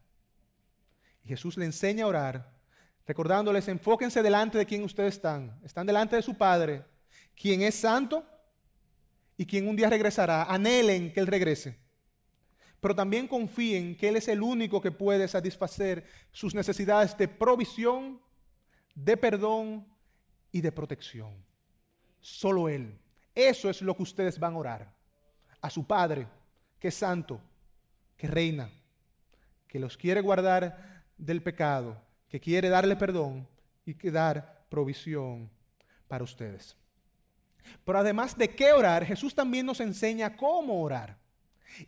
Y 1.24 1.28
Jesús 1.28 1.58
le 1.58 1.66
enseña 1.66 2.06
a 2.06 2.08
orar, 2.08 2.54
recordándoles, 3.06 3.68
enfóquense 3.68 4.24
delante 4.24 4.58
de 4.58 4.66
quien 4.66 4.84
ustedes 4.84 5.16
están. 5.16 5.60
Están 5.64 5.86
delante 5.86 6.16
de 6.16 6.22
su 6.22 6.36
Padre, 6.36 6.84
quien 7.36 7.62
es 7.62 7.76
santo 7.76 8.26
y 9.38 9.46
quien 9.46 9.68
un 9.68 9.76
día 9.76 9.90
regresará. 9.90 10.44
Anhelen 10.44 11.14
que 11.14 11.20
Él 11.20 11.28
regrese. 11.28 11.83
Pero 12.84 12.94
también 12.94 13.30
confíen 13.30 13.96
que 13.96 14.10
Él 14.10 14.18
es 14.18 14.28
el 14.28 14.42
único 14.42 14.82
que 14.82 14.92
puede 14.92 15.30
satisfacer 15.30 16.04
sus 16.34 16.54
necesidades 16.54 17.18
de 17.18 17.30
provisión, 17.30 18.20
de 18.94 19.16
perdón 19.16 19.88
y 20.52 20.60
de 20.60 20.70
protección. 20.70 21.34
Solo 22.20 22.68
Él. 22.68 23.00
Eso 23.34 23.70
es 23.70 23.82
lo 23.82 23.96
que 23.96 24.04
ustedes 24.04 24.38
van 24.38 24.56
a 24.56 24.58
orar. 24.58 24.94
A 25.62 25.70
su 25.70 25.88
Padre, 25.88 26.28
que 26.78 26.90
es 26.90 26.96
santo, 26.96 27.40
que 28.18 28.28
reina, 28.28 28.70
que 29.66 29.80
los 29.80 29.96
quiere 29.96 30.20
guardar 30.20 31.06
del 31.18 31.42
pecado, 31.42 31.98
que 32.28 32.42
quiere 32.42 32.68
darle 32.68 32.98
perdón 32.98 33.48
y 33.86 33.94
que 33.94 34.12
dar 34.12 34.66
provisión 34.68 35.50
para 36.10 36.26
ustedes. 36.26 36.76
Pero 37.86 37.98
además 37.98 38.38
de 38.38 38.54
qué 38.54 38.74
orar, 38.74 39.06
Jesús 39.06 39.34
también 39.34 39.66
nos 39.66 39.80
enseña 39.80 40.36
cómo 40.36 40.84
orar. 40.84 41.23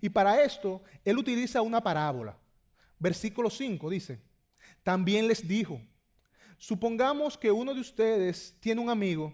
Y 0.01 0.09
para 0.09 0.43
esto, 0.43 0.81
Él 1.03 1.17
utiliza 1.17 1.61
una 1.61 1.81
parábola. 1.81 2.37
Versículo 2.99 3.49
5 3.49 3.89
dice, 3.89 4.19
también 4.83 5.27
les 5.27 5.47
dijo, 5.47 5.81
supongamos 6.57 7.37
que 7.37 7.51
uno 7.51 7.73
de 7.73 7.81
ustedes 7.81 8.55
tiene 8.59 8.81
un 8.81 8.89
amigo 8.89 9.33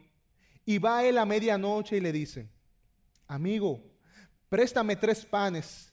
y 0.66 0.78
va 0.78 1.00
a 1.00 1.06
él 1.06 1.18
a 1.18 1.26
medianoche 1.26 1.98
y 1.98 2.02
le 2.02 2.12
dice, 2.12 2.48
amigo, 3.28 3.84
préstame 4.50 4.96
tres 4.96 5.26
panes, 5.26 5.92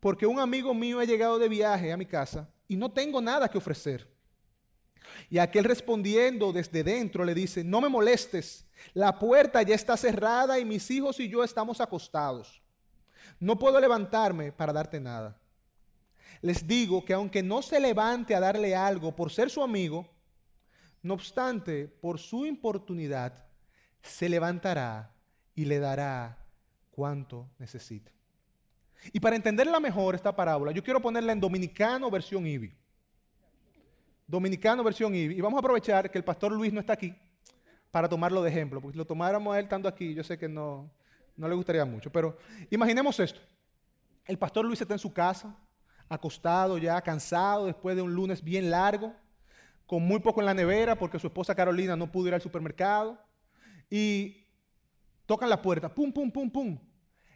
porque 0.00 0.26
un 0.26 0.38
amigo 0.38 0.72
mío 0.74 1.00
ha 1.00 1.04
llegado 1.04 1.38
de 1.38 1.48
viaje 1.48 1.92
a 1.92 1.96
mi 1.96 2.06
casa 2.06 2.48
y 2.66 2.76
no 2.76 2.90
tengo 2.90 3.20
nada 3.20 3.48
que 3.48 3.58
ofrecer. 3.58 4.08
Y 5.30 5.38
aquel 5.38 5.64
respondiendo 5.64 6.52
desde 6.52 6.84
dentro 6.84 7.24
le 7.24 7.34
dice, 7.34 7.64
no 7.64 7.80
me 7.80 7.88
molestes, 7.88 8.66
la 8.94 9.18
puerta 9.18 9.62
ya 9.62 9.74
está 9.74 9.96
cerrada 9.96 10.58
y 10.58 10.64
mis 10.64 10.90
hijos 10.90 11.18
y 11.18 11.28
yo 11.28 11.42
estamos 11.42 11.80
acostados. 11.80 12.62
No 13.40 13.58
puedo 13.58 13.80
levantarme 13.80 14.52
para 14.52 14.72
darte 14.72 15.00
nada. 15.00 15.38
Les 16.40 16.66
digo 16.66 17.04
que 17.04 17.14
aunque 17.14 17.42
no 17.42 17.62
se 17.62 17.80
levante 17.80 18.34
a 18.34 18.40
darle 18.40 18.74
algo 18.74 19.14
por 19.14 19.30
ser 19.30 19.50
su 19.50 19.62
amigo, 19.62 20.08
no 21.02 21.14
obstante, 21.14 21.88
por 21.88 22.18
su 22.18 22.46
importunidad, 22.46 23.44
se 24.02 24.28
levantará 24.28 25.12
y 25.54 25.64
le 25.64 25.78
dará 25.78 26.38
cuanto 26.90 27.48
necesite. 27.58 28.12
Y 29.12 29.20
para 29.20 29.36
entenderla 29.36 29.80
mejor 29.80 30.14
esta 30.14 30.34
parábola, 30.34 30.72
yo 30.72 30.82
quiero 30.82 31.00
ponerla 31.00 31.32
en 31.32 31.40
dominicano 31.40 32.10
versión 32.10 32.46
IBI. 32.46 32.74
Dominicano 34.26 34.82
versión 34.84 35.14
IBI. 35.14 35.36
Y 35.36 35.40
vamos 35.40 35.58
a 35.58 35.60
aprovechar 35.60 36.10
que 36.10 36.18
el 36.18 36.24
pastor 36.24 36.52
Luis 36.52 36.72
no 36.72 36.80
está 36.80 36.94
aquí 36.94 37.14
para 37.90 38.08
tomarlo 38.08 38.42
de 38.42 38.50
ejemplo, 38.50 38.80
porque 38.80 38.94
si 38.94 38.98
lo 38.98 39.06
tomáramos 39.06 39.54
a 39.54 39.58
él 39.58 39.64
estando 39.64 39.88
aquí, 39.88 40.14
yo 40.14 40.22
sé 40.22 40.36
que 40.36 40.48
no, 40.48 40.90
no 41.38 41.48
le 41.48 41.54
gustaría 41.54 41.84
mucho. 41.84 42.10
Pero 42.10 42.36
imaginemos 42.68 43.18
esto. 43.20 43.40
El 44.26 44.38
pastor 44.38 44.66
Luis 44.66 44.80
está 44.80 44.92
en 44.92 44.98
su 44.98 45.12
casa, 45.12 45.56
acostado 46.08 46.76
ya, 46.76 47.00
cansado, 47.00 47.66
después 47.66 47.96
de 47.96 48.02
un 48.02 48.12
lunes 48.12 48.42
bien 48.42 48.70
largo, 48.70 49.14
con 49.86 50.02
muy 50.02 50.18
poco 50.18 50.40
en 50.40 50.46
la 50.46 50.54
nevera, 50.54 50.96
porque 50.96 51.18
su 51.18 51.28
esposa 51.28 51.54
Carolina 51.54 51.96
no 51.96 52.12
pudo 52.12 52.28
ir 52.28 52.34
al 52.34 52.42
supermercado. 52.42 53.18
Y 53.88 54.44
tocan 55.24 55.48
la 55.48 55.62
puerta, 55.62 55.94
pum, 55.94 56.12
pum, 56.12 56.30
pum, 56.30 56.50
pum. 56.50 56.78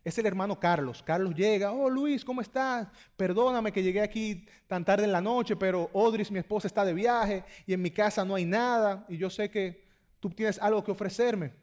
Es 0.05 0.19
el 0.19 0.27
hermano 0.27 0.59
Carlos. 0.59 1.03
Carlos 1.03 1.35
llega, 1.35 1.73
oh 1.73 1.88
Luis, 1.88 2.25
¿cómo 2.25 2.41
estás? 2.41 2.88
Perdóname 3.17 3.73
que 3.73 3.83
llegué 3.83 4.01
aquí 4.01 4.45
tan 4.67 4.85
tarde 4.85 5.05
en 5.05 5.12
la 5.12 5.21
noche, 5.21 5.55
pero 5.55 5.88
Odris, 5.93 6.31
mi 6.31 6.41
esposa, 6.41 6.67
está 6.67 6.85
de 6.85 6.93
viaje 6.93 7.45
y 7.67 7.73
en 7.73 7.81
mi 7.81 7.91
casa 7.91 8.25
no 8.25 8.35
hay 8.35 8.45
nada 8.45 9.07
y 9.09 9.17
yo 9.17 9.31
sé 9.31 9.49
que 9.49 9.87
tú 10.19 10.29
tienes 10.29 10.59
algo 10.61 10.83
que 10.83 10.91
ofrecerme. 10.91 11.62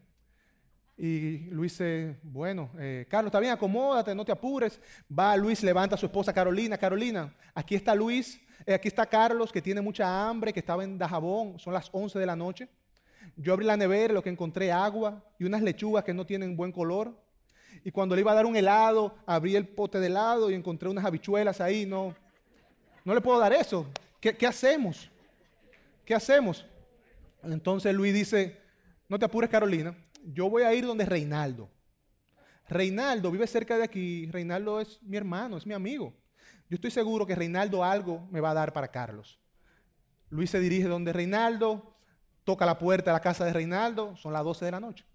Y 1.01 1.37
Luis 1.51 1.71
dice, 1.71 2.17
bueno, 2.23 2.71
eh, 2.77 3.05
Carlos, 3.07 3.29
está 3.29 3.39
bien, 3.39 3.53
acomódate, 3.53 4.13
no 4.13 4.25
te 4.25 4.33
apures. 4.33 4.81
Va 5.17 5.37
Luis, 5.37 5.63
levanta 5.63 5.95
a 5.95 5.97
su 5.97 6.07
esposa 6.07 6.33
Carolina. 6.33 6.77
Carolina, 6.77 7.33
aquí 7.55 7.73
está 7.73 7.95
Luis, 7.95 8.37
eh, 8.65 8.73
aquí 8.73 8.89
está 8.89 9.05
Carlos, 9.05 9.49
que 9.49 9.61
tiene 9.61 9.79
mucha 9.79 10.27
hambre, 10.27 10.51
que 10.51 10.59
estaba 10.59 10.83
en 10.83 10.97
Dajabón, 10.97 11.57
son 11.57 11.73
las 11.73 11.87
11 11.93 12.19
de 12.19 12.25
la 12.25 12.35
noche. 12.35 12.67
Yo 13.37 13.53
abrí 13.53 13.65
la 13.65 13.77
nevera, 13.77 14.13
lo 14.13 14.21
que 14.21 14.29
encontré 14.29 14.73
agua 14.73 15.23
y 15.39 15.45
unas 15.45 15.61
lechugas 15.61 16.03
que 16.03 16.13
no 16.13 16.25
tienen 16.25 16.57
buen 16.57 16.73
color. 16.73 17.17
Y 17.85 17.91
cuando 17.91 18.13
le 18.13 18.19
iba 18.19 18.33
a 18.33 18.35
dar 18.35 18.45
un 18.45 18.57
helado, 18.57 19.15
abrí 19.25 19.55
el 19.55 19.69
pote 19.69 20.01
de 20.01 20.07
helado 20.07 20.51
y 20.51 20.53
encontré 20.53 20.89
unas 20.89 21.05
habichuelas 21.05 21.61
ahí. 21.61 21.85
No, 21.85 22.13
no 23.05 23.13
le 23.13 23.21
puedo 23.21 23.39
dar 23.39 23.53
eso. 23.53 23.87
¿Qué, 24.19 24.35
qué 24.35 24.45
hacemos? 24.45 25.09
¿Qué 26.03 26.13
hacemos? 26.13 26.65
Entonces 27.41 27.95
Luis 27.95 28.13
dice, 28.13 28.57
no 29.07 29.17
te 29.17 29.23
apures 29.23 29.49
Carolina, 29.49 29.95
yo 30.25 30.49
voy 30.49 30.63
a 30.63 30.73
ir 30.73 30.85
donde 30.85 31.05
Reinaldo. 31.05 31.69
Reinaldo 32.67 33.31
vive 33.31 33.47
cerca 33.47 33.77
de 33.77 33.83
aquí, 33.83 34.27
Reinaldo 34.31 34.79
es 34.79 35.01
mi 35.01 35.17
hermano, 35.17 35.57
es 35.57 35.65
mi 35.65 35.73
amigo. 35.73 36.13
Yo 36.69 36.75
estoy 36.75 36.91
seguro 36.91 37.25
que 37.25 37.35
Reinaldo 37.35 37.83
algo 37.83 38.27
me 38.31 38.41
va 38.41 38.51
a 38.51 38.53
dar 38.53 38.73
para 38.73 38.89
Carlos. 38.89 39.39
Luis 40.29 40.51
se 40.51 40.59
dirige 40.59 40.87
donde 40.87 41.11
Reinaldo, 41.11 41.95
toca 42.43 42.65
la 42.65 42.77
puerta 42.77 43.11
de 43.11 43.15
la 43.15 43.21
casa 43.21 43.45
de 43.45 43.53
Reinaldo, 43.53 44.15
son 44.17 44.33
las 44.33 44.43
12 44.43 44.65
de 44.65 44.71
la 44.71 44.79
noche. 44.79 45.05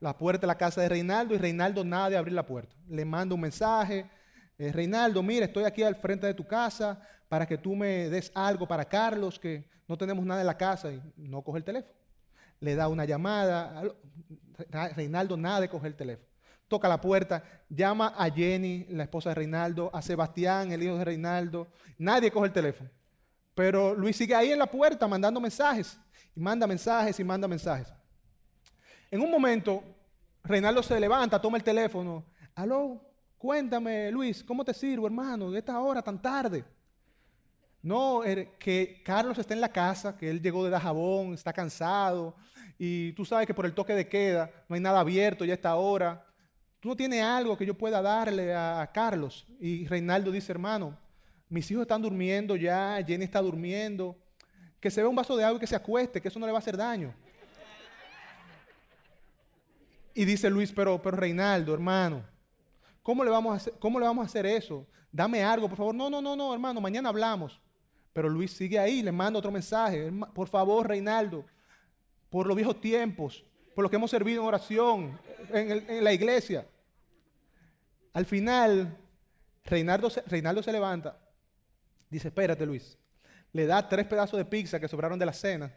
La 0.00 0.16
puerta 0.16 0.42
de 0.42 0.46
la 0.48 0.58
casa 0.58 0.82
de 0.82 0.88
Reinaldo 0.88 1.34
y 1.34 1.38
Reinaldo 1.38 1.84
nada 1.84 2.10
de 2.10 2.16
abrir 2.16 2.34
la 2.34 2.46
puerta. 2.46 2.74
Le 2.88 3.04
manda 3.04 3.34
un 3.34 3.40
mensaje, 3.40 4.10
eh, 4.58 4.72
Reinaldo, 4.72 5.22
mira, 5.22 5.46
estoy 5.46 5.64
aquí 5.64 5.82
al 5.82 5.96
frente 5.96 6.26
de 6.26 6.34
tu 6.34 6.46
casa 6.46 7.00
para 7.28 7.46
que 7.46 7.56
tú 7.56 7.74
me 7.74 8.10
des 8.10 8.30
algo 8.34 8.68
para 8.68 8.84
Carlos, 8.84 9.38
que 9.38 9.68
no 9.88 9.96
tenemos 9.96 10.24
nada 10.26 10.40
en 10.42 10.46
la 10.46 10.56
casa 10.56 10.92
y 10.92 11.00
no 11.16 11.42
coge 11.42 11.58
el 11.58 11.64
teléfono. 11.64 11.99
Le 12.60 12.74
da 12.74 12.88
una 12.88 13.04
llamada, 13.04 13.82
Reinaldo 14.94 15.36
nada 15.36 15.60
de 15.60 15.68
coger 15.68 15.88
el 15.88 15.96
teléfono. 15.96 16.28
Toca 16.68 16.88
la 16.88 17.00
puerta, 17.00 17.42
llama 17.68 18.14
a 18.16 18.30
Jenny, 18.30 18.86
la 18.90 19.02
esposa 19.02 19.30
de 19.30 19.34
Reinaldo, 19.34 19.90
a 19.92 20.00
Sebastián, 20.02 20.70
el 20.70 20.82
hijo 20.82 20.98
de 20.98 21.04
Reinaldo. 21.04 21.68
Nadie 21.98 22.30
coge 22.30 22.46
el 22.46 22.52
teléfono. 22.52 22.88
Pero 23.54 23.94
Luis 23.94 24.16
sigue 24.16 24.34
ahí 24.34 24.52
en 24.52 24.58
la 24.58 24.70
puerta 24.70 25.08
mandando 25.08 25.40
mensajes. 25.40 25.98
Y 26.36 26.40
manda 26.40 26.66
mensajes 26.66 27.18
y 27.18 27.24
manda 27.24 27.48
mensajes. 27.48 27.92
En 29.10 29.20
un 29.20 29.30
momento, 29.30 29.82
Reinaldo 30.44 30.82
se 30.82 31.00
levanta, 31.00 31.40
toma 31.40 31.56
el 31.56 31.64
teléfono. 31.64 32.24
Aló, 32.54 33.04
cuéntame, 33.36 34.10
Luis, 34.12 34.44
¿cómo 34.44 34.64
te 34.64 34.72
sirvo, 34.72 35.06
hermano, 35.06 35.48
en 35.48 35.56
esta 35.56 35.80
hora 35.80 36.00
tan 36.00 36.22
tarde? 36.22 36.64
No, 37.82 38.24
er, 38.24 38.58
que 38.58 39.00
Carlos 39.04 39.38
está 39.38 39.54
en 39.54 39.60
la 39.60 39.72
casa, 39.72 40.16
que 40.16 40.28
él 40.28 40.42
llegó 40.42 40.64
de 40.64 40.70
Dajabón, 40.70 41.32
está 41.32 41.52
cansado, 41.52 42.34
y 42.78 43.12
tú 43.12 43.24
sabes 43.24 43.46
que 43.46 43.54
por 43.54 43.66
el 43.66 43.74
toque 43.74 43.94
de 43.94 44.08
queda 44.08 44.50
no 44.68 44.74
hay 44.74 44.80
nada 44.80 45.00
abierto 45.00 45.44
ya 45.44 45.52
a 45.52 45.54
esta 45.54 45.76
hora. 45.76 46.26
Tú 46.80 46.88
no 46.88 46.96
tienes 46.96 47.22
algo 47.22 47.56
que 47.56 47.66
yo 47.66 47.76
pueda 47.76 48.00
darle 48.00 48.54
a, 48.54 48.90
Carlos. 48.92 49.46
Y 49.60 49.86
Reinaldo 49.86 50.30
dice, 50.30 50.50
hermano, 50.50 50.96
mis 51.48 51.70
hijos 51.70 51.82
están 51.82 52.00
durmiendo 52.00 52.56
ya, 52.56 53.02
Jenny 53.06 53.24
está 53.24 53.42
durmiendo, 53.42 54.16
que 54.80 54.90
se 54.90 55.02
vea 55.02 55.08
un 55.08 55.16
vaso 55.16 55.36
de 55.36 55.44
agua 55.44 55.58
y 55.58 55.60
que 55.60 55.66
se 55.66 55.76
acueste, 55.76 56.22
que 56.22 56.28
eso 56.28 56.38
no 56.38 56.46
le 56.46 56.52
va 56.52 56.58
a 56.58 56.60
hacer 56.60 56.76
daño. 56.76 57.12
Y 60.14 60.24
dice 60.24 60.48
Luis, 60.48 60.72
pero, 60.72 61.00
pero 61.02 61.16
Reinaldo, 61.16 61.74
hermano, 61.74 62.24
¿cómo 63.02 63.24
le, 63.24 63.30
vamos 63.30 63.52
a 63.52 63.56
hacer, 63.56 63.74
¿cómo 63.78 64.00
le 64.00 64.06
vamos 64.06 64.22
a 64.22 64.26
hacer 64.26 64.46
eso? 64.46 64.86
Dame 65.12 65.42
algo, 65.42 65.68
por 65.68 65.76
favor. 65.76 65.94
No, 65.94 66.08
no, 66.08 66.22
no, 66.22 66.34
no, 66.34 66.52
hermano, 66.54 66.80
mañana 66.80 67.08
hablamos. 67.08 67.60
Pero 68.12 68.28
Luis 68.28 68.52
sigue 68.52 68.78
ahí, 68.78 69.02
le 69.02 69.12
manda 69.12 69.38
otro 69.38 69.50
mensaje. 69.50 70.10
Por 70.34 70.48
favor, 70.48 70.88
Reinaldo, 70.88 71.44
por 72.28 72.46
los 72.46 72.56
viejos 72.56 72.80
tiempos, 72.80 73.44
por 73.74 73.82
lo 73.82 73.90
que 73.90 73.96
hemos 73.96 74.10
servido 74.10 74.42
en 74.42 74.48
oración, 74.48 75.18
en, 75.50 76.04
la 76.04 76.12
iglesia. 76.12 76.66
Al 78.12 78.26
final, 78.26 78.96
Reinaldo 79.64 80.10
se, 80.10 80.72
levanta, 80.72 81.16
dice, 82.08 82.28
espérate 82.28 82.66
Luis, 82.66 82.98
le 83.52 83.66
da 83.66 83.88
tres 83.88 84.06
pedazos 84.06 84.38
de 84.38 84.44
pizza 84.44 84.80
que 84.80 84.88
sobraron 84.88 85.18
de 85.18 85.26
la 85.26 85.32
cena, 85.32 85.72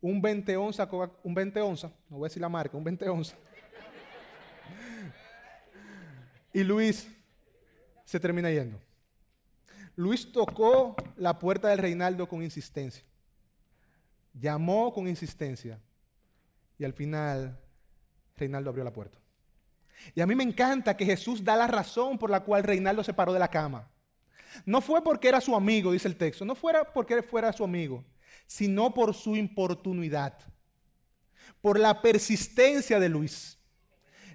un 0.00 0.20
20 0.20 0.56
onza, 0.56 0.88
un 1.22 1.34
20 1.34 1.60
onza, 1.60 1.88
no 2.08 2.18
voy 2.18 2.26
a 2.26 2.28
decir 2.28 2.42
la 2.42 2.48
marca, 2.48 2.76
un 2.76 2.84
20 2.84 3.08
onza. 3.08 3.36
y 6.52 6.62
Luis 6.62 7.08
se 8.04 8.20
termina 8.20 8.50
yendo. 8.50 8.80
Luis 9.98 10.30
tocó 10.30 10.94
la 11.16 11.40
puerta 11.40 11.66
del 11.66 11.78
Reinaldo 11.78 12.28
con 12.28 12.40
insistencia. 12.40 13.02
Llamó 14.32 14.92
con 14.94 15.08
insistencia. 15.08 15.80
Y 16.78 16.84
al 16.84 16.92
final, 16.92 17.58
Reinaldo 18.36 18.70
abrió 18.70 18.84
la 18.84 18.92
puerta. 18.92 19.18
Y 20.14 20.20
a 20.20 20.26
mí 20.28 20.36
me 20.36 20.44
encanta 20.44 20.96
que 20.96 21.04
Jesús 21.04 21.42
da 21.42 21.56
la 21.56 21.66
razón 21.66 22.16
por 22.16 22.30
la 22.30 22.44
cual 22.44 22.62
Reinaldo 22.62 23.02
se 23.02 23.12
paró 23.12 23.32
de 23.32 23.40
la 23.40 23.48
cama. 23.48 23.90
No 24.64 24.80
fue 24.80 25.02
porque 25.02 25.26
era 25.26 25.40
su 25.40 25.56
amigo, 25.56 25.90
dice 25.90 26.06
el 26.06 26.16
texto, 26.16 26.44
no 26.44 26.54
fuera 26.54 26.92
porque 26.92 27.20
fuera 27.20 27.52
su 27.52 27.64
amigo, 27.64 28.04
sino 28.46 28.94
por 28.94 29.12
su 29.14 29.34
importunidad, 29.34 30.38
por 31.60 31.76
la 31.76 32.00
persistencia 32.00 33.00
de 33.00 33.08
Luis. 33.08 33.58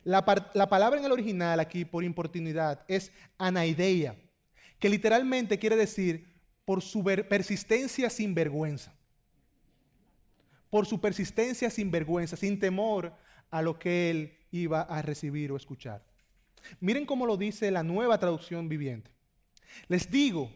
La, 0.03 0.25
la 0.55 0.67
palabra 0.67 0.99
en 0.99 1.05
el 1.05 1.13
original 1.13 1.61
aquí 1.61 1.85
por 1.85 2.03
importunidad 2.03 2.83
es 2.89 3.13
anaideia 3.37 4.17
que 4.83 4.89
literalmente 4.89 5.57
quiere 5.57 5.77
decir 5.77 6.27
por 6.65 6.81
su 6.81 7.01
persistencia 7.05 8.09
sin 8.09 8.35
vergüenza. 8.35 8.93
Por 10.69 10.85
su 10.85 10.99
persistencia 10.99 11.69
sin 11.69 11.89
vergüenza, 11.89 12.35
sin 12.35 12.59
temor 12.59 13.13
a 13.49 13.61
lo 13.61 13.79
que 13.79 14.09
él 14.09 14.37
iba 14.51 14.81
a 14.81 15.01
recibir 15.01 15.53
o 15.53 15.55
escuchar. 15.55 16.03
Miren 16.81 17.05
cómo 17.05 17.25
lo 17.25 17.37
dice 17.37 17.71
la 17.71 17.81
nueva 17.81 18.17
traducción 18.17 18.67
viviente. 18.67 19.09
Les 19.87 20.11
digo 20.11 20.51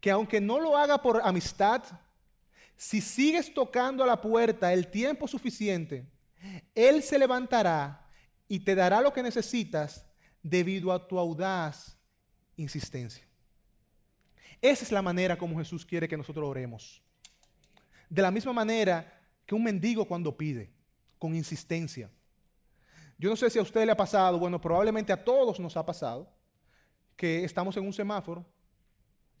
que 0.00 0.12
aunque 0.12 0.40
no 0.40 0.60
lo 0.60 0.76
haga 0.76 1.02
por 1.02 1.20
amistad, 1.24 1.82
si 2.76 3.00
sigues 3.00 3.52
tocando 3.52 4.04
a 4.04 4.06
la 4.06 4.20
puerta 4.20 4.72
el 4.72 4.86
tiempo 4.86 5.26
suficiente, 5.26 6.06
Él 6.76 7.02
se 7.02 7.18
levantará 7.18 8.08
y 8.46 8.60
te 8.60 8.76
dará 8.76 9.00
lo 9.00 9.12
que 9.12 9.24
necesitas 9.24 10.06
debido 10.44 10.92
a 10.92 11.08
tu 11.08 11.18
audaz 11.18 11.98
insistencia. 12.56 13.26
Esa 14.60 14.84
es 14.84 14.92
la 14.92 15.02
manera 15.02 15.36
como 15.36 15.58
Jesús 15.58 15.84
quiere 15.84 16.08
que 16.08 16.16
nosotros 16.16 16.48
oremos. 16.48 17.02
De 18.08 18.22
la 18.22 18.30
misma 18.30 18.52
manera 18.52 19.20
que 19.46 19.54
un 19.54 19.64
mendigo 19.64 20.06
cuando 20.06 20.36
pide, 20.36 20.72
con 21.18 21.34
insistencia. 21.34 22.10
Yo 23.18 23.30
no 23.30 23.36
sé 23.36 23.48
si 23.50 23.58
a 23.58 23.62
usted 23.62 23.84
le 23.86 23.92
ha 23.92 23.96
pasado, 23.96 24.38
bueno, 24.38 24.60
probablemente 24.60 25.12
a 25.12 25.24
todos 25.24 25.60
nos 25.60 25.76
ha 25.76 25.86
pasado, 25.86 26.30
que 27.16 27.44
estamos 27.44 27.76
en 27.76 27.86
un 27.86 27.92
semáforo, 27.92 28.44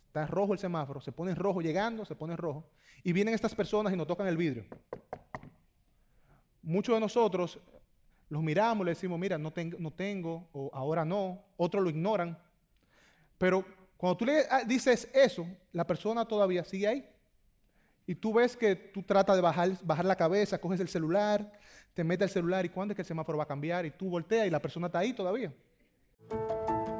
está 0.06 0.26
rojo 0.26 0.52
el 0.52 0.58
semáforo, 0.58 1.00
se 1.00 1.12
pone 1.12 1.34
rojo 1.34 1.60
llegando, 1.60 2.04
se 2.04 2.14
pone 2.14 2.36
rojo, 2.36 2.70
y 3.02 3.12
vienen 3.12 3.34
estas 3.34 3.54
personas 3.54 3.92
y 3.92 3.96
nos 3.96 4.06
tocan 4.06 4.26
el 4.26 4.36
vidrio. 4.36 4.64
Muchos 6.62 6.94
de 6.94 7.00
nosotros 7.00 7.58
los 8.28 8.42
miramos, 8.42 8.84
le 8.84 8.92
decimos, 8.92 9.18
mira, 9.18 9.36
no, 9.36 9.52
tengo, 9.52 9.76
no 9.78 9.92
tengo, 9.92 10.48
o 10.52 10.70
ahora 10.72 11.04
no, 11.04 11.44
otros 11.56 11.82
lo 11.82 11.90
ignoran, 11.90 12.38
pero 13.36 13.64
cuando 13.96 14.16
tú 14.16 14.24
le 14.24 14.44
ah, 14.50 14.64
dices 14.64 15.08
eso, 15.12 15.46
la 15.72 15.86
persona 15.86 16.24
todavía 16.24 16.64
sigue 16.64 16.88
ahí. 16.88 17.08
Y 18.06 18.14
tú 18.14 18.34
ves 18.34 18.56
que 18.56 18.76
tú 18.76 19.02
tratas 19.02 19.36
de 19.36 19.42
bajar, 19.42 19.70
bajar 19.82 20.04
la 20.04 20.16
cabeza, 20.16 20.58
coges 20.58 20.80
el 20.80 20.88
celular, 20.88 21.50
te 21.94 22.04
metes 22.04 22.28
el 22.28 22.32
celular 22.34 22.64
y 22.66 22.68
cuándo 22.68 22.92
es 22.92 22.96
que 22.96 23.02
el 23.02 23.08
semáforo 23.08 23.38
va 23.38 23.44
a 23.44 23.48
cambiar 23.48 23.86
y 23.86 23.90
tú 23.90 24.10
volteas 24.10 24.46
y 24.46 24.50
la 24.50 24.60
persona 24.60 24.86
está 24.86 24.98
ahí 24.98 25.12
todavía. 25.12 25.52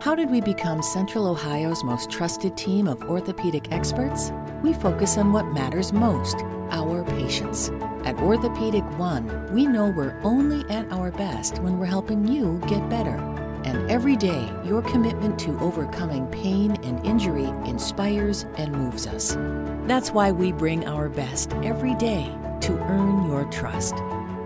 How 0.00 0.14
did 0.14 0.30
we 0.30 0.40
become 0.40 0.82
Central 0.82 1.26
Ohio's 1.26 1.82
most 1.82 2.10
trusted 2.10 2.56
team 2.56 2.86
of 2.86 3.02
orthopedic 3.04 3.72
experts? 3.72 4.32
We 4.62 4.74
focus 4.74 5.16
on 5.16 5.32
what 5.32 5.46
matters 5.46 5.94
most, 5.94 6.42
our 6.70 7.04
patients. 7.04 7.70
At 8.04 8.20
Orthopedic 8.20 8.84
One, 8.98 9.50
we 9.54 9.66
know 9.66 9.88
we're 9.96 10.20
only 10.22 10.62
at 10.68 10.92
our 10.92 11.10
best 11.10 11.58
when 11.60 11.78
we're 11.78 11.86
helping 11.86 12.28
you 12.28 12.60
get 12.66 12.86
better. 12.90 13.43
And 13.64 13.90
every 13.90 14.14
day, 14.14 14.52
your 14.62 14.82
commitment 14.82 15.38
to 15.40 15.58
overcoming 15.60 16.26
pain 16.26 16.76
and 16.84 17.04
injury 17.04 17.46
inspires 17.64 18.44
and 18.58 18.72
moves 18.72 19.06
us. 19.06 19.36
That's 19.86 20.10
why 20.12 20.32
we 20.32 20.52
bring 20.52 20.86
our 20.86 21.08
best 21.08 21.52
every 21.62 21.94
day 21.94 22.30
to 22.60 22.72
earn 22.88 23.26
your 23.26 23.44
trust. 23.50 23.94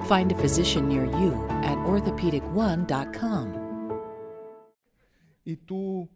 Find 0.07 0.31
a 0.31 0.37
physician 0.37 0.89
near 0.89 1.05
you 1.05 1.35
at 1.63 1.77
orthopedic1.com. 1.79 3.55
Y 5.45 5.57
tú, 5.57 6.09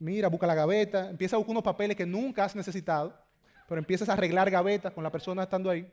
mira, 0.00 0.28
busca 0.28 0.46
la 0.46 0.54
gaveta, 0.54 1.08
empieza 1.08 1.36
a 1.36 1.38
buscar 1.38 1.52
unos 1.52 1.62
papeles 1.62 1.96
que 1.96 2.06
nunca 2.06 2.44
has 2.44 2.56
necesitado, 2.56 3.14
pero 3.68 3.78
empiezas 3.78 4.08
a 4.08 4.14
arreglar 4.14 4.50
gavetas 4.50 4.92
con 4.92 5.04
la 5.04 5.12
persona 5.12 5.44
estando 5.44 5.70
ahí. 5.70 5.88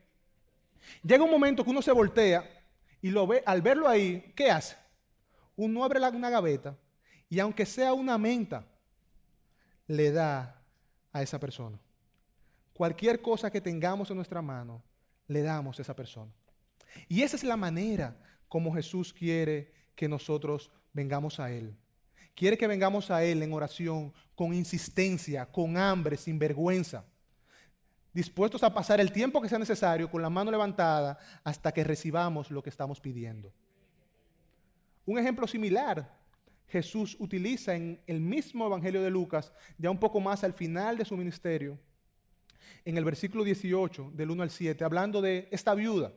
Llega 1.04 1.24
un 1.24 1.30
momento 1.30 1.64
que 1.64 1.70
uno 1.70 1.82
se 1.82 1.92
voltea 1.92 2.44
y 3.02 3.10
lo 3.10 3.28
ve, 3.28 3.44
al 3.46 3.62
verlo 3.62 3.88
ahí, 3.88 4.34
¿qué 4.36 4.50
hace? 4.50 4.87
Uno 5.58 5.84
abre 5.84 6.00
una 6.00 6.30
gaveta 6.30 6.78
y 7.28 7.40
aunque 7.40 7.66
sea 7.66 7.94
una 7.94 8.18
menta, 8.18 8.66
le 9.88 10.12
da 10.12 10.62
a 11.12 11.22
esa 11.22 11.40
persona. 11.40 11.78
Cualquier 12.74 13.22
cosa 13.22 13.52
que 13.52 13.60
tengamos 13.60 14.10
en 14.10 14.16
nuestra 14.16 14.42
mano, 14.42 14.82
le 15.28 15.42
damos 15.42 15.78
a 15.78 15.82
esa 15.82 15.96
persona. 15.96 16.32
Y 17.10 17.24
esa 17.24 17.36
es 17.36 17.44
la 17.44 17.58
manera 17.58 18.16
como 18.48 18.74
Jesús 18.74 19.12
quiere 19.12 19.74
que 19.96 20.08
nosotros 20.08 20.72
vengamos 20.94 21.40
a 21.40 21.52
Él. 21.52 21.76
Quiere 22.36 22.58
que 22.58 22.68
vengamos 22.68 23.10
a 23.10 23.24
Él 23.24 23.42
en 23.42 23.52
oración, 23.52 24.14
con 24.36 24.54
insistencia, 24.54 25.52
con 25.52 25.76
hambre, 25.76 26.18
sin 26.18 26.38
vergüenza, 26.38 27.04
dispuestos 28.14 28.62
a 28.64 28.74
pasar 28.74 29.02
el 29.02 29.12
tiempo 29.12 29.42
que 29.42 29.50
sea 29.50 29.60
necesario 29.60 30.10
con 30.10 30.22
la 30.22 30.30
mano 30.30 30.52
levantada 30.52 31.18
hasta 31.44 31.72
que 31.72 31.84
recibamos 31.84 32.52
lo 32.52 32.62
que 32.62 32.70
estamos 32.70 33.00
pidiendo. 33.02 33.52
Un 35.08 35.18
ejemplo 35.18 35.48
similar 35.48 36.18
Jesús 36.68 37.16
utiliza 37.20 37.74
en 37.74 38.02
el 38.08 38.20
mismo 38.20 38.66
Evangelio 38.66 39.02
de 39.02 39.10
Lucas, 39.10 39.54
ya 39.78 39.90
un 39.90 40.00
poco 40.00 40.20
más 40.20 40.44
al 40.44 40.52
final 40.52 40.98
de 40.98 41.06
su 41.06 41.16
ministerio, 41.16 41.80
en 42.84 42.98
el 42.98 43.06
versículo 43.06 43.46
18, 43.46 44.12
del 44.14 44.32
1 44.32 44.44
al 44.44 44.50
7, 44.50 44.84
hablando 44.84 45.22
de 45.22 45.48
esta 45.50 45.74
viuda 45.76 46.12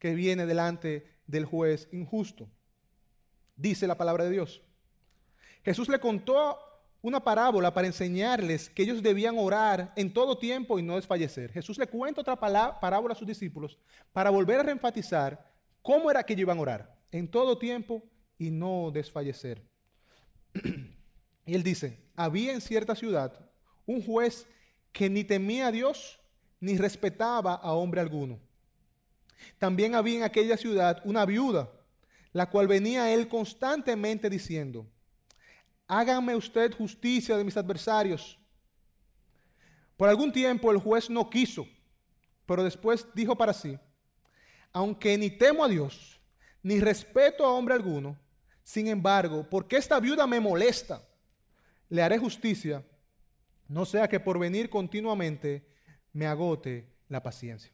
que 0.00 0.14
viene 0.14 0.44
delante 0.44 1.06
del 1.28 1.44
juez 1.44 1.88
injusto. 1.92 2.48
Dice 3.54 3.86
la 3.86 3.96
palabra 3.96 4.24
de 4.24 4.30
Dios. 4.30 4.60
Jesús 5.64 5.88
le 5.88 6.00
contó 6.00 6.58
una 7.02 7.22
parábola 7.22 7.72
para 7.72 7.86
enseñarles 7.86 8.70
que 8.70 8.82
ellos 8.82 9.04
debían 9.04 9.38
orar 9.38 9.92
en 9.94 10.12
todo 10.12 10.36
tiempo 10.36 10.80
y 10.80 10.82
no 10.82 10.96
desfallecer. 10.96 11.52
Jesús 11.52 11.78
le 11.78 11.86
cuenta 11.86 12.22
otra 12.22 12.34
parábola 12.34 13.12
a 13.12 13.16
sus 13.16 13.28
discípulos 13.28 13.78
para 14.12 14.30
volver 14.30 14.58
a 14.58 14.64
reenfatizar 14.64 15.52
cómo 15.80 16.10
era 16.10 16.24
que 16.24 16.32
ellos 16.32 16.42
iban 16.42 16.58
a 16.58 16.62
orar 16.62 16.96
en 17.12 17.28
todo 17.28 17.56
tiempo 17.56 18.02
y 18.38 18.50
no 18.50 18.90
desfallecer. 18.92 19.62
y 21.46 21.54
él 21.54 21.62
dice, 21.62 21.98
había 22.14 22.52
en 22.52 22.60
cierta 22.60 22.94
ciudad 22.94 23.38
un 23.86 24.02
juez 24.02 24.46
que 24.92 25.08
ni 25.08 25.24
temía 25.24 25.68
a 25.68 25.72
Dios 25.72 26.18
ni 26.60 26.76
respetaba 26.76 27.54
a 27.54 27.72
hombre 27.72 28.00
alguno. 28.00 28.38
También 29.58 29.94
había 29.94 30.18
en 30.18 30.22
aquella 30.24 30.56
ciudad 30.56 31.00
una 31.04 31.24
viuda, 31.24 31.70
la 32.32 32.50
cual 32.50 32.66
venía 32.66 33.04
a 33.04 33.10
él 33.12 33.28
constantemente 33.28 34.28
diciendo, 34.28 34.86
hágame 35.86 36.34
usted 36.34 36.74
justicia 36.74 37.36
de 37.36 37.44
mis 37.44 37.56
adversarios. 37.56 38.38
Por 39.96 40.08
algún 40.08 40.32
tiempo 40.32 40.70
el 40.70 40.78
juez 40.78 41.08
no 41.08 41.30
quiso, 41.30 41.66
pero 42.44 42.62
después 42.64 43.06
dijo 43.14 43.36
para 43.36 43.52
sí, 43.52 43.78
aunque 44.72 45.16
ni 45.16 45.30
temo 45.30 45.64
a 45.64 45.68
Dios, 45.68 46.20
ni 46.62 46.80
respeto 46.80 47.44
a 47.44 47.52
hombre 47.52 47.74
alguno, 47.74 48.18
sin 48.66 48.88
embargo, 48.88 49.46
porque 49.48 49.76
esta 49.76 50.00
viuda 50.00 50.26
me 50.26 50.40
molesta, 50.40 51.00
le 51.88 52.02
haré 52.02 52.18
justicia, 52.18 52.84
no 53.68 53.84
sea 53.84 54.08
que 54.08 54.18
por 54.18 54.40
venir 54.40 54.68
continuamente 54.68 55.64
me 56.12 56.26
agote 56.26 56.84
la 57.08 57.22
paciencia. 57.22 57.70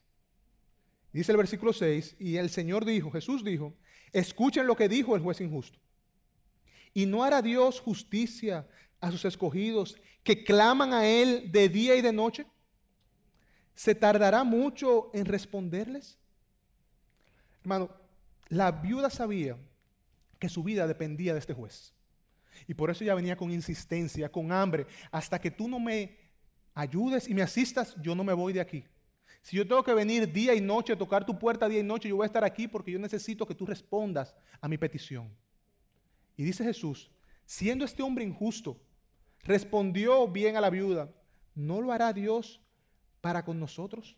Dice 1.11 1.33
el 1.33 1.39
versículo 1.39 1.73
6, 1.73 2.17
y 2.19 2.37
el 2.37 2.51
Señor 2.51 2.85
dijo, 2.85 3.11
Jesús 3.11 3.43
dijo, 3.43 3.73
escuchen 4.13 4.67
lo 4.67 4.77
que 4.77 4.87
dijo 4.87 5.17
el 5.17 5.23
juez 5.23 5.41
injusto. 5.41 5.79
Y 6.93 7.07
no 7.07 7.25
hará 7.25 7.41
Dios 7.41 7.81
justicia 7.81 8.69
a 9.01 9.11
sus 9.11 9.25
escogidos 9.25 9.97
que 10.23 10.45
claman 10.45 10.93
a 10.93 11.07
Él 11.07 11.51
de 11.51 11.71
día 11.71 11.97
y 11.97 12.03
de 12.03 12.13
noche. 12.13 12.45
¿Se 13.75 13.95
tardará 13.95 14.45
mucho 14.45 15.11
en 15.15 15.25
responderles? 15.25 16.19
Hermano, 17.63 17.89
la 18.51 18.71
viuda 18.71 19.09
sabía 19.09 19.57
que 20.43 20.49
su 20.49 20.65
vida 20.65 20.89
dependía 20.89 21.35
de 21.35 21.39
este 21.39 21.55
juez. 21.55 21.95
Y 22.67 22.75
por 22.75 22.91
eso 22.91 23.05
ella 23.05 23.15
venía 23.15 23.37
con 23.37 23.53
insistencia, 23.53 24.29
con 24.29 24.51
hambre. 24.51 24.89
Hasta 25.13 25.41
que 25.41 25.53
tú 25.53 25.69
no 25.69 25.79
me 25.79 26.19
ayudes 26.75 27.29
y 27.29 27.35
me 27.35 27.43
asistas, 27.43 27.95
yo 28.03 28.17
no 28.17 28.25
me 28.25 28.33
voy 28.33 28.53
de 28.53 28.61
aquí. 28.61 28.83
Si 29.41 29.57
yo 29.57 29.65
tengo 29.65 29.85
que 29.85 29.95
venir 29.95 30.33
día 30.33 30.53
y 30.53 30.61
noche, 30.61 30.95
a 30.95 30.99
tocar 30.99 31.25
tu 31.25 31.39
puerta 31.39 31.69
día 31.69 31.79
y 31.79 31.85
noche, 31.85 32.09
yo 32.09 32.17
voy 32.17 32.25
a 32.25 32.27
estar 32.27 32.43
aquí 32.43 32.67
porque 32.67 32.91
yo 32.91 32.99
necesito 32.99 33.47
que 33.47 33.55
tú 33.55 33.65
respondas 33.65 34.35
a 34.61 34.67
mi 34.67 34.77
petición. 34.77 35.33
Y 36.37 36.43
dice 36.43 36.65
Jesús, 36.65 37.09
siendo 37.47 37.85
este 37.85 38.03
hombre 38.03 38.25
injusto, 38.25 38.81
respondió 39.45 40.27
bien 40.27 40.57
a 40.57 40.61
la 40.61 40.71
viuda, 40.71 41.09
¿no 41.55 41.81
lo 41.81 41.93
hará 41.93 42.13
Dios 42.13 42.61
para 43.21 43.45
con 43.45 43.61
nosotros? 43.61 44.17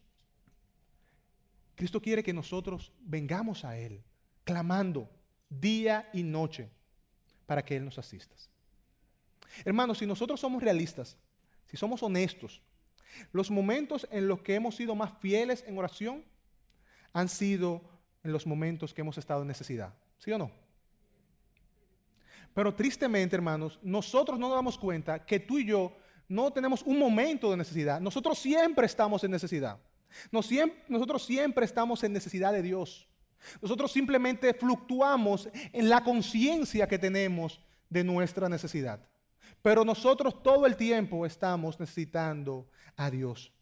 Cristo 1.75 2.01
quiere 2.01 2.23
que 2.23 2.33
nosotros 2.33 2.93
vengamos 3.01 3.63
a 3.67 3.77
Él, 3.77 4.03
clamando, 4.43 5.11
día 5.48 6.09
y 6.12 6.22
noche 6.22 6.68
para 7.46 7.64
que 7.64 7.76
Él 7.76 7.85
nos 7.85 7.98
asista. 7.98 8.35
Hermanos, 9.64 9.98
si 9.98 10.07
nosotros 10.07 10.40
somos 10.40 10.62
realistas, 10.62 11.16
si 11.66 11.76
somos 11.76 12.02
honestos, 12.02 12.62
los 13.33 13.50
momentos 13.50 14.07
en 14.11 14.26
los 14.26 14.42
que 14.42 14.54
hemos 14.54 14.76
sido 14.76 14.94
más 14.94 15.12
fieles 15.20 15.64
en 15.66 15.78
oración 15.78 16.24
han 17.12 17.28
sido 17.28 17.83
en 18.22 18.33
los 18.33 18.46
momentos 18.46 18.92
que 18.92 19.02
hemos 19.02 19.18
estado 19.18 19.42
en 19.42 19.48
necesidad. 19.48 19.94
¿Sí 20.18 20.33
o 20.33 20.38
no? 20.38 20.50
Pero 22.54 22.74
tristemente, 22.74 23.37
hermanos, 23.37 23.78
nosotros 23.83 24.38
no 24.38 24.48
nos 24.48 24.57
damos 24.57 24.78
cuenta 24.78 25.24
que 25.24 25.40
tú 25.40 25.59
y 25.59 25.66
yo 25.66 25.96
no 26.28 26.52
tenemos 26.52 26.83
un 26.83 26.98
momento 26.98 27.50
de 27.50 27.57
necesidad. 27.57 28.00
Nosotros 28.00 28.38
siempre 28.38 28.87
estamos 28.87 29.22
en 29.24 29.30
necesidad. 29.30 29.78
Nosotros 30.30 31.24
siempre 31.24 31.64
estamos 31.64 32.02
en 32.04 32.12
necesidad 32.12 32.52
de 32.52 32.62
Dios. 32.62 33.09
Nosotros 33.61 33.92
simplemente 33.92 34.54
fluctuamos 34.54 35.48
en 35.72 35.88
la 35.88 36.02
conciencia 36.02 36.88
que 36.88 36.98
tenemos 36.98 37.61
de 37.88 38.04
nuestra 38.04 38.48
necesidad. 38.48 39.00
Pero 39.62 39.85
nosotros 39.85 40.42
todo 40.42 40.66
el 40.66 40.76
tiempo 40.76 41.24
estamos 41.24 41.78
necesitando 41.80 42.68
a 42.96 43.11
Dios. 43.11 43.52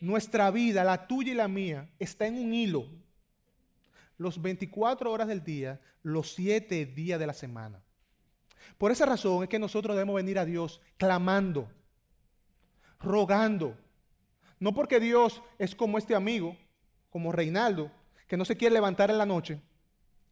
Nuestra 0.00 0.50
vida, 0.50 0.84
la 0.84 1.06
tuya 1.06 1.32
y 1.32 1.36
la 1.36 1.48
mía, 1.48 1.88
está 1.98 2.26
en 2.26 2.36
un 2.36 2.52
hilo. 2.52 2.88
Los 4.18 4.40
24 4.42 5.10
horas 5.10 5.28
del 5.28 5.42
día, 5.42 5.80
los 6.02 6.34
7 6.34 6.86
días 6.86 7.18
de 7.18 7.26
la 7.26 7.34
semana. 7.34 7.80
Por 8.78 8.90
esa 8.90 9.06
razón 9.06 9.42
es 9.42 9.48
que 9.48 9.58
nosotros 9.58 9.96
debemos 9.96 10.16
venir 10.16 10.38
a 10.38 10.44
Dios 10.44 10.80
clamando, 10.96 11.70
rogando. 13.00 13.76
No 14.58 14.74
porque 14.74 15.00
Dios 15.00 15.42
es 15.58 15.74
como 15.74 15.98
este 15.98 16.14
amigo, 16.14 16.56
como 17.10 17.32
Reinaldo, 17.32 17.90
que 18.26 18.36
no 18.36 18.44
se 18.44 18.56
quiere 18.56 18.74
levantar 18.74 19.10
en 19.10 19.18
la 19.18 19.26
noche, 19.26 19.60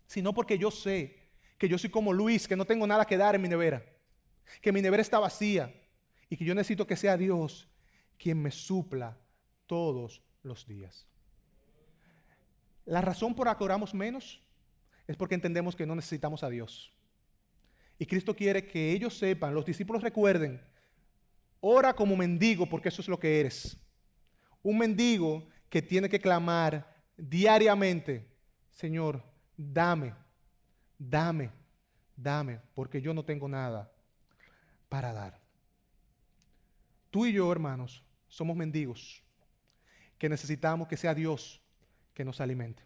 sino 0.07 0.33
porque 0.33 0.59
yo 0.59 0.70
sé 0.70 1.18
que 1.59 1.68
yo 1.68 1.78
soy 1.78 1.90
como 1.90 2.12
Luis, 2.12 2.48
que 2.48 2.57
no 2.57 2.64
tengo 2.64 2.87
nada 2.87 3.05
que 3.05 3.16
dar 3.16 3.35
en 3.35 3.42
mi 3.42 3.48
nevera, 3.48 3.85
que 4.61 4.72
mi 4.72 4.83
nevera 4.83 5.00
está 5.00 5.18
vacía 5.18 5.72
y 6.28 6.37
que 6.37 6.44
yo 6.44 6.55
necesito 6.55 6.87
que 6.87 6.96
sea 6.96 7.16
Dios 7.16 7.68
quien 8.18 8.40
me 8.40 8.50
supla 8.50 9.18
todos 9.66 10.22
los 10.42 10.66
días. 10.66 11.07
La 12.85 13.00
razón 13.00 13.35
por 13.35 13.46
la 13.46 13.57
que 13.57 13.64
oramos 13.64 13.94
menos 13.94 14.40
es 15.07 15.16
porque 15.16 15.35
entendemos 15.35 15.76
que 15.76 15.87
no 15.87 15.94
necesitamos 15.94 16.42
a 16.42 16.50
Dios. 16.50 16.92
Y 17.98 18.07
Cristo 18.07 18.35
quiere 18.35 18.66
que 18.66 18.90
ellos 18.92 19.16
sepan, 19.16 19.55
los 19.55 19.64
discípulos 19.64 20.02
recuerden, 20.02 20.61
ora 21.61 21.94
como 21.94 22.16
mendigo 22.16 22.68
porque 22.68 22.88
eso 22.88 23.02
es 23.02 23.09
lo 23.09 23.18
que 23.18 23.40
eres. 23.40 23.76
Un 24.62 24.78
mendigo 24.78 25.46
que 25.68 25.83
tiene 25.83 26.09
que 26.09 26.20
clamar 26.20 26.91
diariamente, 27.16 28.27
Señor, 28.70 29.22
dame, 29.57 30.14
dame, 30.98 31.51
dame, 32.16 32.61
porque 32.75 33.01
yo 33.01 33.14
no 33.14 33.25
tengo 33.25 33.48
nada 33.48 33.90
para 34.88 35.12
dar. 35.12 35.40
Tú 37.11 37.27
y 37.27 37.33
yo, 37.33 37.51
hermanos, 37.53 38.03
somos 38.29 38.57
mendigos 38.57 39.22
que 40.18 40.29
necesitamos 40.29 40.88
que 40.88 40.96
sea 40.96 41.14
Dios 41.14 41.61
que 42.14 42.25
nos 42.25 42.40
alimente. 42.40 42.83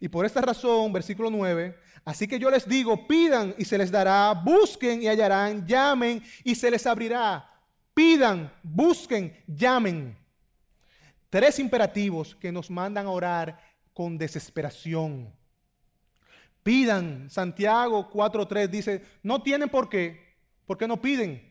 Y 0.00 0.08
por 0.08 0.26
esta 0.26 0.40
razón, 0.40 0.92
versículo 0.92 1.30
9, 1.30 1.78
así 2.04 2.26
que 2.26 2.38
yo 2.38 2.50
les 2.50 2.66
digo, 2.66 3.06
pidan 3.06 3.54
y 3.58 3.64
se 3.64 3.78
les 3.78 3.90
dará, 3.90 4.32
busquen 4.32 5.02
y 5.02 5.06
hallarán, 5.06 5.66
llamen 5.66 6.22
y 6.42 6.54
se 6.54 6.70
les 6.70 6.86
abrirá. 6.86 7.48
Pidan, 7.94 8.52
busquen, 8.62 9.36
llamen. 9.46 10.16
Tres 11.32 11.58
imperativos 11.58 12.34
que 12.34 12.52
nos 12.52 12.70
mandan 12.70 13.06
a 13.06 13.10
orar 13.10 13.58
con 13.94 14.18
desesperación. 14.18 15.34
Pidan, 16.62 17.30
Santiago 17.30 18.10
4.3 18.10 18.68
dice, 18.68 19.02
no 19.22 19.42
tienen 19.42 19.70
por 19.70 19.88
qué, 19.88 20.36
porque 20.66 20.86
no 20.86 21.00
piden. 21.00 21.42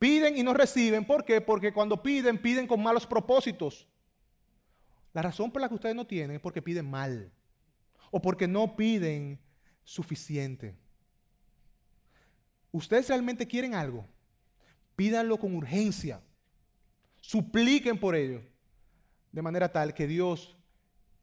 Piden 0.00 0.36
y 0.36 0.42
no 0.42 0.52
reciben, 0.52 1.04
¿por 1.04 1.24
qué? 1.24 1.40
Porque 1.40 1.72
cuando 1.72 2.02
piden, 2.02 2.42
piden 2.42 2.66
con 2.66 2.82
malos 2.82 3.06
propósitos. 3.06 3.86
La 5.12 5.22
razón 5.22 5.52
por 5.52 5.62
la 5.62 5.68
que 5.68 5.76
ustedes 5.76 5.94
no 5.94 6.04
tienen 6.04 6.34
es 6.34 6.42
porque 6.42 6.60
piden 6.60 6.90
mal 6.90 7.30
o 8.10 8.20
porque 8.20 8.48
no 8.48 8.74
piden 8.74 9.38
suficiente. 9.84 10.74
Ustedes 12.72 13.08
realmente 13.08 13.46
quieren 13.46 13.76
algo, 13.76 14.04
pídanlo 14.96 15.38
con 15.38 15.54
urgencia, 15.54 16.20
supliquen 17.20 17.96
por 17.96 18.16
ello 18.16 18.42
de 19.32 19.42
manera 19.42 19.70
tal 19.70 19.94
que 19.94 20.06
Dios, 20.06 20.56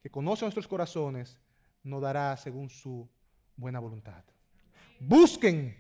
que 0.02 0.10
conoce 0.10 0.46
nuestros 0.46 0.68
corazones, 0.68 1.40
nos 1.84 2.02
dará 2.02 2.36
según 2.38 2.70
su 2.70 3.10
buena 3.56 3.80
voluntad. 3.80 4.24
Busquen. 5.00 5.76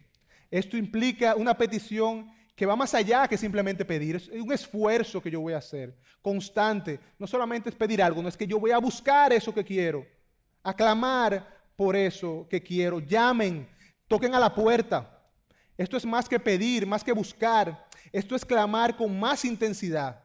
Esto 0.51 0.77
implica 0.77 1.35
una 1.35 1.57
petición 1.57 2.31
que 2.55 2.65
va 2.65 2.75
más 2.75 2.93
allá 2.93 3.27
que 3.27 3.37
simplemente 3.37 3.83
pedir. 3.83 4.15
Es 4.15 4.29
un 4.29 4.51
esfuerzo 4.51 5.21
que 5.21 5.29
yo 5.29 5.41
voy 5.41 5.53
a 5.53 5.57
hacer, 5.57 5.97
constante. 6.21 6.99
No 7.19 7.27
solamente 7.27 7.69
es 7.69 7.75
pedir 7.75 8.01
algo, 8.01 8.21
no 8.21 8.29
es 8.29 8.37
que 8.37 8.47
yo 8.47 8.59
voy 8.59 8.71
a 8.71 8.77
buscar 8.77 9.33
eso 9.33 9.53
que 9.53 9.65
quiero, 9.65 10.05
a 10.63 10.73
clamar 10.73 11.45
por 11.75 11.95
eso 11.95 12.47
que 12.49 12.61
quiero. 12.63 12.99
Llamen, 12.99 13.67
toquen 14.07 14.33
a 14.33 14.39
la 14.39 14.53
puerta. 14.53 15.11
Esto 15.77 15.97
es 15.97 16.05
más 16.05 16.29
que 16.29 16.39
pedir, 16.39 16.87
más 16.87 17.03
que 17.03 17.11
buscar. 17.11 17.85
Esto 18.11 18.35
es 18.35 18.45
clamar 18.45 18.95
con 18.95 19.19
más 19.19 19.43
intensidad. 19.43 20.23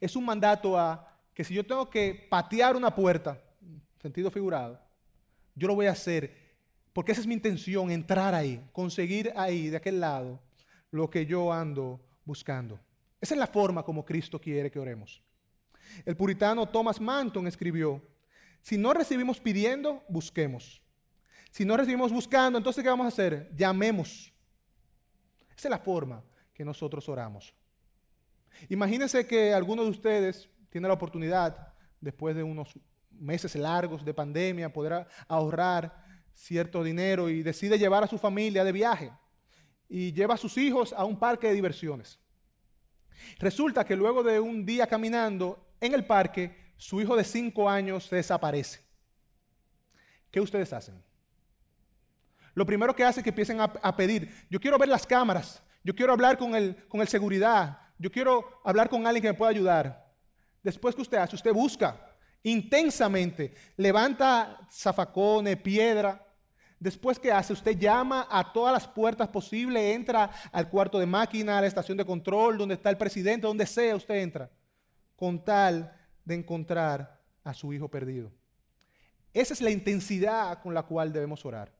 Es 0.00 0.16
un 0.16 0.24
mandato 0.24 0.78
a 0.78 1.06
que 1.34 1.44
si 1.44 1.54
yo 1.54 1.64
tengo 1.64 1.88
que 1.88 2.26
patear 2.28 2.76
una 2.76 2.94
puerta, 2.94 3.40
sentido 4.00 4.30
figurado, 4.30 4.80
yo 5.54 5.68
lo 5.68 5.74
voy 5.74 5.86
a 5.86 5.92
hacer 5.92 6.40
porque 6.92 7.12
esa 7.12 7.20
es 7.20 7.26
mi 7.26 7.34
intención, 7.34 7.90
entrar 7.90 8.34
ahí, 8.34 8.62
conseguir 8.72 9.32
ahí, 9.36 9.68
de 9.68 9.76
aquel 9.76 10.00
lado, 10.00 10.40
lo 10.90 11.08
que 11.08 11.24
yo 11.24 11.52
ando 11.52 12.00
buscando. 12.24 12.80
Esa 13.20 13.34
es 13.34 13.38
la 13.38 13.46
forma 13.46 13.82
como 13.82 14.04
Cristo 14.04 14.40
quiere 14.40 14.70
que 14.70 14.78
oremos. 14.78 15.22
El 16.04 16.16
puritano 16.16 16.68
Thomas 16.68 17.00
Manton 17.00 17.46
escribió, 17.46 18.02
si 18.60 18.76
no 18.76 18.92
recibimos 18.92 19.40
pidiendo, 19.40 20.04
busquemos. 20.08 20.82
Si 21.50 21.64
no 21.64 21.76
recibimos 21.76 22.12
buscando, 22.12 22.58
entonces 22.58 22.82
¿qué 22.82 22.90
vamos 22.90 23.04
a 23.04 23.08
hacer? 23.08 23.50
Llamemos. 23.56 24.32
Esa 25.56 25.68
es 25.68 25.70
la 25.70 25.78
forma 25.78 26.22
que 26.52 26.64
nosotros 26.64 27.08
oramos. 27.08 27.54
Imagínense 28.68 29.26
que 29.26 29.52
alguno 29.52 29.84
de 29.84 29.90
ustedes 29.90 30.48
tiene 30.70 30.88
la 30.88 30.94
oportunidad, 30.94 31.74
después 32.00 32.34
de 32.36 32.42
unos 32.42 32.78
meses 33.10 33.54
largos 33.54 34.04
de 34.04 34.14
pandemia, 34.14 34.72
poder 34.72 35.06
ahorrar 35.28 36.04
cierto 36.34 36.82
dinero 36.82 37.28
y 37.28 37.42
decide 37.42 37.78
llevar 37.78 38.04
a 38.04 38.06
su 38.06 38.18
familia 38.18 38.64
de 38.64 38.72
viaje 38.72 39.12
y 39.88 40.12
lleva 40.12 40.34
a 40.34 40.38
sus 40.38 40.56
hijos 40.56 40.92
a 40.92 41.04
un 41.04 41.18
parque 41.18 41.48
de 41.48 41.54
diversiones. 41.54 42.18
Resulta 43.38 43.84
que 43.84 43.96
luego 43.96 44.22
de 44.22 44.40
un 44.40 44.64
día 44.64 44.86
caminando 44.86 45.74
en 45.80 45.92
el 45.92 46.06
parque, 46.06 46.56
su 46.76 47.00
hijo 47.00 47.16
de 47.16 47.24
cinco 47.24 47.68
años 47.68 48.08
desaparece. 48.08 48.80
¿Qué 50.30 50.40
ustedes 50.40 50.72
hacen? 50.72 51.02
Lo 52.54 52.64
primero 52.64 52.94
que 52.94 53.04
hacen 53.04 53.20
es 53.20 53.24
que 53.24 53.30
empiecen 53.30 53.60
a, 53.60 53.96
pedir, 53.96 54.46
yo 54.48 54.60
quiero 54.60 54.78
ver 54.78 54.88
las 54.88 55.06
cámaras, 55.06 55.62
yo 55.82 55.94
quiero 55.94 56.12
hablar 56.12 56.38
con 56.38 56.54
el, 56.54 56.76
con 56.88 57.00
el 57.00 57.08
seguridad, 57.08 57.78
yo 58.00 58.10
quiero 58.10 58.60
hablar 58.64 58.88
con 58.88 59.06
alguien 59.06 59.22
que 59.22 59.28
me 59.28 59.34
pueda 59.38 59.50
ayudar. 59.50 60.10
Después 60.62 60.94
que 60.94 61.02
usted 61.02 61.18
hace, 61.18 61.36
usted 61.36 61.52
busca 61.52 62.08
intensamente, 62.42 63.54
levanta 63.76 64.66
zafacones, 64.72 65.56
piedra. 65.58 66.26
Después 66.78 67.18
que 67.18 67.30
hace, 67.30 67.52
usted 67.52 67.76
llama 67.78 68.26
a 68.30 68.52
todas 68.52 68.72
las 68.72 68.88
puertas 68.88 69.28
posibles, 69.28 69.94
entra 69.94 70.30
al 70.50 70.68
cuarto 70.70 70.98
de 70.98 71.04
máquina, 71.04 71.58
a 71.58 71.60
la 71.60 71.66
estación 71.66 71.98
de 71.98 72.06
control, 72.06 72.56
donde 72.56 72.74
está 72.74 72.88
el 72.88 72.96
presidente, 72.96 73.46
donde 73.46 73.66
sea 73.66 73.94
usted 73.94 74.16
entra, 74.16 74.50
con 75.14 75.44
tal 75.44 75.94
de 76.24 76.34
encontrar 76.34 77.20
a 77.44 77.52
su 77.52 77.72
hijo 77.74 77.88
perdido. 77.88 78.32
Esa 79.34 79.52
es 79.52 79.60
la 79.60 79.70
intensidad 79.70 80.62
con 80.62 80.72
la 80.72 80.82
cual 80.82 81.12
debemos 81.12 81.44
orar 81.44 81.70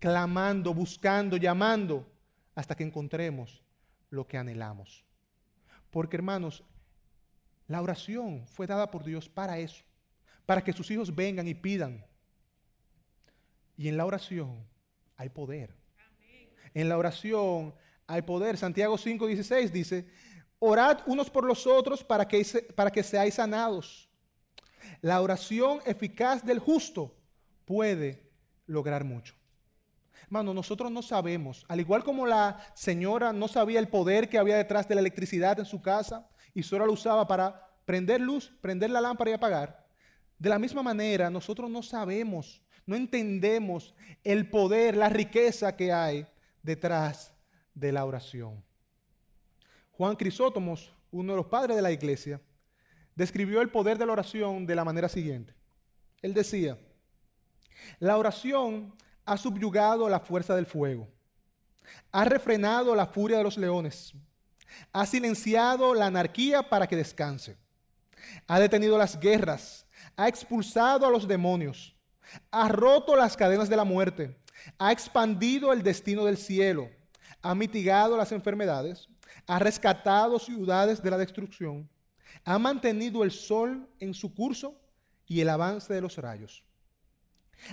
clamando, 0.00 0.74
buscando, 0.74 1.36
llamando, 1.36 2.10
hasta 2.54 2.74
que 2.74 2.82
encontremos 2.82 3.62
lo 4.08 4.26
que 4.26 4.38
anhelamos. 4.38 5.04
Porque 5.90 6.16
hermanos, 6.16 6.64
la 7.66 7.82
oración 7.82 8.46
fue 8.46 8.66
dada 8.66 8.90
por 8.90 9.04
Dios 9.04 9.28
para 9.28 9.58
eso, 9.58 9.84
para 10.46 10.62
que 10.62 10.72
sus 10.72 10.90
hijos 10.90 11.14
vengan 11.14 11.46
y 11.46 11.54
pidan. 11.54 12.04
Y 13.76 13.88
en 13.88 13.96
la 13.96 14.06
oración 14.06 14.64
hay 15.16 15.28
poder. 15.28 15.74
En 16.74 16.88
la 16.88 16.98
oración 16.98 17.74
hay 18.06 18.22
poder. 18.22 18.56
Santiago 18.56 18.96
5:16 18.96 19.70
dice, 19.70 20.06
orad 20.58 21.00
unos 21.06 21.30
por 21.30 21.44
los 21.44 21.66
otros 21.66 22.04
para 22.04 22.26
que, 22.26 22.44
para 22.74 22.90
que 22.90 23.02
seáis 23.02 23.34
sanados. 23.34 24.08
La 25.00 25.20
oración 25.20 25.80
eficaz 25.86 26.44
del 26.44 26.58
justo 26.58 27.16
puede 27.64 28.30
lograr 28.66 29.04
mucho. 29.04 29.34
Hermano, 30.24 30.54
nosotros 30.54 30.90
no 30.90 31.02
sabemos, 31.02 31.64
al 31.68 31.80
igual 31.80 32.04
como 32.04 32.26
la 32.26 32.64
señora 32.74 33.32
no 33.32 33.48
sabía 33.48 33.78
el 33.78 33.88
poder 33.88 34.28
que 34.28 34.38
había 34.38 34.56
detrás 34.56 34.88
de 34.88 34.94
la 34.94 35.00
electricidad 35.00 35.58
en 35.58 35.64
su 35.64 35.82
casa 35.82 36.28
y 36.54 36.62
solo 36.62 36.86
la 36.86 36.92
usaba 36.92 37.26
para 37.26 37.68
prender 37.84 38.20
luz, 38.20 38.52
prender 38.60 38.90
la 38.90 39.00
lámpara 39.00 39.30
y 39.30 39.34
apagar, 39.34 39.86
de 40.38 40.48
la 40.48 40.58
misma 40.58 40.82
manera 40.82 41.30
nosotros 41.30 41.70
no 41.70 41.82
sabemos, 41.82 42.62
no 42.86 42.96
entendemos 42.96 43.94
el 44.24 44.48
poder, 44.48 44.96
la 44.96 45.08
riqueza 45.08 45.76
que 45.76 45.92
hay 45.92 46.26
detrás 46.62 47.32
de 47.74 47.92
la 47.92 48.04
oración. 48.04 48.64
Juan 49.92 50.16
Crisótomos, 50.16 50.92
uno 51.10 51.32
de 51.32 51.36
los 51.36 51.46
padres 51.46 51.76
de 51.76 51.82
la 51.82 51.92
iglesia, 51.92 52.40
describió 53.14 53.60
el 53.60 53.68
poder 53.68 53.98
de 53.98 54.06
la 54.06 54.12
oración 54.12 54.66
de 54.66 54.74
la 54.74 54.84
manera 54.84 55.08
siguiente. 55.08 55.52
Él 56.22 56.32
decía, 56.32 56.78
la 57.98 58.16
oración 58.16 58.94
ha 59.30 59.36
subyugado 59.36 60.08
la 60.08 60.18
fuerza 60.18 60.56
del 60.56 60.66
fuego, 60.66 61.08
ha 62.10 62.24
refrenado 62.24 62.96
la 62.96 63.06
furia 63.06 63.38
de 63.38 63.44
los 63.44 63.56
leones, 63.56 64.12
ha 64.92 65.06
silenciado 65.06 65.94
la 65.94 66.06
anarquía 66.06 66.68
para 66.68 66.88
que 66.88 66.96
descanse, 66.96 67.56
ha 68.48 68.58
detenido 68.58 68.98
las 68.98 69.20
guerras, 69.20 69.86
ha 70.16 70.26
expulsado 70.26 71.06
a 71.06 71.10
los 71.10 71.28
demonios, 71.28 71.94
ha 72.50 72.68
roto 72.70 73.14
las 73.14 73.36
cadenas 73.36 73.68
de 73.68 73.76
la 73.76 73.84
muerte, 73.84 74.36
ha 74.78 74.90
expandido 74.90 75.72
el 75.72 75.84
destino 75.84 76.24
del 76.24 76.36
cielo, 76.36 76.90
ha 77.40 77.54
mitigado 77.54 78.16
las 78.16 78.32
enfermedades, 78.32 79.08
ha 79.46 79.60
rescatado 79.60 80.40
ciudades 80.40 81.00
de 81.00 81.10
la 81.12 81.18
destrucción, 81.18 81.88
ha 82.44 82.58
mantenido 82.58 83.22
el 83.22 83.30
sol 83.30 83.88
en 84.00 84.12
su 84.12 84.34
curso 84.34 84.74
y 85.24 85.40
el 85.40 85.48
avance 85.50 85.94
de 85.94 86.00
los 86.00 86.16
rayos. 86.16 86.64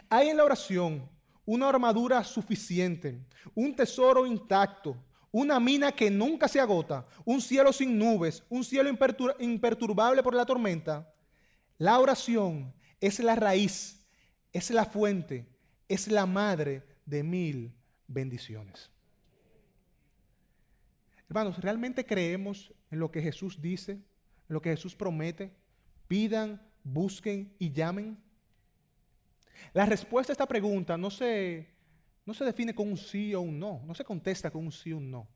Hay 0.07 0.29
en 0.29 0.37
la 0.37 0.43
oración 0.43 1.16
una 1.47 1.69
armadura 1.69 2.23
suficiente, 2.25 3.25
un 3.55 3.73
tesoro 3.73 4.25
intacto, 4.25 4.97
una 5.31 5.59
mina 5.61 5.93
que 5.93 6.11
nunca 6.11 6.47
se 6.47 6.59
agota, 6.59 7.07
un 7.23 7.39
cielo 7.39 7.71
sin 7.71 7.97
nubes, 7.97 8.43
un 8.49 8.65
cielo 8.65 8.89
imperturbable 9.39 10.21
por 10.21 10.35
la 10.35 10.45
tormenta. 10.45 11.09
La 11.77 11.99
oración 11.99 12.73
es 12.99 13.19
la 13.19 13.35
raíz, 13.35 14.05
es 14.51 14.69
la 14.71 14.83
fuente, 14.83 15.47
es 15.87 16.09
la 16.09 16.25
madre 16.25 16.83
de 17.05 17.23
mil 17.23 17.73
bendiciones. 18.07 18.91
Hermanos, 21.29 21.59
¿realmente 21.59 22.05
creemos 22.05 22.73
en 22.91 22.99
lo 22.99 23.09
que 23.09 23.21
Jesús 23.21 23.61
dice, 23.61 23.93
en 23.93 24.03
lo 24.49 24.61
que 24.61 24.71
Jesús 24.71 24.95
promete? 24.95 25.55
Pidan, 26.09 26.61
busquen 26.83 27.55
y 27.57 27.71
llamen. 27.71 28.17
La 29.73 29.85
respuesta 29.85 30.31
a 30.31 30.35
esta 30.35 30.45
pregunta 30.45 30.97
no 30.97 31.09
se, 31.09 31.67
no 32.25 32.33
se 32.33 32.45
define 32.45 32.73
con 32.73 32.87
un 32.87 32.97
sí 32.97 33.33
o 33.33 33.41
un 33.41 33.59
no, 33.59 33.81
no 33.85 33.93
se 33.93 34.03
contesta 34.03 34.51
con 34.51 34.65
un 34.65 34.71
sí 34.71 34.91
o 34.93 34.97
un 34.97 35.11
no. 35.11 35.27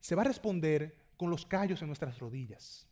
Se 0.00 0.14
va 0.14 0.22
a 0.22 0.26
responder 0.26 0.96
con 1.16 1.30
los 1.30 1.46
callos 1.46 1.80
en 1.82 1.88
nuestras 1.88 2.18
rodillas. 2.18 2.86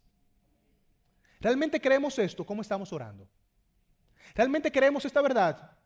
¿Realmente 1.40 1.80
creemos 1.80 2.18
esto? 2.18 2.44
¿Cómo 2.44 2.62
estamos 2.62 2.92
orando? 2.92 3.28
¿Realmente 4.34 4.72
creemos 4.72 5.04
esta 5.04 5.20
verdad? 5.20 5.76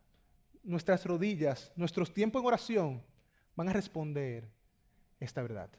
Nuestras 0.62 1.04
rodillas, 1.04 1.72
nuestros 1.74 2.12
tiempos 2.12 2.40
en 2.40 2.46
oración 2.46 3.04
van 3.56 3.68
a 3.68 3.72
responder 3.72 4.48
esta 5.18 5.42
verdad. 5.42 5.70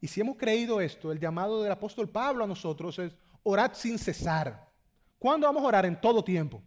Y 0.00 0.08
si 0.08 0.20
hemos 0.20 0.36
creído 0.36 0.80
esto, 0.80 1.10
el 1.10 1.18
llamado 1.18 1.62
del 1.62 1.72
apóstol 1.72 2.08
Pablo 2.08 2.44
a 2.44 2.46
nosotros 2.46 2.98
es 2.98 3.16
orad 3.42 3.72
sin 3.72 3.98
cesar. 3.98 4.70
¿Cuándo 5.18 5.46
vamos 5.46 5.62
a 5.62 5.66
orar? 5.66 5.86
En 5.86 5.98
todo 5.98 6.22
tiempo 6.22 6.62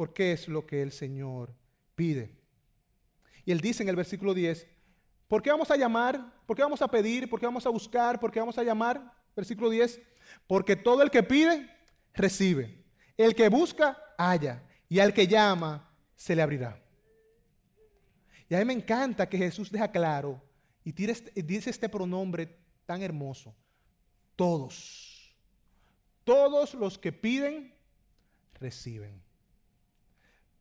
porque 0.00 0.32
es 0.32 0.48
lo 0.48 0.66
que 0.66 0.80
el 0.80 0.92
Señor 0.92 1.54
pide. 1.94 2.34
Y 3.44 3.52
él 3.52 3.60
dice 3.60 3.82
en 3.82 3.90
el 3.90 3.96
versículo 3.96 4.32
10, 4.32 4.66
¿por 5.28 5.42
qué 5.42 5.50
vamos 5.50 5.70
a 5.70 5.76
llamar? 5.76 6.40
¿Por 6.46 6.56
qué 6.56 6.62
vamos 6.62 6.80
a 6.80 6.88
pedir? 6.88 7.28
¿Por 7.28 7.38
qué 7.38 7.44
vamos 7.44 7.66
a 7.66 7.68
buscar? 7.68 8.18
¿Por 8.18 8.32
qué 8.32 8.40
vamos 8.40 8.56
a 8.56 8.62
llamar? 8.62 9.12
Versículo 9.36 9.68
10, 9.68 10.00
porque 10.46 10.74
todo 10.74 11.02
el 11.02 11.10
que 11.10 11.22
pide, 11.22 11.68
recibe. 12.14 12.82
El 13.14 13.34
que 13.34 13.50
busca, 13.50 13.98
halla. 14.16 14.62
Y 14.88 15.00
al 15.00 15.12
que 15.12 15.26
llama, 15.26 15.92
se 16.16 16.34
le 16.34 16.40
abrirá. 16.40 16.82
Y 18.48 18.54
a 18.54 18.58
mí 18.60 18.64
me 18.64 18.72
encanta 18.72 19.28
que 19.28 19.36
Jesús 19.36 19.70
deja 19.70 19.92
claro 19.92 20.42
y 20.82 21.10
este, 21.10 21.42
dice 21.42 21.68
este 21.68 21.90
pronombre 21.90 22.56
tan 22.86 23.02
hermoso. 23.02 23.54
Todos. 24.34 25.36
Todos 26.24 26.72
los 26.72 26.96
que 26.96 27.12
piden, 27.12 27.74
reciben. 28.54 29.28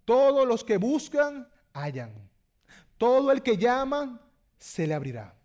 Todos 0.09 0.47
los 0.47 0.63
que 0.63 0.77
buscan, 0.77 1.47
hallan. 1.71 2.11
Todo 2.97 3.31
el 3.31 3.43
que 3.43 3.57
llama, 3.57 4.19
se 4.57 4.87
le 4.87 4.95
abrirá. 4.95 5.35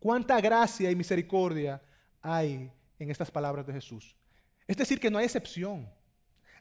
Cuánta 0.00 0.40
gracia 0.40 0.90
y 0.90 0.96
misericordia 0.96 1.80
hay 2.20 2.72
en 2.98 3.10
estas 3.12 3.30
palabras 3.30 3.64
de 3.64 3.74
Jesús. 3.74 4.16
Es 4.66 4.76
decir, 4.76 4.98
que 4.98 5.08
no 5.08 5.18
hay 5.18 5.26
excepción. 5.26 5.88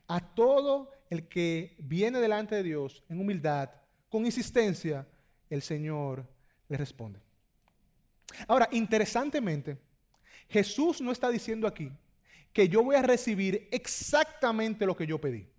A 0.08 0.20
todo 0.20 0.92
el 1.10 1.28
que 1.28 1.76
viene 1.80 2.20
delante 2.20 2.54
de 2.54 2.62
Dios 2.62 3.04
en 3.10 3.20
humildad, 3.20 3.72
con 4.08 4.24
insistencia, 4.28 5.08
el 5.50 5.64
Señor 5.64 6.28
le 6.70 6.78
responde. 6.78 7.20
Ahora, 8.48 8.70
interesantemente, 8.72 9.80
Jesús 10.48 11.02
no 11.02 11.12
está 11.12 11.32
diciendo 11.32 11.66
aquí 11.66 11.92
que 12.54 12.70
yo 12.70 12.84
voy 12.84 12.98
a 12.98 13.02
recibir 13.02 13.68
exactamente 13.72 14.86
lo 14.86 14.96
que 14.96 15.08
yo 15.08 15.20
pedí. 15.20 15.55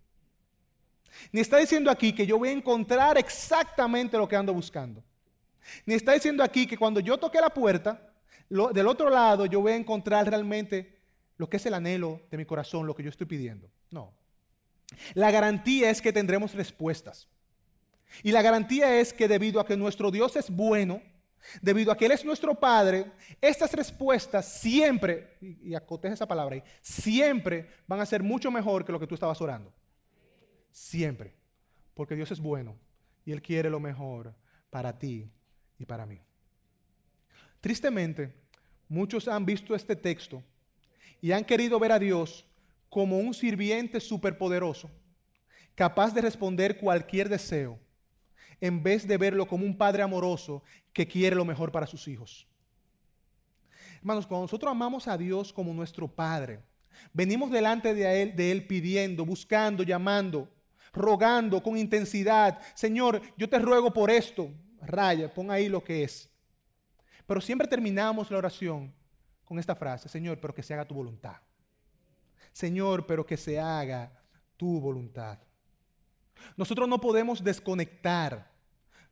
Ni 1.32 1.40
está 1.40 1.58
diciendo 1.58 1.90
aquí 1.90 2.12
que 2.12 2.26
yo 2.26 2.38
voy 2.38 2.50
a 2.50 2.52
encontrar 2.52 3.18
exactamente 3.18 4.16
lo 4.16 4.28
que 4.28 4.36
ando 4.36 4.52
buscando. 4.52 5.02
Ni 5.84 5.94
está 5.94 6.12
diciendo 6.12 6.42
aquí 6.42 6.66
que 6.66 6.76
cuando 6.76 7.00
yo 7.00 7.18
toque 7.18 7.40
la 7.40 7.50
puerta, 7.50 8.12
del 8.48 8.86
otro 8.86 9.10
lado 9.10 9.46
yo 9.46 9.60
voy 9.60 9.72
a 9.72 9.76
encontrar 9.76 10.28
realmente 10.28 10.96
lo 11.36 11.48
que 11.48 11.56
es 11.56 11.66
el 11.66 11.74
anhelo 11.74 12.22
de 12.30 12.36
mi 12.36 12.44
corazón, 12.44 12.86
lo 12.86 12.94
que 12.94 13.02
yo 13.02 13.10
estoy 13.10 13.26
pidiendo. 13.26 13.70
No. 13.90 14.12
La 15.14 15.30
garantía 15.30 15.90
es 15.90 16.00
que 16.00 16.12
tendremos 16.12 16.54
respuestas. 16.54 17.28
Y 18.22 18.32
la 18.32 18.42
garantía 18.42 18.98
es 18.98 19.12
que 19.12 19.28
debido 19.28 19.60
a 19.60 19.66
que 19.66 19.76
nuestro 19.76 20.10
Dios 20.10 20.36
es 20.36 20.48
bueno, 20.48 21.02
debido 21.60 21.92
a 21.92 21.96
que 21.96 22.06
Él 22.06 22.12
es 22.12 22.24
nuestro 22.24 22.54
Padre, 22.54 23.12
estas 23.40 23.72
respuestas 23.72 24.46
siempre, 24.60 25.36
y, 25.40 25.74
acoteje 25.74 26.14
esa 26.14 26.26
palabra 26.26 26.54
ahí, 26.54 26.62
siempre 26.80 27.68
van 27.86 28.00
a 28.00 28.06
ser 28.06 28.22
mucho 28.22 28.50
mejor 28.50 28.84
que 28.84 28.92
lo 28.92 29.00
que 29.00 29.06
tú 29.06 29.14
estabas 29.14 29.40
orando. 29.40 29.72
Siempre. 30.76 31.32
Porque 31.94 32.14
Dios 32.14 32.30
es 32.30 32.38
bueno 32.38 32.76
y 33.24 33.32
Él 33.32 33.40
quiere 33.40 33.70
lo 33.70 33.80
mejor 33.80 34.34
para 34.68 34.98
ti 34.98 35.26
y 35.78 35.86
para 35.86 36.04
mí. 36.04 36.20
Tristemente, 37.62 38.34
muchos 38.86 39.26
han 39.26 39.46
visto 39.46 39.74
este 39.74 39.96
texto 39.96 40.44
y 41.22 41.32
han 41.32 41.46
querido 41.46 41.80
ver 41.80 41.92
a 41.92 41.98
Dios 41.98 42.46
como 42.90 43.18
un 43.18 43.32
sirviente 43.32 44.00
superpoderoso, 44.00 44.90
capaz 45.74 46.12
de 46.12 46.20
responder 46.20 46.76
cualquier 46.76 47.30
deseo, 47.30 47.80
en 48.60 48.82
vez 48.82 49.08
de 49.08 49.16
verlo 49.16 49.48
como 49.48 49.64
un 49.64 49.78
padre 49.78 50.02
amoroso 50.02 50.62
que 50.92 51.08
quiere 51.08 51.34
lo 51.34 51.46
mejor 51.46 51.72
para 51.72 51.86
sus 51.86 52.06
hijos. 52.06 52.46
Hermanos, 54.00 54.26
cuando 54.26 54.42
nosotros 54.42 54.70
amamos 54.70 55.08
a 55.08 55.16
Dios 55.16 55.54
como 55.54 55.72
nuestro 55.72 56.06
Padre, 56.06 56.60
venimos 57.14 57.50
delante 57.50 57.94
de 57.94 58.22
Él, 58.22 58.36
de 58.36 58.52
Él 58.52 58.66
pidiendo, 58.66 59.24
buscando, 59.24 59.82
llamando, 59.82 60.52
rogando 60.96 61.62
con 61.62 61.76
intensidad, 61.76 62.58
Señor, 62.74 63.20
yo 63.36 63.48
te 63.48 63.58
ruego 63.58 63.92
por 63.92 64.10
esto, 64.10 64.50
raya, 64.80 65.32
pon 65.32 65.50
ahí 65.50 65.68
lo 65.68 65.84
que 65.84 66.02
es. 66.02 66.28
Pero 67.26 67.40
siempre 67.40 67.68
terminamos 67.68 68.30
la 68.30 68.38
oración 68.38 68.92
con 69.44 69.58
esta 69.58 69.76
frase, 69.76 70.08
Señor, 70.08 70.40
pero 70.40 70.54
que 70.54 70.62
se 70.62 70.74
haga 70.74 70.86
tu 70.86 70.94
voluntad. 70.94 71.36
Señor, 72.52 73.06
pero 73.06 73.26
que 73.26 73.36
se 73.36 73.60
haga 73.60 74.10
tu 74.56 74.80
voluntad. 74.80 75.38
Nosotros 76.56 76.88
no 76.88 77.00
podemos 77.00 77.44
desconectar 77.44 78.50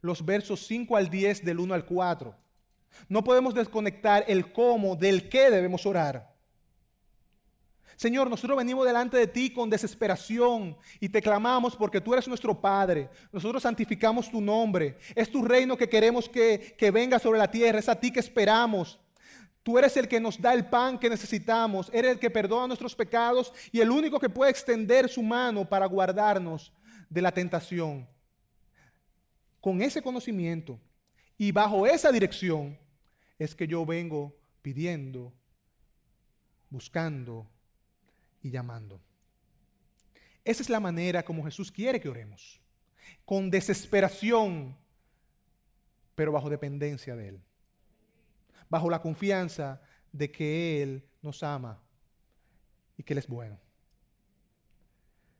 los 0.00 0.24
versos 0.24 0.66
5 0.66 0.96
al 0.96 1.10
10 1.10 1.44
del 1.44 1.60
1 1.60 1.74
al 1.74 1.84
4. 1.84 2.34
No 3.08 3.24
podemos 3.24 3.54
desconectar 3.54 4.24
el 4.28 4.52
cómo 4.52 4.96
del 4.96 5.28
qué 5.28 5.50
debemos 5.50 5.84
orar. 5.86 6.33
Señor, 7.96 8.28
nosotros 8.28 8.56
venimos 8.56 8.86
delante 8.86 9.16
de 9.16 9.26
ti 9.26 9.50
con 9.50 9.70
desesperación 9.70 10.76
y 11.00 11.08
te 11.08 11.22
clamamos 11.22 11.76
porque 11.76 12.00
tú 12.00 12.12
eres 12.12 12.26
nuestro 12.26 12.60
Padre. 12.60 13.08
Nosotros 13.32 13.62
santificamos 13.62 14.30
tu 14.30 14.40
nombre. 14.40 14.96
Es 15.14 15.30
tu 15.30 15.44
reino 15.44 15.76
que 15.76 15.88
queremos 15.88 16.28
que, 16.28 16.74
que 16.76 16.90
venga 16.90 17.18
sobre 17.18 17.38
la 17.38 17.50
tierra. 17.50 17.78
Es 17.78 17.88
a 17.88 17.98
ti 17.98 18.10
que 18.10 18.20
esperamos. 18.20 18.98
Tú 19.62 19.78
eres 19.78 19.96
el 19.96 20.08
que 20.08 20.20
nos 20.20 20.40
da 20.40 20.52
el 20.52 20.66
pan 20.66 20.98
que 20.98 21.08
necesitamos. 21.08 21.90
Eres 21.92 22.12
el 22.12 22.18
que 22.18 22.30
perdona 22.30 22.66
nuestros 22.66 22.94
pecados 22.94 23.52
y 23.72 23.80
el 23.80 23.90
único 23.90 24.20
que 24.20 24.28
puede 24.28 24.50
extender 24.50 25.08
su 25.08 25.22
mano 25.22 25.68
para 25.68 25.86
guardarnos 25.86 26.72
de 27.08 27.22
la 27.22 27.32
tentación. 27.32 28.06
Con 29.60 29.80
ese 29.80 30.02
conocimiento 30.02 30.78
y 31.38 31.52
bajo 31.52 31.86
esa 31.86 32.12
dirección 32.12 32.78
es 33.38 33.54
que 33.54 33.66
yo 33.66 33.86
vengo 33.86 34.36
pidiendo, 34.60 35.32
buscando 36.68 37.46
y 38.44 38.50
llamando. 38.50 39.00
Esa 40.44 40.62
es 40.62 40.68
la 40.68 40.78
manera 40.78 41.24
como 41.24 41.42
Jesús 41.44 41.72
quiere 41.72 41.98
que 41.98 42.08
oremos. 42.08 42.60
Con 43.24 43.50
desesperación, 43.50 44.76
pero 46.14 46.30
bajo 46.30 46.50
dependencia 46.50 47.16
de 47.16 47.30
Él. 47.30 47.40
Bajo 48.68 48.90
la 48.90 49.00
confianza 49.00 49.80
de 50.12 50.30
que 50.30 50.82
Él 50.82 51.08
nos 51.22 51.42
ama 51.42 51.82
y 52.98 53.02
que 53.02 53.14
Él 53.14 53.18
es 53.18 53.26
bueno. 53.26 53.58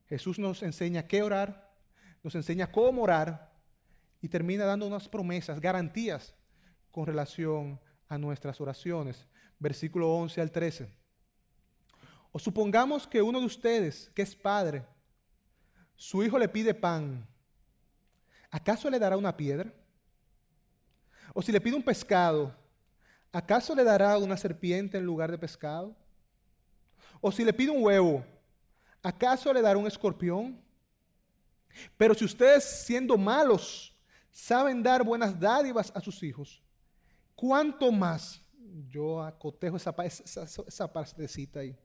Jesús 0.09 0.39
nos 0.39 0.63
enseña 0.63 1.07
qué 1.07 1.23
orar, 1.23 1.71
nos 2.23 2.35
enseña 2.35 2.73
cómo 2.73 3.03
orar 3.03 3.53
y 4.23 4.29
termina 4.29 4.65
dando 4.65 4.87
unas 4.87 5.09
promesas, 5.09 5.61
garantías 5.61 6.35
con 6.91 7.05
relación 7.05 7.79
a 8.09 8.17
nuestras 8.17 8.61
oraciones. 8.61 9.27
Versículo 9.59 10.15
11 10.15 10.41
al 10.41 10.51
13. 10.51 11.04
O 12.37 12.39
supongamos 12.41 13.07
que 13.07 13.22
uno 13.22 13.39
de 13.39 13.47
ustedes, 13.47 14.11
que 14.12 14.22
es 14.22 14.35
padre, 14.35 14.85
su 15.95 16.20
hijo 16.24 16.37
le 16.37 16.49
pide 16.49 16.74
pan, 16.74 17.24
¿acaso 18.51 18.91
le 18.91 18.99
dará 18.99 19.16
una 19.16 19.37
piedra? 19.37 19.72
O 21.32 21.41
si 21.41 21.53
le 21.53 21.61
pide 21.61 21.76
un 21.76 21.82
pescado, 21.85 22.53
¿acaso 23.30 23.72
le 23.72 23.85
dará 23.85 24.18
una 24.18 24.37
serpiente 24.37 24.99
en 24.99 25.05
lugar 25.05 25.30
de 25.30 25.39
pescado? 25.39 25.95
O 27.20 27.30
si 27.30 27.45
le 27.45 27.53
pide 27.53 27.70
un 27.70 27.85
huevo, 27.85 28.26
¿acaso 29.01 29.53
le 29.53 29.62
dará 29.62 29.78
un 29.78 29.87
escorpión? 29.87 30.61
Pero 31.97 32.14
si 32.14 32.24
ustedes, 32.24 32.64
siendo 32.64 33.16
malos, 33.16 33.97
saben 34.32 34.82
dar 34.82 35.05
buenas 35.05 35.39
dádivas 35.39 35.93
a 35.95 36.01
sus 36.01 36.20
hijos, 36.24 36.61
¿cuánto 37.37 37.93
más? 37.93 38.43
Yo 38.89 39.22
acotejo 39.22 39.76
esa, 39.76 39.95
esa, 40.66 40.93
partecita 40.93 41.61
ahí 41.61 41.78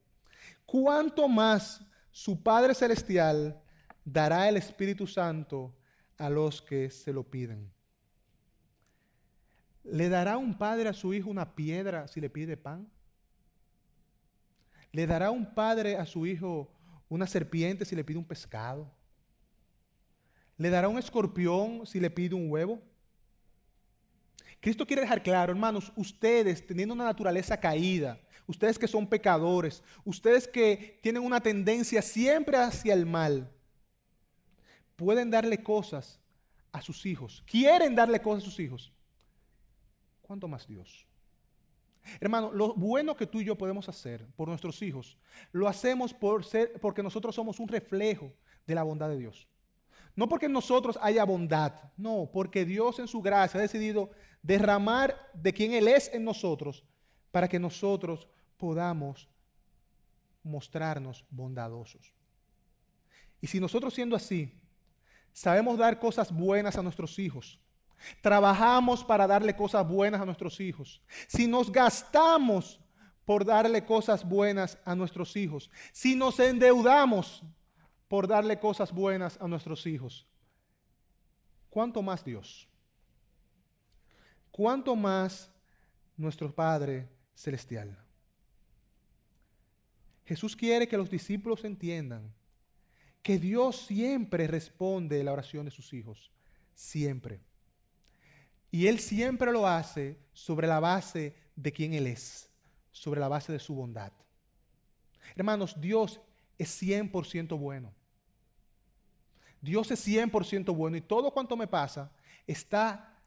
cuánto 0.65 1.27
más 1.27 1.81
su 2.11 2.41
Padre 2.41 2.73
Celestial 2.73 3.61
dará 4.03 4.49
el 4.49 4.57
Espíritu 4.57 5.07
Santo 5.07 5.75
a 6.17 6.29
los 6.29 6.61
que 6.61 6.89
se 6.89 7.13
lo 7.13 7.23
piden. 7.23 7.71
¿Le 9.83 10.09
dará 10.09 10.37
un 10.37 10.57
padre 10.57 10.89
a 10.89 10.93
su 10.93 11.13
hijo 11.13 11.29
una 11.29 11.55
piedra 11.55 12.07
si 12.07 12.21
le 12.21 12.29
pide 12.29 12.57
pan? 12.57 12.87
¿Le 14.91 15.07
dará 15.07 15.31
un 15.31 15.53
padre 15.53 15.95
a 15.97 16.05
su 16.05 16.25
hijo 16.25 16.71
una 17.07 17.25
serpiente 17.25 17.85
si 17.85 17.95
le 17.95 18.03
pide 18.03 18.19
un 18.19 18.25
pescado? 18.25 18.91
¿Le 20.57 20.69
dará 20.69 20.89
un 20.89 20.99
escorpión 20.99 21.85
si 21.87 21.99
le 21.99 22.09
pide 22.09 22.35
un 22.35 22.51
huevo? 22.51 22.81
Cristo 24.59 24.85
quiere 24.85 25.03
dejar 25.03 25.23
claro, 25.23 25.51
hermanos, 25.51 25.91
ustedes 25.95 26.65
teniendo 26.65 26.93
una 26.93 27.05
naturaleza 27.05 27.57
caída, 27.57 28.19
ustedes 28.45 28.77
que 28.77 28.87
son 28.87 29.07
pecadores, 29.07 29.83
ustedes 30.03 30.47
que 30.47 30.99
tienen 31.01 31.23
una 31.23 31.39
tendencia 31.39 32.01
siempre 32.01 32.57
hacia 32.57 32.93
el 32.93 33.05
mal, 33.05 33.49
pueden 34.95 35.29
darle 35.29 35.63
cosas 35.63 36.19
a 36.71 36.81
sus 36.81 37.05
hijos, 37.05 37.43
quieren 37.45 37.95
darle 37.95 38.21
cosas 38.21 38.43
a 38.43 38.45
sus 38.45 38.59
hijos. 38.59 38.91
¿Cuánto 40.21 40.47
más 40.47 40.67
Dios? 40.67 41.05
Hermano, 42.19 42.51
lo 42.51 42.73
bueno 42.73 43.15
que 43.15 43.27
tú 43.27 43.39
y 43.39 43.45
yo 43.45 43.57
podemos 43.57 43.87
hacer 43.87 44.25
por 44.35 44.47
nuestros 44.47 44.81
hijos, 44.81 45.17
lo 45.51 45.67
hacemos 45.67 46.13
por 46.13 46.43
ser, 46.43 46.73
porque 46.81 47.03
nosotros 47.03 47.35
somos 47.35 47.59
un 47.59 47.67
reflejo 47.67 48.33
de 48.65 48.75
la 48.75 48.83
bondad 48.83 49.09
de 49.09 49.17
Dios. 49.17 49.47
No 50.19 50.27
porque 50.27 50.47
en 50.47 50.51
nosotros 50.51 50.99
haya 51.01 51.23
bondad, 51.23 51.71
no, 51.95 52.29
porque 52.33 52.65
Dios 52.65 52.99
en 52.99 53.07
su 53.07 53.21
gracia 53.21 53.57
ha 53.57 53.61
decidido 53.61 54.11
derramar 54.41 55.15
de 55.33 55.53
quien 55.53 55.71
Él 55.71 55.87
es 55.87 56.13
en 56.13 56.25
nosotros 56.25 56.83
para 57.31 57.47
que 57.47 57.57
nosotros 57.57 58.27
podamos 58.57 59.29
mostrarnos 60.43 61.23
bondadosos. 61.29 62.13
Y 63.39 63.47
si 63.47 63.61
nosotros 63.61 63.93
siendo 63.93 64.13
así, 64.13 64.53
sabemos 65.31 65.77
dar 65.77 65.97
cosas 65.97 66.33
buenas 66.33 66.75
a 66.75 66.83
nuestros 66.83 67.17
hijos, 67.17 67.57
trabajamos 68.21 69.05
para 69.05 69.25
darle 69.25 69.55
cosas 69.55 69.87
buenas 69.87 70.19
a 70.19 70.25
nuestros 70.25 70.59
hijos, 70.59 71.01
si 71.29 71.47
nos 71.47 71.71
gastamos 71.71 72.81
por 73.23 73.45
darle 73.45 73.85
cosas 73.85 74.27
buenas 74.27 74.77
a 74.83 74.95
nuestros 74.95 75.37
hijos, 75.37 75.71
si 75.93 76.13
nos 76.13 76.41
endeudamos 76.41 77.41
por 78.09 78.27
darle 78.27 78.59
cosas 78.59 78.91
buenas 78.91 79.37
a 79.39 79.47
nuestros 79.47 79.85
hijos. 79.85 80.27
¿Cuánto 81.69 82.01
más 82.01 82.25
Dios? 82.25 82.67
¿Cuánto 84.51 84.95
más 84.95 85.49
nuestro 86.17 86.53
Padre 86.53 87.07
Celestial? 87.35 87.97
Jesús 90.25 90.55
quiere 90.55 90.87
que 90.87 90.97
los 90.97 91.09
discípulos 91.09 91.63
entiendan 91.63 92.33
que 93.21 93.37
Dios 93.37 93.85
siempre 93.85 94.47
responde 94.47 95.23
la 95.23 95.31
oración 95.31 95.65
de 95.65 95.71
sus 95.71 95.93
hijos. 95.93 96.31
Siempre. 96.73 97.41
Y 98.71 98.87
Él 98.87 98.99
siempre 98.99 99.51
lo 99.51 99.67
hace 99.67 100.17
sobre 100.33 100.67
la 100.67 100.79
base 100.79 101.35
de 101.55 101.71
quién 101.71 101.93
Él 101.93 102.07
es, 102.07 102.49
sobre 102.91 103.19
la 103.19 103.27
base 103.27 103.51
de 103.51 103.59
su 103.59 103.75
bondad. 103.75 104.13
Hermanos, 105.35 105.79
Dios 105.79 106.19
es 106.57 106.81
100% 106.81 107.57
bueno. 107.59 107.98
Dios 109.61 109.91
es 109.91 110.07
100% 110.07 110.75
bueno 110.75 110.97
y 110.97 111.01
todo 111.01 111.31
cuanto 111.31 111.57
me 111.57 111.67
pasa 111.67 112.11
está 112.47 113.17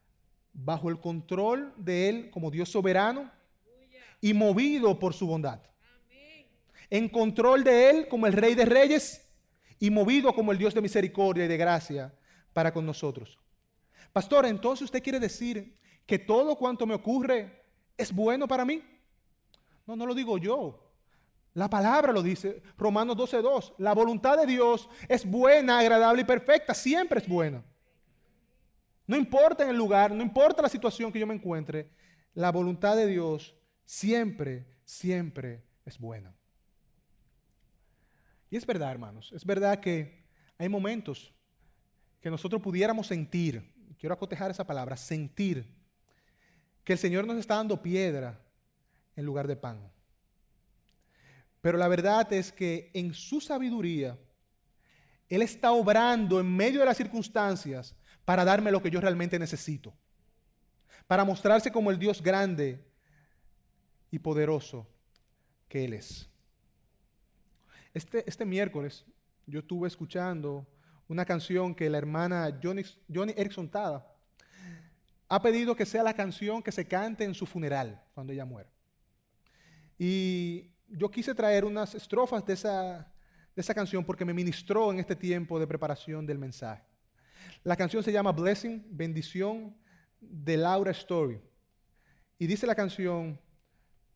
bajo 0.53 0.89
el 0.89 0.99
control 0.99 1.73
de 1.77 2.09
Él 2.09 2.31
como 2.31 2.51
Dios 2.51 2.69
soberano 2.69 3.31
y 4.21 4.35
movido 4.35 4.99
por 4.99 5.15
su 5.15 5.27
bondad. 5.27 5.61
En 6.91 7.09
control 7.09 7.65
de 7.65 7.91
Él 7.91 8.09
como 8.09 8.27
el 8.27 8.33
Rey 8.33 8.55
de 8.55 8.65
Reyes 8.65 9.27
y 9.79 9.91
movido 9.91 10.35
como 10.35 10.53
el 10.53 10.59
Dios 10.59 10.75
de 10.75 10.81
misericordia 10.83 11.45
y 11.45 11.49
de 11.49 11.57
gracia 11.57 12.15
para 12.53 12.73
con 12.73 12.85
nosotros. 12.85 13.39
Pastor, 14.13 14.47
entonces 14.47 14.85
usted 14.85 15.03
quiere 15.03 15.19
decir 15.19 15.79
que 16.07 16.19
todo 16.19 16.57
cuanto 16.57 16.87
me 16.87 16.95
ocurre 16.95 17.63
es 17.97 18.13
bueno 18.13 18.47
para 18.47 18.65
mí. 18.65 18.83
No, 19.87 19.97
no 19.97 20.07
lo 20.07 20.15
digo 20.15 20.39
yo. 20.39 20.82
La 21.55 21.69
palabra 21.69 22.13
lo 22.13 22.23
dice, 22.23 22.63
Romanos 22.79 23.17
12.2. 23.17 23.75
La 23.79 23.93
voluntad 23.93 24.39
de 24.39 24.47
Dios 24.47 24.89
es 25.09 25.29
buena, 25.29 25.79
agradable 25.79 26.23
y 26.23 26.25
perfecta. 26.25 26.73
Siempre 26.73 27.21
es 27.21 27.29
buena. 27.29 27.63
No 29.07 29.17
importa 29.17 29.65
en 29.65 29.71
el 29.71 29.77
lugar, 29.77 30.13
no 30.13 30.23
importa 30.23 30.63
la 30.63 30.69
situación 30.69 31.13
que 31.13 31.19
yo 31.19 31.27
me 31.27 31.35
encuentre, 31.35 31.91
la 32.35 32.51
voluntad 32.51 32.97
de 32.97 33.07
Dios 33.07 33.55
siempre, 33.85 34.67
siempre 34.85 35.63
es 35.85 35.99
buena. 35.99 36.35
Y 38.49 38.57
es 38.57 38.65
verdad, 38.65 38.91
hermanos, 38.91 39.33
es 39.35 39.45
verdad 39.45 39.81
que 39.81 40.25
hay 40.59 40.69
momentos 40.69 41.35
que 42.21 42.31
nosotros 42.31 42.63
pudiéramos 42.63 43.07
sentir, 43.07 43.75
quiero 43.99 44.15
acotejar 44.15 44.51
esa 44.51 44.67
palabra, 44.67 44.97
sentir, 44.97 45.67
que 46.85 46.93
el 46.93 46.99
Señor 46.99 47.27
nos 47.27 47.37
está 47.37 47.57
dando 47.57 47.83
piedra 47.83 48.41
en 49.17 49.25
lugar 49.27 49.47
de 49.47 49.57
pan. 49.57 49.91
Pero 51.63 51.79
la 51.79 51.89
verdad 51.89 52.31
es 52.33 52.53
que 52.53 52.91
en 52.93 53.15
su 53.15 53.41
sabiduría, 53.41 54.19
Él 55.29 55.41
está 55.43 55.73
obrando 55.73 56.41
en 56.41 56.55
medio 56.55 56.81
de 56.81 56.87
las 56.87 56.97
circunstancias 56.97 57.95
para 58.25 58.45
darme 58.45 58.73
lo 58.73 58.83
que 58.83 58.91
yo 58.91 59.01
realmente 59.01 59.39
necesito. 59.39 59.95
Para 61.07 61.25
mostrarse 61.25 61.71
como 61.71 61.91
el 61.91 61.99
Dios 61.99 62.21
grande 62.21 62.85
y 64.11 64.19
poderoso 64.19 64.87
que 65.69 65.85
Él 65.85 65.95
es. 65.95 66.29
Este, 67.95 68.29
este 68.29 68.45
miércoles 68.45 69.05
yo 69.47 69.61
estuve 69.61 69.87
escuchando 69.87 70.67
una 71.07 71.25
canción 71.25 71.75
que 71.75 71.89
la 71.91 71.99
hermana 71.99 72.59
Johnny, 72.63 72.83
Johnny 73.13 73.35
Erickson 73.37 73.69
Tada 73.69 74.07
ha 75.29 75.41
pedido 75.41 75.77
que 75.77 75.87
sea 75.87 76.03
la 76.03 76.15
canción 76.15 76.63
que 76.63 76.73
se 76.73 76.89
cante 76.89 77.23
en 77.23 77.35
su 77.35 77.47
funeral 77.47 78.03
cuando 78.15 78.33
ella 78.33 78.45
muera. 78.45 78.71
Y 79.99 80.72
yo 80.93 81.11
quise 81.11 81.35
traer 81.35 81.65
unas 81.65 81.95
estrofas 81.95 82.45
de 82.45 82.53
esa, 82.53 83.11
de 83.55 83.61
esa 83.61 83.75
canción 83.75 84.05
porque 84.05 84.25
me 84.25 84.35
ministró 84.35 84.93
en 84.93 85.01
este 85.01 85.17
tiempo 85.17 85.59
de 85.59 85.67
preparación 85.67 86.27
del 86.27 86.39
mensaje. 86.39 86.85
La 87.65 87.77
canción 87.77 88.03
se 88.03 88.13
llama 88.13 88.33
Blessing, 88.33 88.85
bendición 88.91 89.77
de 90.21 90.57
Laura 90.57 90.91
Story. 90.91 91.41
Y 92.39 92.47
dice 92.47 92.67
la 92.67 92.75
canción 92.75 93.39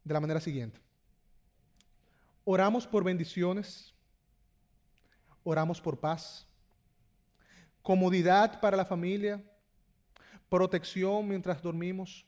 de 0.05 0.15
la 0.15 0.21
manera 0.21 0.41
siguiente. 0.41 0.81
Oramos 2.45 2.87
por 2.87 3.03
bendiciones, 3.05 3.95
oramos 5.43 5.81
por 5.81 5.99
paz, 5.99 6.47
comodidad 7.83 8.61
para 8.61 8.77
la 8.77 8.85
familia, 8.85 9.43
protección 10.49 11.27
mientras 11.29 11.63
dormimos. 11.63 12.27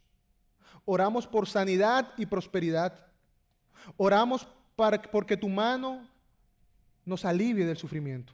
Oramos 0.85 1.27
por 1.27 1.47
sanidad 1.47 2.13
y 2.17 2.27
prosperidad. 2.27 3.08
Oramos 3.97 4.47
para, 4.77 5.01
porque 5.01 5.37
tu 5.37 5.49
mano 5.49 6.09
nos 7.05 7.25
alivie 7.25 7.65
del 7.65 7.77
sufrimiento. 7.77 8.33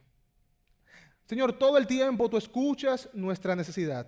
Señor, 1.27 1.53
todo 1.57 1.77
el 1.77 1.87
tiempo 1.87 2.29
tú 2.29 2.37
escuchas 2.37 3.09
nuestra 3.13 3.55
necesidad. 3.55 4.07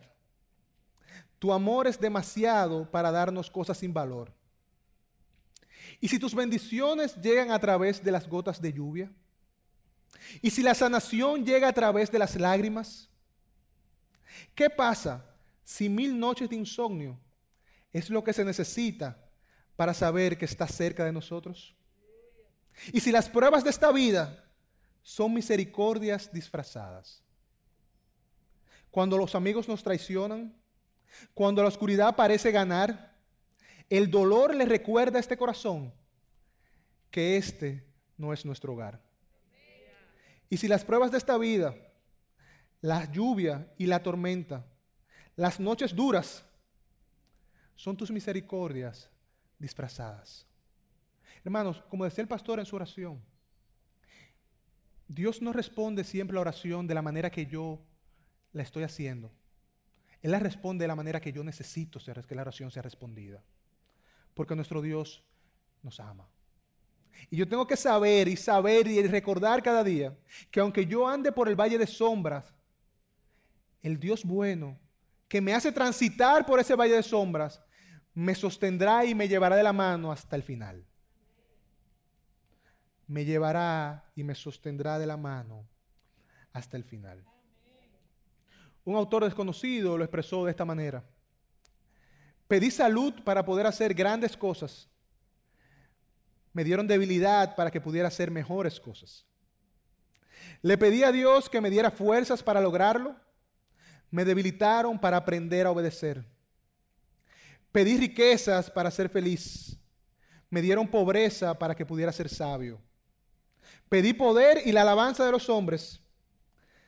Tu 1.40 1.52
amor 1.52 1.88
es 1.88 2.00
demasiado 2.00 2.90
para 2.90 3.12
darnos 3.12 3.50
cosas 3.50 3.78
sin 3.78 3.94
valor. 3.94 4.32
Y 6.00 6.08
si 6.08 6.20
tus 6.20 6.36
bendiciones 6.36 7.16
llegan 7.16 7.52
a 7.52 7.60
través 7.60 8.04
de 8.04 8.12
las 8.12 8.28
gotas 8.28 8.62
de 8.62 8.74
lluvia, 8.74 9.12
y 10.42 10.50
si 10.50 10.62
la 10.62 10.74
sanación 10.74 11.46
llega 11.46 11.68
a 11.68 11.74
través 11.74 12.12
de 12.12 12.20
las 12.20 12.36
lágrimas, 12.36 13.10
¿qué 14.54 14.70
pasa 14.70 15.26
si 15.64 15.90
mil 15.90 16.20
noches 16.20 16.50
de 16.50 16.56
insomnio 16.56 17.20
es 17.92 18.10
lo 18.10 18.24
que 18.24 18.34
se 18.34 18.46
necesita 18.46 19.18
para 19.78 19.94
saber 19.94 20.38
que 20.38 20.46
está 20.46 20.68
cerca 20.68 21.06
de 21.06 21.14
nosotros? 21.14 21.74
Y 22.92 23.00
si 23.00 23.12
las 23.12 23.30
pruebas 23.30 23.64
de 23.64 23.70
esta 23.70 23.92
vida 23.94 24.44
son 25.02 25.34
misericordias 25.34 26.30
disfrazadas. 26.34 27.24
Cuando 28.92 29.18
los 29.18 29.36
amigos 29.36 29.68
nos 29.68 29.84
traicionan, 29.84 30.54
cuando 31.34 31.62
la 31.62 31.70
oscuridad 31.70 32.16
parece 32.16 32.52
ganar, 32.52 33.16
el 33.90 34.12
dolor 34.12 34.54
le 34.54 34.66
recuerda 34.66 35.18
a 35.18 35.22
este 35.22 35.38
corazón 35.38 35.94
que 37.10 37.38
este 37.38 37.86
no 38.18 38.34
es 38.34 38.46
nuestro 38.46 38.74
hogar. 38.74 39.02
Y 40.50 40.58
si 40.58 40.68
las 40.68 40.84
pruebas 40.84 41.12
de 41.12 41.20
esta 41.20 41.38
vida, 41.38 41.76
la 42.82 43.10
lluvia 43.12 43.72
y 43.78 43.86
la 43.86 44.02
tormenta, 44.02 44.66
las 45.36 45.60
noches 45.60 45.96
duras, 45.96 46.44
son 47.76 47.96
tus 47.96 48.10
misericordias 48.10 49.10
disfrazadas. 49.60 50.46
Hermanos, 51.44 51.84
como 51.90 52.06
decía 52.06 52.22
el 52.22 52.28
pastor 52.28 52.60
en 52.60 52.66
su 52.66 52.76
oración, 52.76 53.22
Dios 55.08 55.42
no 55.42 55.54
responde 55.54 56.04
siempre 56.04 56.36
la 56.36 56.42
oración 56.42 56.88
de 56.88 56.94
la 56.94 57.02
manera 57.02 57.30
que 57.30 57.46
yo 57.46 57.80
la 58.52 58.64
estoy 58.64 58.84
haciendo. 58.84 59.32
Él 60.22 60.32
la 60.32 60.40
responde 60.40 60.84
de 60.84 60.88
la 60.88 60.96
manera 60.96 61.22
que 61.22 61.32
yo 61.32 61.44
necesito 61.44 62.00
que 62.28 62.36
la 62.36 62.42
oración 62.42 62.72
sea 62.72 62.82
respondida. 62.82 63.42
Porque 64.34 64.56
nuestro 64.56 64.82
Dios 64.82 65.24
nos 65.84 66.00
ama. 66.00 66.28
Y 67.30 67.38
yo 67.38 67.48
tengo 67.48 67.66
que 67.66 67.78
saber 67.78 68.28
y 68.28 68.36
saber 68.36 68.88
y 68.88 69.02
recordar 69.08 69.64
cada 69.64 69.84
día 69.84 70.16
que 70.52 70.60
aunque 70.60 70.86
yo 70.86 71.08
ande 71.08 71.32
por 71.32 71.48
el 71.48 71.56
valle 71.56 71.78
de 71.78 71.88
sombras, 71.88 72.54
el 73.82 74.00
Dios 74.00 74.24
bueno 74.24 74.78
que 75.28 75.42
me 75.42 75.54
hace 75.54 75.72
transitar 75.72 76.46
por 76.46 76.60
ese 76.60 76.76
valle 76.76 76.96
de 76.96 77.04
sombras, 77.04 77.62
me 78.20 78.36
sostendrá 78.36 79.06
y 79.06 79.16
me 79.16 79.28
llevará 79.28 79.56
de 79.56 79.64
la 79.64 79.74
mano 79.74 80.12
hasta 80.12 80.36
el 80.36 80.44
final 80.44 80.86
me 83.08 83.24
llevará 83.24 84.12
y 84.16 84.24
me 84.24 84.36
sostendrá 84.36 85.00
de 85.00 85.08
la 85.08 85.18
mano 85.18 85.66
hasta 86.52 86.78
el 86.78 86.84
final. 86.84 87.24
Un 88.84 88.96
autor 88.96 89.24
desconocido 89.24 89.98
lo 89.98 90.04
expresó 90.04 90.46
de 90.46 90.52
esta 90.52 90.66
manera. 90.66 91.04
Pedí 92.48 92.70
salud 92.70 93.14
para 93.24 93.44
poder 93.44 93.66
hacer 93.66 93.94
grandes 93.94 94.36
cosas. 94.36 94.90
Me 96.54 96.64
dieron 96.64 96.88
debilidad 96.88 97.56
para 97.56 97.72
que 97.72 97.82
pudiera 97.82 98.08
hacer 98.08 98.32
mejores 98.32 98.80
cosas. 98.80 99.26
Le 100.62 100.78
pedí 100.78 101.04
a 101.04 101.12
Dios 101.12 101.50
que 101.50 101.62
me 101.62 101.70
diera 101.70 101.92
fuerzas 101.92 102.44
para 102.44 102.62
lograrlo. 102.62 103.16
Me 104.12 104.26
debilitaron 104.26 105.00
para 105.00 105.18
aprender 105.18 105.66
a 105.66 105.72
obedecer. 105.72 106.26
Pedí 107.78 107.96
riquezas 107.96 108.72
para 108.72 108.90
ser 108.90 109.08
feliz. 109.08 109.78
Me 110.50 110.64
dieron 110.64 110.88
pobreza 110.88 111.54
para 111.60 111.76
que 111.76 111.86
pudiera 111.86 112.12
ser 112.12 112.28
sabio. 112.28 112.82
Pedí 113.88 114.14
poder 114.14 114.64
y 114.66 114.72
la 114.72 114.82
alabanza 114.82 115.24
de 115.24 115.32
los 115.32 115.48
hombres. 115.48 116.02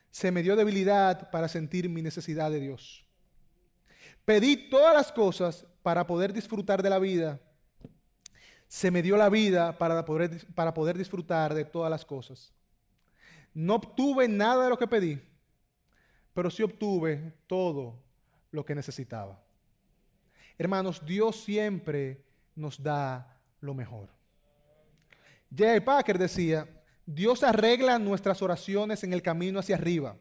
Se 0.10 0.32
me 0.32 0.42
dio 0.42 0.56
debilidad 0.56 1.30
para 1.30 1.48
sentir 1.48 1.88
mi 1.90 2.02
necesidad 2.02 2.50
de 2.50 2.60
Dios. 2.60 3.06
Pedí 4.26 4.68
todas 4.68 4.96
las 4.96 5.12
cosas 5.12 5.64
para 5.84 6.08
poder 6.08 6.34
disfrutar 6.34 6.82
de 6.82 6.90
la 6.90 6.98
vida. 6.98 7.40
Se 8.68 8.90
me 8.90 9.04
dio 9.04 9.16
la 9.16 9.30
vida 9.30 9.78
para 9.78 10.04
poder, 10.06 10.48
para 10.56 10.74
poder 10.74 10.98
disfrutar 10.98 11.54
de 11.54 11.66
todas 11.66 11.92
las 11.92 12.04
cosas. 12.04 12.52
No 13.54 13.76
obtuve 13.76 14.28
nada 14.28 14.64
de 14.64 14.70
lo 14.72 14.78
que 14.80 14.88
pedí, 14.88 15.22
pero 16.34 16.50
sí 16.50 16.64
obtuve 16.64 17.36
todo 17.46 18.02
lo 18.50 18.66
que 18.66 18.74
necesitaba. 18.74 19.40
Hermanos, 20.60 21.04
Dios 21.06 21.38
siempre 21.38 22.22
nos 22.54 22.84
da 22.84 23.42
lo 23.62 23.74
mejor. 23.74 24.10
J. 25.50 25.84
Packer 25.84 26.20
decía, 26.20 26.68
Dios 27.06 27.44
arregla 27.44 27.98
nuestras 27.98 28.42
oraciones 28.42 29.04
en 29.06 29.14
el 29.14 29.22
camino 29.22 29.60
hacia 29.60 29.78
arriba. 29.78 30.18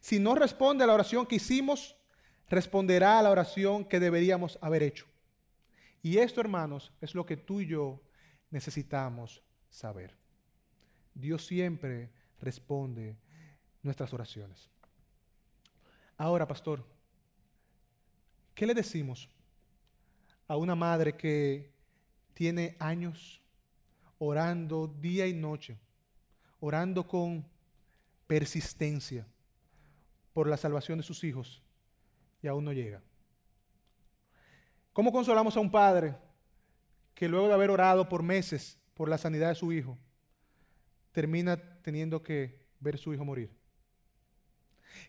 Si 0.00 0.18
no 0.18 0.34
responde 0.34 0.84
a 0.84 0.86
la 0.86 0.94
oración 0.94 1.26
que 1.26 1.36
hicimos, 1.36 1.96
responderá 2.48 3.18
a 3.18 3.22
la 3.22 3.30
oración 3.30 3.84
que 3.84 4.00
deberíamos 4.00 4.58
haber 4.62 4.82
hecho. 4.82 5.06
Y 6.02 6.16
esto, 6.16 6.40
hermanos, 6.40 6.90
es 7.02 7.14
lo 7.14 7.26
que 7.26 7.36
tú 7.36 7.60
y 7.60 7.66
yo 7.66 8.00
necesitamos 8.50 9.42
saber. 9.68 10.16
Dios 11.14 11.46
siempre 11.46 12.10
responde 12.40 13.16
nuestras 13.82 14.14
oraciones. 14.14 14.70
Ahora, 16.16 16.46
pastor, 16.46 16.95
¿qué 18.56 18.66
le 18.66 18.74
decimos 18.74 19.28
a 20.48 20.56
una 20.56 20.74
madre 20.74 21.16
que 21.16 21.70
tiene 22.34 22.74
años 22.80 23.40
orando 24.18 24.88
día 24.88 25.26
y 25.26 25.32
noche, 25.32 25.78
orando 26.58 27.06
con 27.06 27.46
persistencia 28.26 29.26
por 30.32 30.48
la 30.48 30.56
salvación 30.56 30.98
de 30.98 31.04
sus 31.04 31.24
hijos 31.24 31.62
y 32.42 32.46
aún 32.46 32.64
no 32.64 32.72
llega. 32.72 33.02
¿Cómo 34.92 35.12
consolamos 35.12 35.56
a 35.56 35.60
un 35.60 35.70
padre 35.70 36.14
que 37.14 37.28
luego 37.28 37.48
de 37.48 37.54
haber 37.54 37.70
orado 37.70 38.08
por 38.08 38.22
meses 38.22 38.78
por 38.94 39.08
la 39.08 39.18
sanidad 39.18 39.48
de 39.48 39.54
su 39.54 39.72
hijo, 39.72 39.96
termina 41.12 41.56
teniendo 41.82 42.22
que 42.22 42.58
ver 42.80 42.98
su 42.98 43.14
hijo 43.14 43.24
morir? 43.24 43.55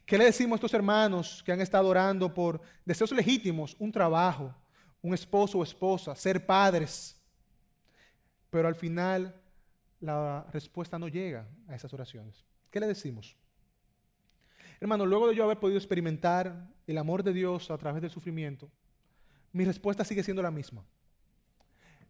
¿Qué 0.06 0.18
le 0.18 0.26
decimos 0.26 0.54
a 0.54 0.58
estos 0.58 0.74
hermanos 0.74 1.44
que 1.44 1.52
han 1.52 1.62
estado 1.62 1.88
orando 1.88 2.34
por 2.34 2.62
deseos 2.86 3.12
legítimos, 3.12 3.76
un 3.80 3.92
trabajo, 3.92 4.54
un 5.02 5.14
esposo 5.14 5.60
o 5.60 5.64
esposa, 5.64 6.16
ser 6.16 6.46
padres? 6.46 7.20
Pero 8.50 8.68
al 8.68 8.76
final 8.76 9.36
la 10.00 10.46
respuesta 10.52 10.98
no 10.98 11.08
llega 11.08 11.48
a 11.68 11.76
esas 11.76 11.94
oraciones. 11.94 12.46
¿Qué 12.72 12.80
le 12.80 12.88
decimos? 12.88 13.36
Hermano, 14.80 15.06
luego 15.06 15.28
de 15.28 15.36
yo 15.36 15.44
haber 15.44 15.60
podido 15.60 15.78
experimentar 15.78 16.68
el 16.86 16.98
amor 16.98 17.24
de 17.24 17.34
Dios 17.34 17.72
a 17.72 17.78
través 17.78 18.02
del 18.02 18.12
sufrimiento, 18.12 18.70
mi 19.52 19.66
respuesta 19.66 20.04
sigue 20.04 20.24
siendo 20.24 20.42
la 20.42 20.52
misma. 20.52 20.86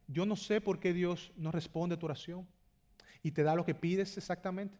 Yo 0.07 0.25
no 0.25 0.36
sé 0.36 0.61
por 0.61 0.80
qué 0.80 0.93
Dios 0.93 1.32
no 1.38 1.51
responde 1.51 1.95
a 1.95 1.99
tu 1.99 2.05
oración 2.05 2.47
y 3.23 3.32
te 3.32 3.43
da 3.43 3.55
lo 3.55 3.65
que 3.65 3.75
pides 3.75 4.17
exactamente. 4.17 4.78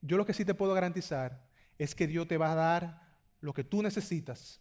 Yo 0.00 0.16
lo 0.16 0.26
que 0.26 0.32
sí 0.32 0.44
te 0.44 0.54
puedo 0.54 0.74
garantizar 0.74 1.40
es 1.78 1.94
que 1.94 2.06
Dios 2.06 2.26
te 2.26 2.36
va 2.36 2.52
a 2.52 2.56
dar 2.56 3.08
lo 3.40 3.54
que 3.54 3.64
tú 3.64 3.82
necesitas. 3.82 4.60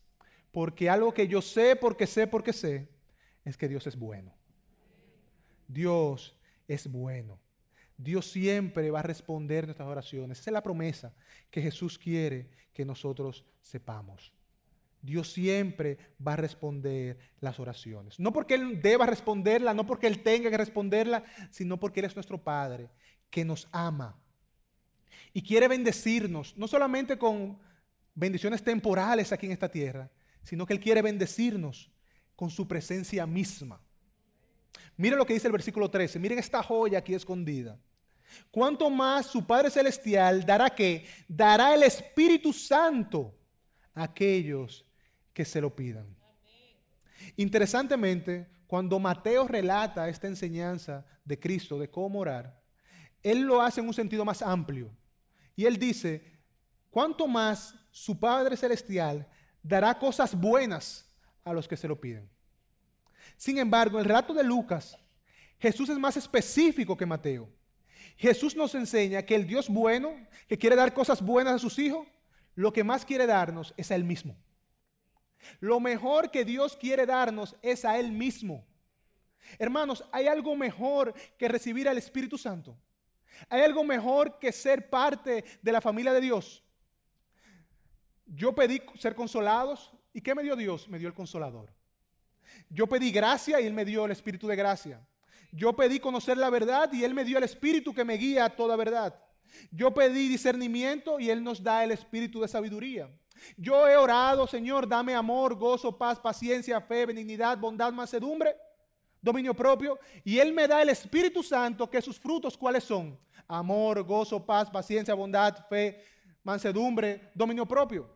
Porque 0.51 0.89
algo 0.89 1.13
que 1.13 1.28
yo 1.28 1.41
sé, 1.41 1.76
porque 1.76 2.07
sé, 2.07 2.28
porque 2.28 2.53
sé, 2.53 2.89
es 3.43 3.57
que 3.57 3.68
Dios 3.68 3.86
es 3.88 3.97
bueno. 3.97 4.34
Dios 5.68 6.36
es 6.68 6.89
bueno. 6.89 7.39
Dios 7.97 8.30
siempre 8.30 8.91
va 8.91 8.99
a 8.99 9.03
responder 9.03 9.65
nuestras 9.65 9.88
oraciones. 9.88 10.39
Esa 10.39 10.51
es 10.51 10.53
la 10.53 10.63
promesa 10.63 11.13
que 11.49 11.61
Jesús 11.61 11.97
quiere 11.97 12.49
que 12.74 12.86
nosotros 12.86 13.43
sepamos. 13.61 14.32
Dios 15.01 15.32
siempre 15.32 15.97
va 16.26 16.34
a 16.34 16.38
responder 16.38 17.18
las 17.39 17.59
oraciones. 17.59 18.20
No 18.20 18.34
porque 18.34 18.55
Él 18.55 18.82
deba 18.82 19.05
responderla, 19.05 19.74
no 19.74 19.86
porque 19.86 20.07
Él 20.07 20.22
tenga 20.22 20.49
que 20.49 20.57
responderla, 20.57 21.24
sino 21.49 21.80
porque 21.80 22.01
Él 22.01 22.07
es 22.07 22.15
nuestro 22.15 22.43
Padre, 22.43 22.89
que 23.30 23.45
nos 23.45 23.68
ama 23.72 24.20
y 25.34 25.41
quiere 25.41 25.68
bendecirnos, 25.68 26.55
no 26.58 26.68
solamente 26.68 27.18
con 27.18 27.58
bendiciones 28.14 28.64
temporales 28.64 29.32
aquí 29.32 29.45
en 29.45 29.51
esta 29.51 29.70
tierra, 29.70 30.10
sino 30.43 30.66
que 30.66 30.74
Él 30.74 30.80
quiere 30.80 31.01
bendecirnos 31.01 31.91
con 32.36 32.49
su 32.49 32.68
presencia 32.68 33.26
misma. 33.26 33.82
Miren 34.95 35.20
lo 35.20 35.26
que 35.26 35.34
dice 35.34 35.47
el 35.47 35.53
versículo 35.53 35.89
13, 35.89 36.20
miren 36.20 36.39
esta 36.39 36.64
joya 36.64 36.99
aquí 36.99 37.14
escondida. 37.14 37.80
Cuanto 38.51 38.89
más 38.89 39.28
su 39.28 39.45
Padre 39.45 39.70
Celestial 39.70 40.45
dará 40.45 40.70
que 40.70 41.05
dará 41.28 41.74
el 41.74 41.84
Espíritu 41.84 42.51
Santo 42.51 43.34
a 43.93 44.03
aquellos 44.03 44.86
que 45.34 45.45
se 45.45 45.62
lo 45.62 45.76
pidan. 45.76 46.16
Interesantemente, 47.36 48.47
cuando 48.68 48.99
Mateo 48.99 49.47
relata 49.47 50.10
esta 50.10 50.28
enseñanza 50.28 51.05
de 51.24 51.39
Cristo 51.39 51.78
de 51.80 51.89
cómo 51.89 52.20
orar, 52.20 52.57
él 53.32 53.41
lo 53.41 53.61
hace 53.61 53.82
en 53.82 53.88
un 53.88 53.93
sentido 53.93 54.23
más 54.25 54.41
amplio. 54.41 54.91
Y 55.55 55.65
él 55.65 55.78
dice, 55.78 56.23
cuanto 56.89 57.28
más 57.28 57.75
su 57.91 58.19
Padre 58.19 58.55
Celestial 58.55 59.28
dará 59.63 59.97
cosas 59.97 60.36
buenas 60.36 61.05
a 61.43 61.53
los 61.53 61.67
que 61.67 61.78
se 61.78 61.88
lo 61.88 61.99
piden. 61.99 62.30
Sin 63.36 63.57
embargo, 63.57 63.97
en 63.97 64.01
el 64.01 64.07
relato 64.07 64.34
de 64.34 64.43
Lucas, 64.43 64.97
Jesús 65.59 65.89
es 65.89 65.97
más 65.97 66.17
específico 66.17 66.95
que 66.95 67.05
Mateo. 67.05 67.49
Jesús 68.17 68.55
nos 68.55 68.73
enseña 68.75 69.21
que 69.23 69.36
el 69.36 69.45
Dios 69.45 69.69
bueno, 69.69 70.15
que 70.47 70.57
quiere 70.57 70.75
dar 70.75 70.93
cosas 70.93 71.21
buenas 71.21 71.55
a 71.55 71.59
sus 71.59 71.78
hijos, 71.80 72.07
lo 72.55 72.73
que 72.73 72.84
más 72.84 73.05
quiere 73.05 73.28
darnos 73.28 73.73
es 73.78 73.91
a 73.91 73.95
Él 73.95 74.03
mismo. 74.03 74.36
Lo 75.59 75.80
mejor 75.80 76.32
que 76.32 76.43
Dios 76.43 76.75
quiere 76.75 77.05
darnos 77.05 77.55
es 77.61 77.86
a 77.86 77.99
Él 77.99 78.11
mismo. 78.11 78.65
Hermanos, 79.59 80.03
¿hay 80.11 80.28
algo 80.28 80.55
mejor 80.55 81.13
que 81.38 81.47
recibir 81.47 81.88
al 81.88 81.97
Espíritu 81.97 82.38
Santo? 82.38 82.78
¿Hay 83.49 83.61
algo 83.61 83.84
mejor 83.84 84.39
que 84.39 84.51
ser 84.51 84.89
parte 84.89 85.43
de 85.61 85.71
la 85.71 85.82
familia 85.82 86.13
de 86.13 86.21
Dios? 86.21 86.63
Yo 88.25 88.53
pedí 88.53 88.82
ser 88.99 89.15
consolados 89.15 89.91
y 90.13 90.21
¿qué 90.21 90.36
me 90.36 90.43
dio 90.43 90.55
Dios? 90.55 90.88
Me 90.89 90.99
dio 90.99 91.07
el 91.07 91.13
consolador. 91.13 91.73
Yo 92.69 92.88
pedí 92.88 93.11
gracia 93.11 93.61
y 93.61 93.65
Él 93.65 93.73
me 93.73 93.86
dio 93.86 94.05
el 94.05 94.11
Espíritu 94.11 94.47
de 94.47 94.55
gracia. 94.55 95.05
Yo 95.51 95.75
pedí 95.75 95.99
conocer 95.99 96.38
la 96.38 96.49
verdad 96.49 96.91
y 96.91 97.03
Él 97.03 97.13
me 97.13 97.23
dio 97.23 97.38
el 97.38 97.43
Espíritu 97.43 97.93
que 97.93 98.03
me 98.03 98.15
guía 98.15 98.45
a 98.45 98.55
toda 98.55 98.75
verdad. 98.75 99.17
Yo 99.71 99.93
pedí 99.93 100.28
discernimiento 100.28 101.19
y 101.19 101.30
Él 101.30 101.43
nos 101.43 101.63
da 101.63 101.84
el 101.84 101.91
Espíritu 101.91 102.41
de 102.41 102.47
sabiduría. 102.47 103.09
Yo 103.55 103.88
he 103.88 103.95
orado, 103.95 104.47
Señor, 104.47 104.88
dame 104.88 105.13
amor, 105.13 105.55
gozo, 105.55 105.97
paz, 105.97 106.19
paciencia, 106.19 106.82
fe, 106.82 107.05
benignidad, 107.05 107.57
bondad, 107.57 107.93
mansedumbre, 107.93 108.55
dominio 109.28 109.53
propio. 109.53 109.99
Y 110.23 110.39
Él 110.39 110.53
me 110.53 110.67
da 110.67 110.82
el 110.82 110.89
Espíritu 110.89 111.43
Santo, 111.43 111.89
que 111.89 112.01
sus 112.01 112.19
frutos, 112.19 112.57
¿cuáles 112.57 112.84
son? 112.84 113.17
Amor, 113.47 114.03
gozo, 114.03 114.45
paz, 114.45 114.69
paciencia, 114.69 115.13
bondad, 115.13 115.67
fe, 115.67 116.03
mansedumbre, 116.43 117.30
dominio 117.36 117.65
propio. 117.65 118.09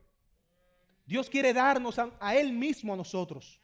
Dios 1.06 1.30
quiere 1.30 1.54
darnos 1.54 2.00
a, 2.00 2.36
Él 2.36 2.54
mismo 2.54 2.94
a 2.94 2.98
nosotros. 2.98 3.60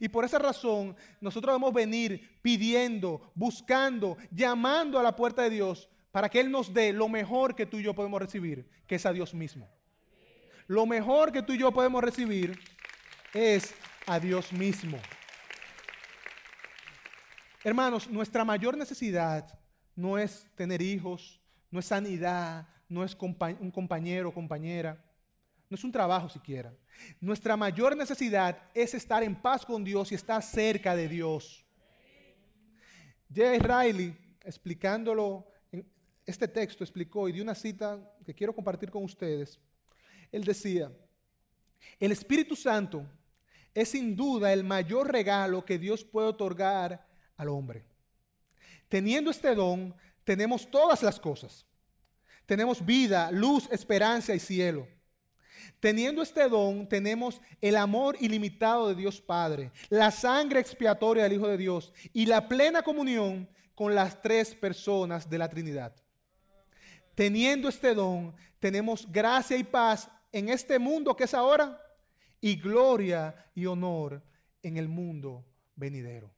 Y 0.00 0.08
por 0.08 0.24
esa 0.24 0.38
razón 0.38 0.96
nosotros 1.20 1.52
debemos 1.52 1.72
venir 1.72 2.38
pidiendo, 2.42 3.32
buscando, 3.34 4.16
llamando 4.30 4.98
a 4.98 5.02
la 5.02 5.14
puerta 5.14 5.42
de 5.42 5.50
Dios 5.50 5.88
para 6.10 6.28
que 6.28 6.40
Él 6.40 6.50
nos 6.50 6.74
dé 6.74 6.92
lo 6.92 7.08
mejor 7.08 7.54
que 7.54 7.66
tú 7.66 7.78
y 7.78 7.82
yo 7.82 7.94
podemos 7.94 8.20
recibir, 8.20 8.68
que 8.86 8.96
es 8.96 9.06
a 9.06 9.12
Dios 9.12 9.34
mismo. 9.34 9.68
Lo 10.66 10.86
mejor 10.86 11.32
que 11.32 11.42
tú 11.42 11.52
y 11.52 11.58
yo 11.58 11.72
podemos 11.72 12.02
recibir 12.02 12.58
es 13.32 13.74
a 14.06 14.18
Dios 14.18 14.52
mismo. 14.52 14.98
Hermanos, 17.66 18.10
nuestra 18.10 18.44
mayor 18.44 18.76
necesidad 18.76 19.58
no 19.96 20.18
es 20.18 20.46
tener 20.54 20.82
hijos, 20.82 21.40
no 21.70 21.80
es 21.80 21.86
sanidad, 21.86 22.68
no 22.90 23.02
es 23.02 23.16
un 23.58 23.70
compañero 23.70 24.28
o 24.28 24.34
compañera, 24.34 25.02
no 25.70 25.74
es 25.74 25.82
un 25.82 25.90
trabajo 25.90 26.28
siquiera. 26.28 26.74
Nuestra 27.22 27.56
mayor 27.56 27.96
necesidad 27.96 28.58
es 28.74 28.92
estar 28.92 29.22
en 29.22 29.34
paz 29.34 29.64
con 29.64 29.82
Dios 29.82 30.12
y 30.12 30.14
estar 30.14 30.42
cerca 30.42 30.94
de 30.94 31.08
Dios. 31.08 31.64
J. 33.34 33.58
Riley, 33.58 34.14
explicándolo 34.42 35.46
en 35.72 35.90
este 36.26 36.46
texto, 36.46 36.84
explicó 36.84 37.30
y 37.30 37.32
dio 37.32 37.42
una 37.42 37.54
cita 37.54 37.98
que 38.26 38.34
quiero 38.34 38.54
compartir 38.54 38.90
con 38.90 39.04
ustedes. 39.04 39.58
Él 40.30 40.44
decía, 40.44 40.92
el 41.98 42.12
Espíritu 42.12 42.56
Santo 42.56 43.06
es 43.72 43.88
sin 43.88 44.14
duda 44.14 44.52
el 44.52 44.64
mayor 44.64 45.10
regalo 45.10 45.64
que 45.64 45.78
Dios 45.78 46.04
puede 46.04 46.28
otorgar 46.28 47.13
al 47.36 47.48
hombre. 47.48 47.84
Teniendo 48.88 49.30
este 49.30 49.54
don, 49.54 49.94
tenemos 50.24 50.70
todas 50.70 51.02
las 51.02 51.18
cosas. 51.18 51.66
Tenemos 52.46 52.84
vida, 52.84 53.30
luz, 53.30 53.68
esperanza 53.70 54.34
y 54.34 54.38
cielo. 54.38 54.86
Teniendo 55.80 56.22
este 56.22 56.48
don, 56.48 56.88
tenemos 56.88 57.40
el 57.60 57.76
amor 57.76 58.16
ilimitado 58.20 58.88
de 58.88 58.94
Dios 58.94 59.20
Padre, 59.20 59.72
la 59.88 60.10
sangre 60.10 60.60
expiatoria 60.60 61.24
del 61.24 61.34
Hijo 61.34 61.48
de 61.48 61.56
Dios 61.56 61.92
y 62.12 62.26
la 62.26 62.48
plena 62.48 62.82
comunión 62.82 63.48
con 63.74 63.94
las 63.94 64.20
tres 64.20 64.54
personas 64.54 65.28
de 65.28 65.38
la 65.38 65.48
Trinidad. 65.48 65.94
Teniendo 67.14 67.68
este 67.68 67.94
don, 67.94 68.34
tenemos 68.58 69.10
gracia 69.10 69.56
y 69.56 69.64
paz 69.64 70.10
en 70.32 70.48
este 70.48 70.78
mundo 70.78 71.16
que 71.16 71.24
es 71.24 71.34
ahora 71.34 71.80
y 72.40 72.56
gloria 72.56 73.34
y 73.54 73.66
honor 73.66 74.22
en 74.62 74.76
el 74.76 74.88
mundo 74.88 75.44
venidero. 75.76 76.30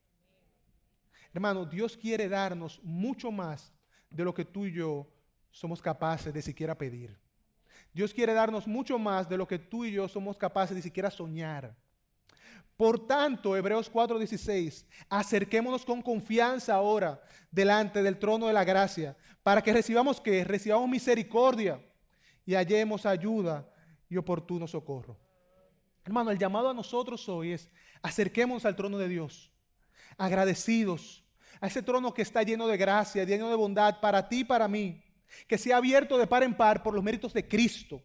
Hermano, 1.36 1.66
Dios 1.66 1.98
quiere 1.98 2.30
darnos 2.30 2.80
mucho 2.82 3.30
más 3.30 3.70
de 4.08 4.24
lo 4.24 4.32
que 4.32 4.46
tú 4.46 4.64
y 4.64 4.72
yo 4.72 5.06
somos 5.50 5.82
capaces 5.82 6.32
de 6.32 6.40
siquiera 6.40 6.78
pedir. 6.78 7.14
Dios 7.92 8.14
quiere 8.14 8.32
darnos 8.32 8.66
mucho 8.66 8.98
más 8.98 9.28
de 9.28 9.36
lo 9.36 9.46
que 9.46 9.58
tú 9.58 9.84
y 9.84 9.92
yo 9.92 10.08
somos 10.08 10.38
capaces 10.38 10.74
de 10.74 10.80
siquiera 10.80 11.10
soñar. 11.10 11.76
Por 12.74 13.06
tanto, 13.06 13.54
Hebreos 13.54 13.92
4:16, 13.92 14.86
acerquémonos 15.10 15.84
con 15.84 16.00
confianza 16.00 16.74
ahora 16.74 17.20
delante 17.50 18.02
del 18.02 18.18
trono 18.18 18.46
de 18.46 18.54
la 18.54 18.64
gracia, 18.64 19.14
para 19.42 19.60
que 19.60 19.74
recibamos 19.74 20.18
que 20.22 20.42
recibamos 20.42 20.88
misericordia 20.88 21.84
y 22.46 22.54
hallemos 22.54 23.04
ayuda 23.04 23.70
y 24.08 24.16
oportuno 24.16 24.66
socorro. 24.66 25.18
Hermano, 26.02 26.30
el 26.30 26.38
llamado 26.38 26.70
a 26.70 26.74
nosotros 26.74 27.28
hoy 27.28 27.52
es 27.52 27.70
acerquémonos 28.00 28.64
al 28.64 28.74
trono 28.74 28.96
de 28.96 29.08
Dios, 29.08 29.52
agradecidos 30.16 31.25
a 31.60 31.66
ese 31.66 31.82
trono 31.82 32.12
que 32.12 32.22
está 32.22 32.42
lleno 32.42 32.66
de 32.66 32.76
gracia, 32.76 33.24
lleno 33.24 33.48
de 33.48 33.56
bondad 33.56 34.00
para 34.00 34.28
ti 34.28 34.40
y 34.40 34.44
para 34.44 34.68
mí 34.68 35.02
que 35.46 35.58
se 35.58 35.72
ha 35.72 35.78
abierto 35.78 36.18
de 36.18 36.26
par 36.26 36.42
en 36.42 36.56
par 36.56 36.82
por 36.82 36.94
los 36.94 37.02
méritos 37.02 37.32
de 37.32 37.46
Cristo. 37.46 38.02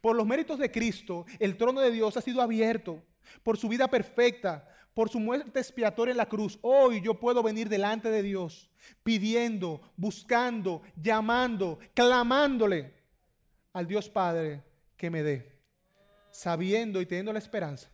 Por 0.00 0.14
los 0.16 0.26
méritos 0.26 0.58
de 0.58 0.70
Cristo, 0.70 1.26
el 1.38 1.56
trono 1.56 1.80
de 1.80 1.90
Dios 1.90 2.16
ha 2.16 2.20
sido 2.20 2.40
abierto 2.40 3.02
por 3.42 3.56
su 3.56 3.68
vida 3.68 3.88
perfecta, 3.88 4.68
por 4.94 5.08
su 5.08 5.18
muerte 5.18 5.58
expiatoria 5.58 6.12
en 6.12 6.18
la 6.18 6.28
cruz. 6.28 6.58
Hoy 6.62 7.00
yo 7.00 7.18
puedo 7.18 7.42
venir 7.42 7.68
delante 7.68 8.10
de 8.10 8.22
Dios 8.22 8.70
pidiendo, 9.02 9.80
buscando, 9.96 10.82
llamando, 10.96 11.78
clamándole 11.94 12.94
al 13.72 13.86
Dios 13.86 14.08
Padre 14.08 14.62
que 14.96 15.10
me 15.10 15.22
dé, 15.22 15.58
sabiendo 16.30 17.00
y 17.00 17.06
teniendo 17.06 17.32
la 17.32 17.38
esperanza 17.38 17.90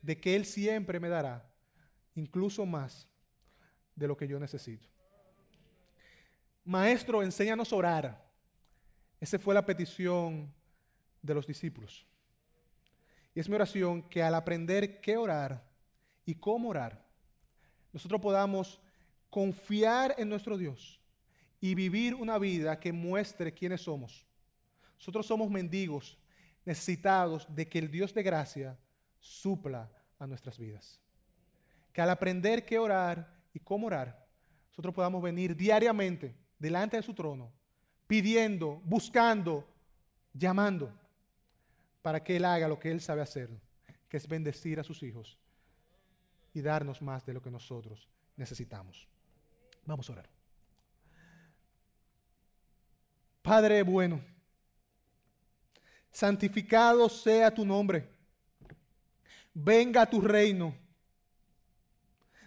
de 0.00 0.20
que 0.20 0.34
Él 0.34 0.44
siempre 0.44 0.98
me 0.98 1.08
dará 1.08 1.48
incluso 2.14 2.66
más 2.66 3.08
de 3.94 4.08
lo 4.08 4.16
que 4.16 4.28
yo 4.28 4.38
necesito. 4.38 4.88
Maestro, 6.64 7.22
enséñanos 7.22 7.72
a 7.72 7.76
orar. 7.76 8.32
Esa 9.20 9.38
fue 9.38 9.54
la 9.54 9.64
petición 9.64 10.52
de 11.20 11.34
los 11.34 11.46
discípulos. 11.46 12.06
Y 13.34 13.40
es 13.40 13.48
mi 13.48 13.54
oración 13.54 14.02
que 14.02 14.22
al 14.22 14.34
aprender 14.34 15.00
qué 15.00 15.16
orar 15.16 15.62
y 16.24 16.34
cómo 16.34 16.68
orar, 16.68 17.02
nosotros 17.92 18.20
podamos 18.20 18.80
confiar 19.30 20.14
en 20.18 20.28
nuestro 20.28 20.58
Dios 20.58 21.00
y 21.60 21.74
vivir 21.74 22.14
una 22.14 22.38
vida 22.38 22.78
que 22.78 22.92
muestre 22.92 23.52
quiénes 23.52 23.82
somos. 23.82 24.26
Nosotros 24.98 25.26
somos 25.26 25.50
mendigos, 25.50 26.18
necesitados 26.64 27.46
de 27.48 27.68
que 27.68 27.78
el 27.78 27.90
Dios 27.90 28.12
de 28.14 28.22
gracia 28.22 28.78
supla 29.20 29.90
a 30.18 30.26
nuestras 30.26 30.58
vidas. 30.58 31.00
Que 31.92 32.02
al 32.02 32.10
aprender 32.10 32.64
qué 32.64 32.78
orar 32.78 33.41
y 33.54 33.60
cómo 33.60 33.86
orar, 33.86 34.26
nosotros 34.68 34.94
podamos 34.94 35.22
venir 35.22 35.56
diariamente 35.56 36.34
delante 36.58 36.96
de 36.96 37.02
su 37.02 37.14
trono, 37.14 37.52
pidiendo, 38.06 38.80
buscando, 38.84 39.68
llamando, 40.32 40.92
para 42.00 42.22
que 42.22 42.36
Él 42.36 42.44
haga 42.44 42.68
lo 42.68 42.78
que 42.78 42.90
Él 42.90 43.00
sabe 43.00 43.20
hacer, 43.20 43.50
que 44.08 44.16
es 44.16 44.26
bendecir 44.26 44.80
a 44.80 44.84
sus 44.84 45.02
hijos 45.02 45.38
y 46.54 46.60
darnos 46.60 47.00
más 47.02 47.24
de 47.24 47.32
lo 47.32 47.42
que 47.42 47.50
nosotros 47.50 48.08
necesitamos. 48.36 49.08
Vamos 49.84 50.08
a 50.08 50.12
orar. 50.12 50.28
Padre 53.42 53.82
bueno, 53.82 54.20
santificado 56.12 57.08
sea 57.08 57.52
tu 57.52 57.64
nombre. 57.64 58.08
Venga 59.52 60.02
a 60.02 60.10
tu 60.10 60.20
reino. 60.20 60.81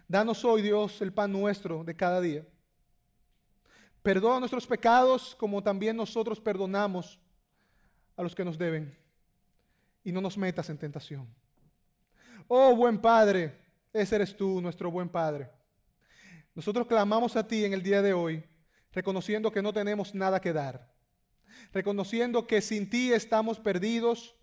Danos 0.08 0.46
hoy, 0.46 0.62
Dios, 0.62 1.02
el 1.02 1.12
pan 1.12 1.32
nuestro 1.32 1.84
de 1.84 1.96
cada 1.96 2.22
día. 2.22 2.46
Perdona 4.04 4.40
nuestros 4.40 4.68
pecados 4.68 5.36
como 5.36 5.64
también 5.64 5.98
nosotros 5.98 6.40
perdonamos 6.40 7.20
a 8.16 8.22
los 8.22 8.36
que 8.36 8.46
nos 8.46 8.56
deben. 8.56 8.96
Y 10.04 10.12
no 10.12 10.22
nos 10.22 10.38
metas 10.38 10.70
en 10.70 10.78
tentación. 10.78 11.28
Oh 12.48 12.76
buen 12.76 13.00
Padre, 13.00 13.60
ese 13.92 14.18
eres 14.18 14.38
tú, 14.38 14.62
nuestro 14.62 14.92
buen 14.92 15.10
Padre. 15.10 15.50
Nosotros 16.54 16.86
clamamos 16.86 17.36
a 17.36 17.48
ti 17.48 17.66
en 17.66 17.74
el 17.74 17.82
día 17.82 18.04
de 18.04 18.14
hoy, 18.14 18.44
reconociendo 18.92 19.52
que 19.52 19.64
no 19.64 19.74
tenemos 19.74 20.14
nada 20.14 20.40
que 20.40 20.54
dar, 20.54 20.94
reconociendo 21.74 22.46
que 22.46 22.62
sin 22.62 22.88
ti 22.88 23.12
estamos 23.12 23.60
perdidos, 23.60 24.36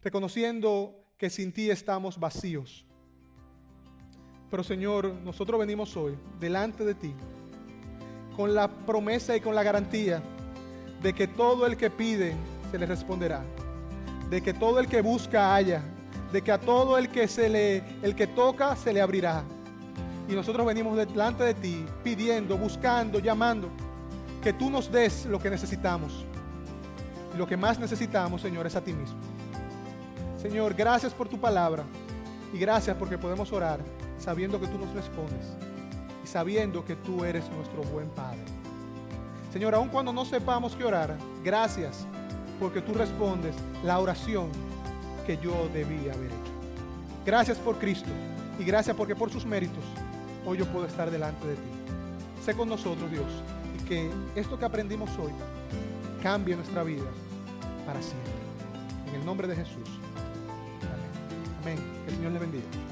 reconociendo 0.00 1.04
que 1.18 1.28
sin 1.28 1.52
ti 1.52 1.70
estamos 1.70 2.18
vacíos. 2.18 2.86
Pero 4.52 4.62
Señor, 4.62 5.14
nosotros 5.24 5.58
venimos 5.58 5.96
hoy 5.96 6.14
delante 6.38 6.84
de 6.84 6.94
ti 6.94 7.14
con 8.36 8.54
la 8.54 8.68
promesa 8.68 9.34
y 9.34 9.40
con 9.40 9.54
la 9.54 9.62
garantía 9.62 10.22
de 11.02 11.14
que 11.14 11.26
todo 11.26 11.64
el 11.64 11.78
que 11.78 11.88
pide 11.88 12.34
se 12.70 12.78
le 12.78 12.84
responderá, 12.84 13.42
de 14.28 14.42
que 14.42 14.52
todo 14.52 14.78
el 14.78 14.88
que 14.88 15.00
busca 15.00 15.54
haya, 15.54 15.82
de 16.32 16.42
que 16.42 16.52
a 16.52 16.60
todo 16.60 16.98
el 16.98 17.08
que 17.08 17.28
se 17.28 17.48
le 17.48 17.82
el 18.02 18.14
que 18.14 18.26
toca 18.26 18.76
se 18.76 18.92
le 18.92 19.00
abrirá. 19.00 19.42
Y 20.28 20.34
nosotros 20.34 20.66
venimos 20.66 20.98
delante 20.98 21.44
de 21.44 21.54
ti 21.54 21.86
pidiendo, 22.04 22.58
buscando, 22.58 23.20
llamando 23.20 23.70
que 24.42 24.52
tú 24.52 24.68
nos 24.68 24.92
des 24.92 25.24
lo 25.24 25.38
que 25.38 25.48
necesitamos. 25.48 26.26
Y 27.34 27.38
lo 27.38 27.46
que 27.46 27.56
más 27.56 27.78
necesitamos, 27.78 28.42
Señor, 28.42 28.66
es 28.66 28.76
a 28.76 28.84
ti 28.84 28.92
mismo. 28.92 29.16
Señor, 30.42 30.74
gracias 30.74 31.14
por 31.14 31.26
tu 31.26 31.40
palabra 31.40 31.84
y 32.52 32.58
gracias 32.58 32.94
porque 32.98 33.16
podemos 33.16 33.50
orar 33.50 33.80
sabiendo 34.22 34.60
que 34.60 34.68
tú 34.68 34.78
nos 34.78 34.94
respondes 34.94 35.46
y 36.22 36.26
sabiendo 36.26 36.84
que 36.84 36.94
tú 36.94 37.24
eres 37.24 37.50
nuestro 37.50 37.82
buen 37.82 38.08
Padre. 38.10 38.40
Señor, 39.52 39.74
aun 39.74 39.88
cuando 39.88 40.12
no 40.12 40.24
sepamos 40.24 40.74
qué 40.76 40.84
orar, 40.84 41.16
gracias 41.44 42.06
porque 42.60 42.80
tú 42.80 42.94
respondes 42.94 43.54
la 43.84 43.98
oración 43.98 44.48
que 45.26 45.36
yo 45.38 45.68
debía 45.74 46.12
haber 46.12 46.28
hecho. 46.28 46.52
Gracias 47.26 47.58
por 47.58 47.78
Cristo 47.78 48.10
y 48.58 48.64
gracias 48.64 48.96
porque 48.96 49.16
por 49.16 49.30
sus 49.30 49.44
méritos 49.44 49.84
hoy 50.46 50.58
yo 50.58 50.66
puedo 50.66 50.86
estar 50.86 51.10
delante 51.10 51.46
de 51.46 51.54
ti. 51.54 51.70
Sé 52.44 52.54
con 52.54 52.68
nosotros, 52.68 53.10
Dios, 53.10 53.26
y 53.78 53.84
que 53.84 54.10
esto 54.36 54.58
que 54.58 54.64
aprendimos 54.64 55.10
hoy 55.18 55.32
cambie 56.22 56.54
nuestra 56.54 56.84
vida 56.84 57.10
para 57.84 58.00
siempre. 58.00 58.32
En 59.08 59.20
el 59.20 59.26
nombre 59.26 59.48
de 59.48 59.56
Jesús. 59.56 59.88
Amén. 61.62 61.78
Amén. 61.78 62.04
Que 62.04 62.10
el 62.10 62.16
Señor 62.16 62.32
le 62.32 62.38
bendiga. 62.38 62.91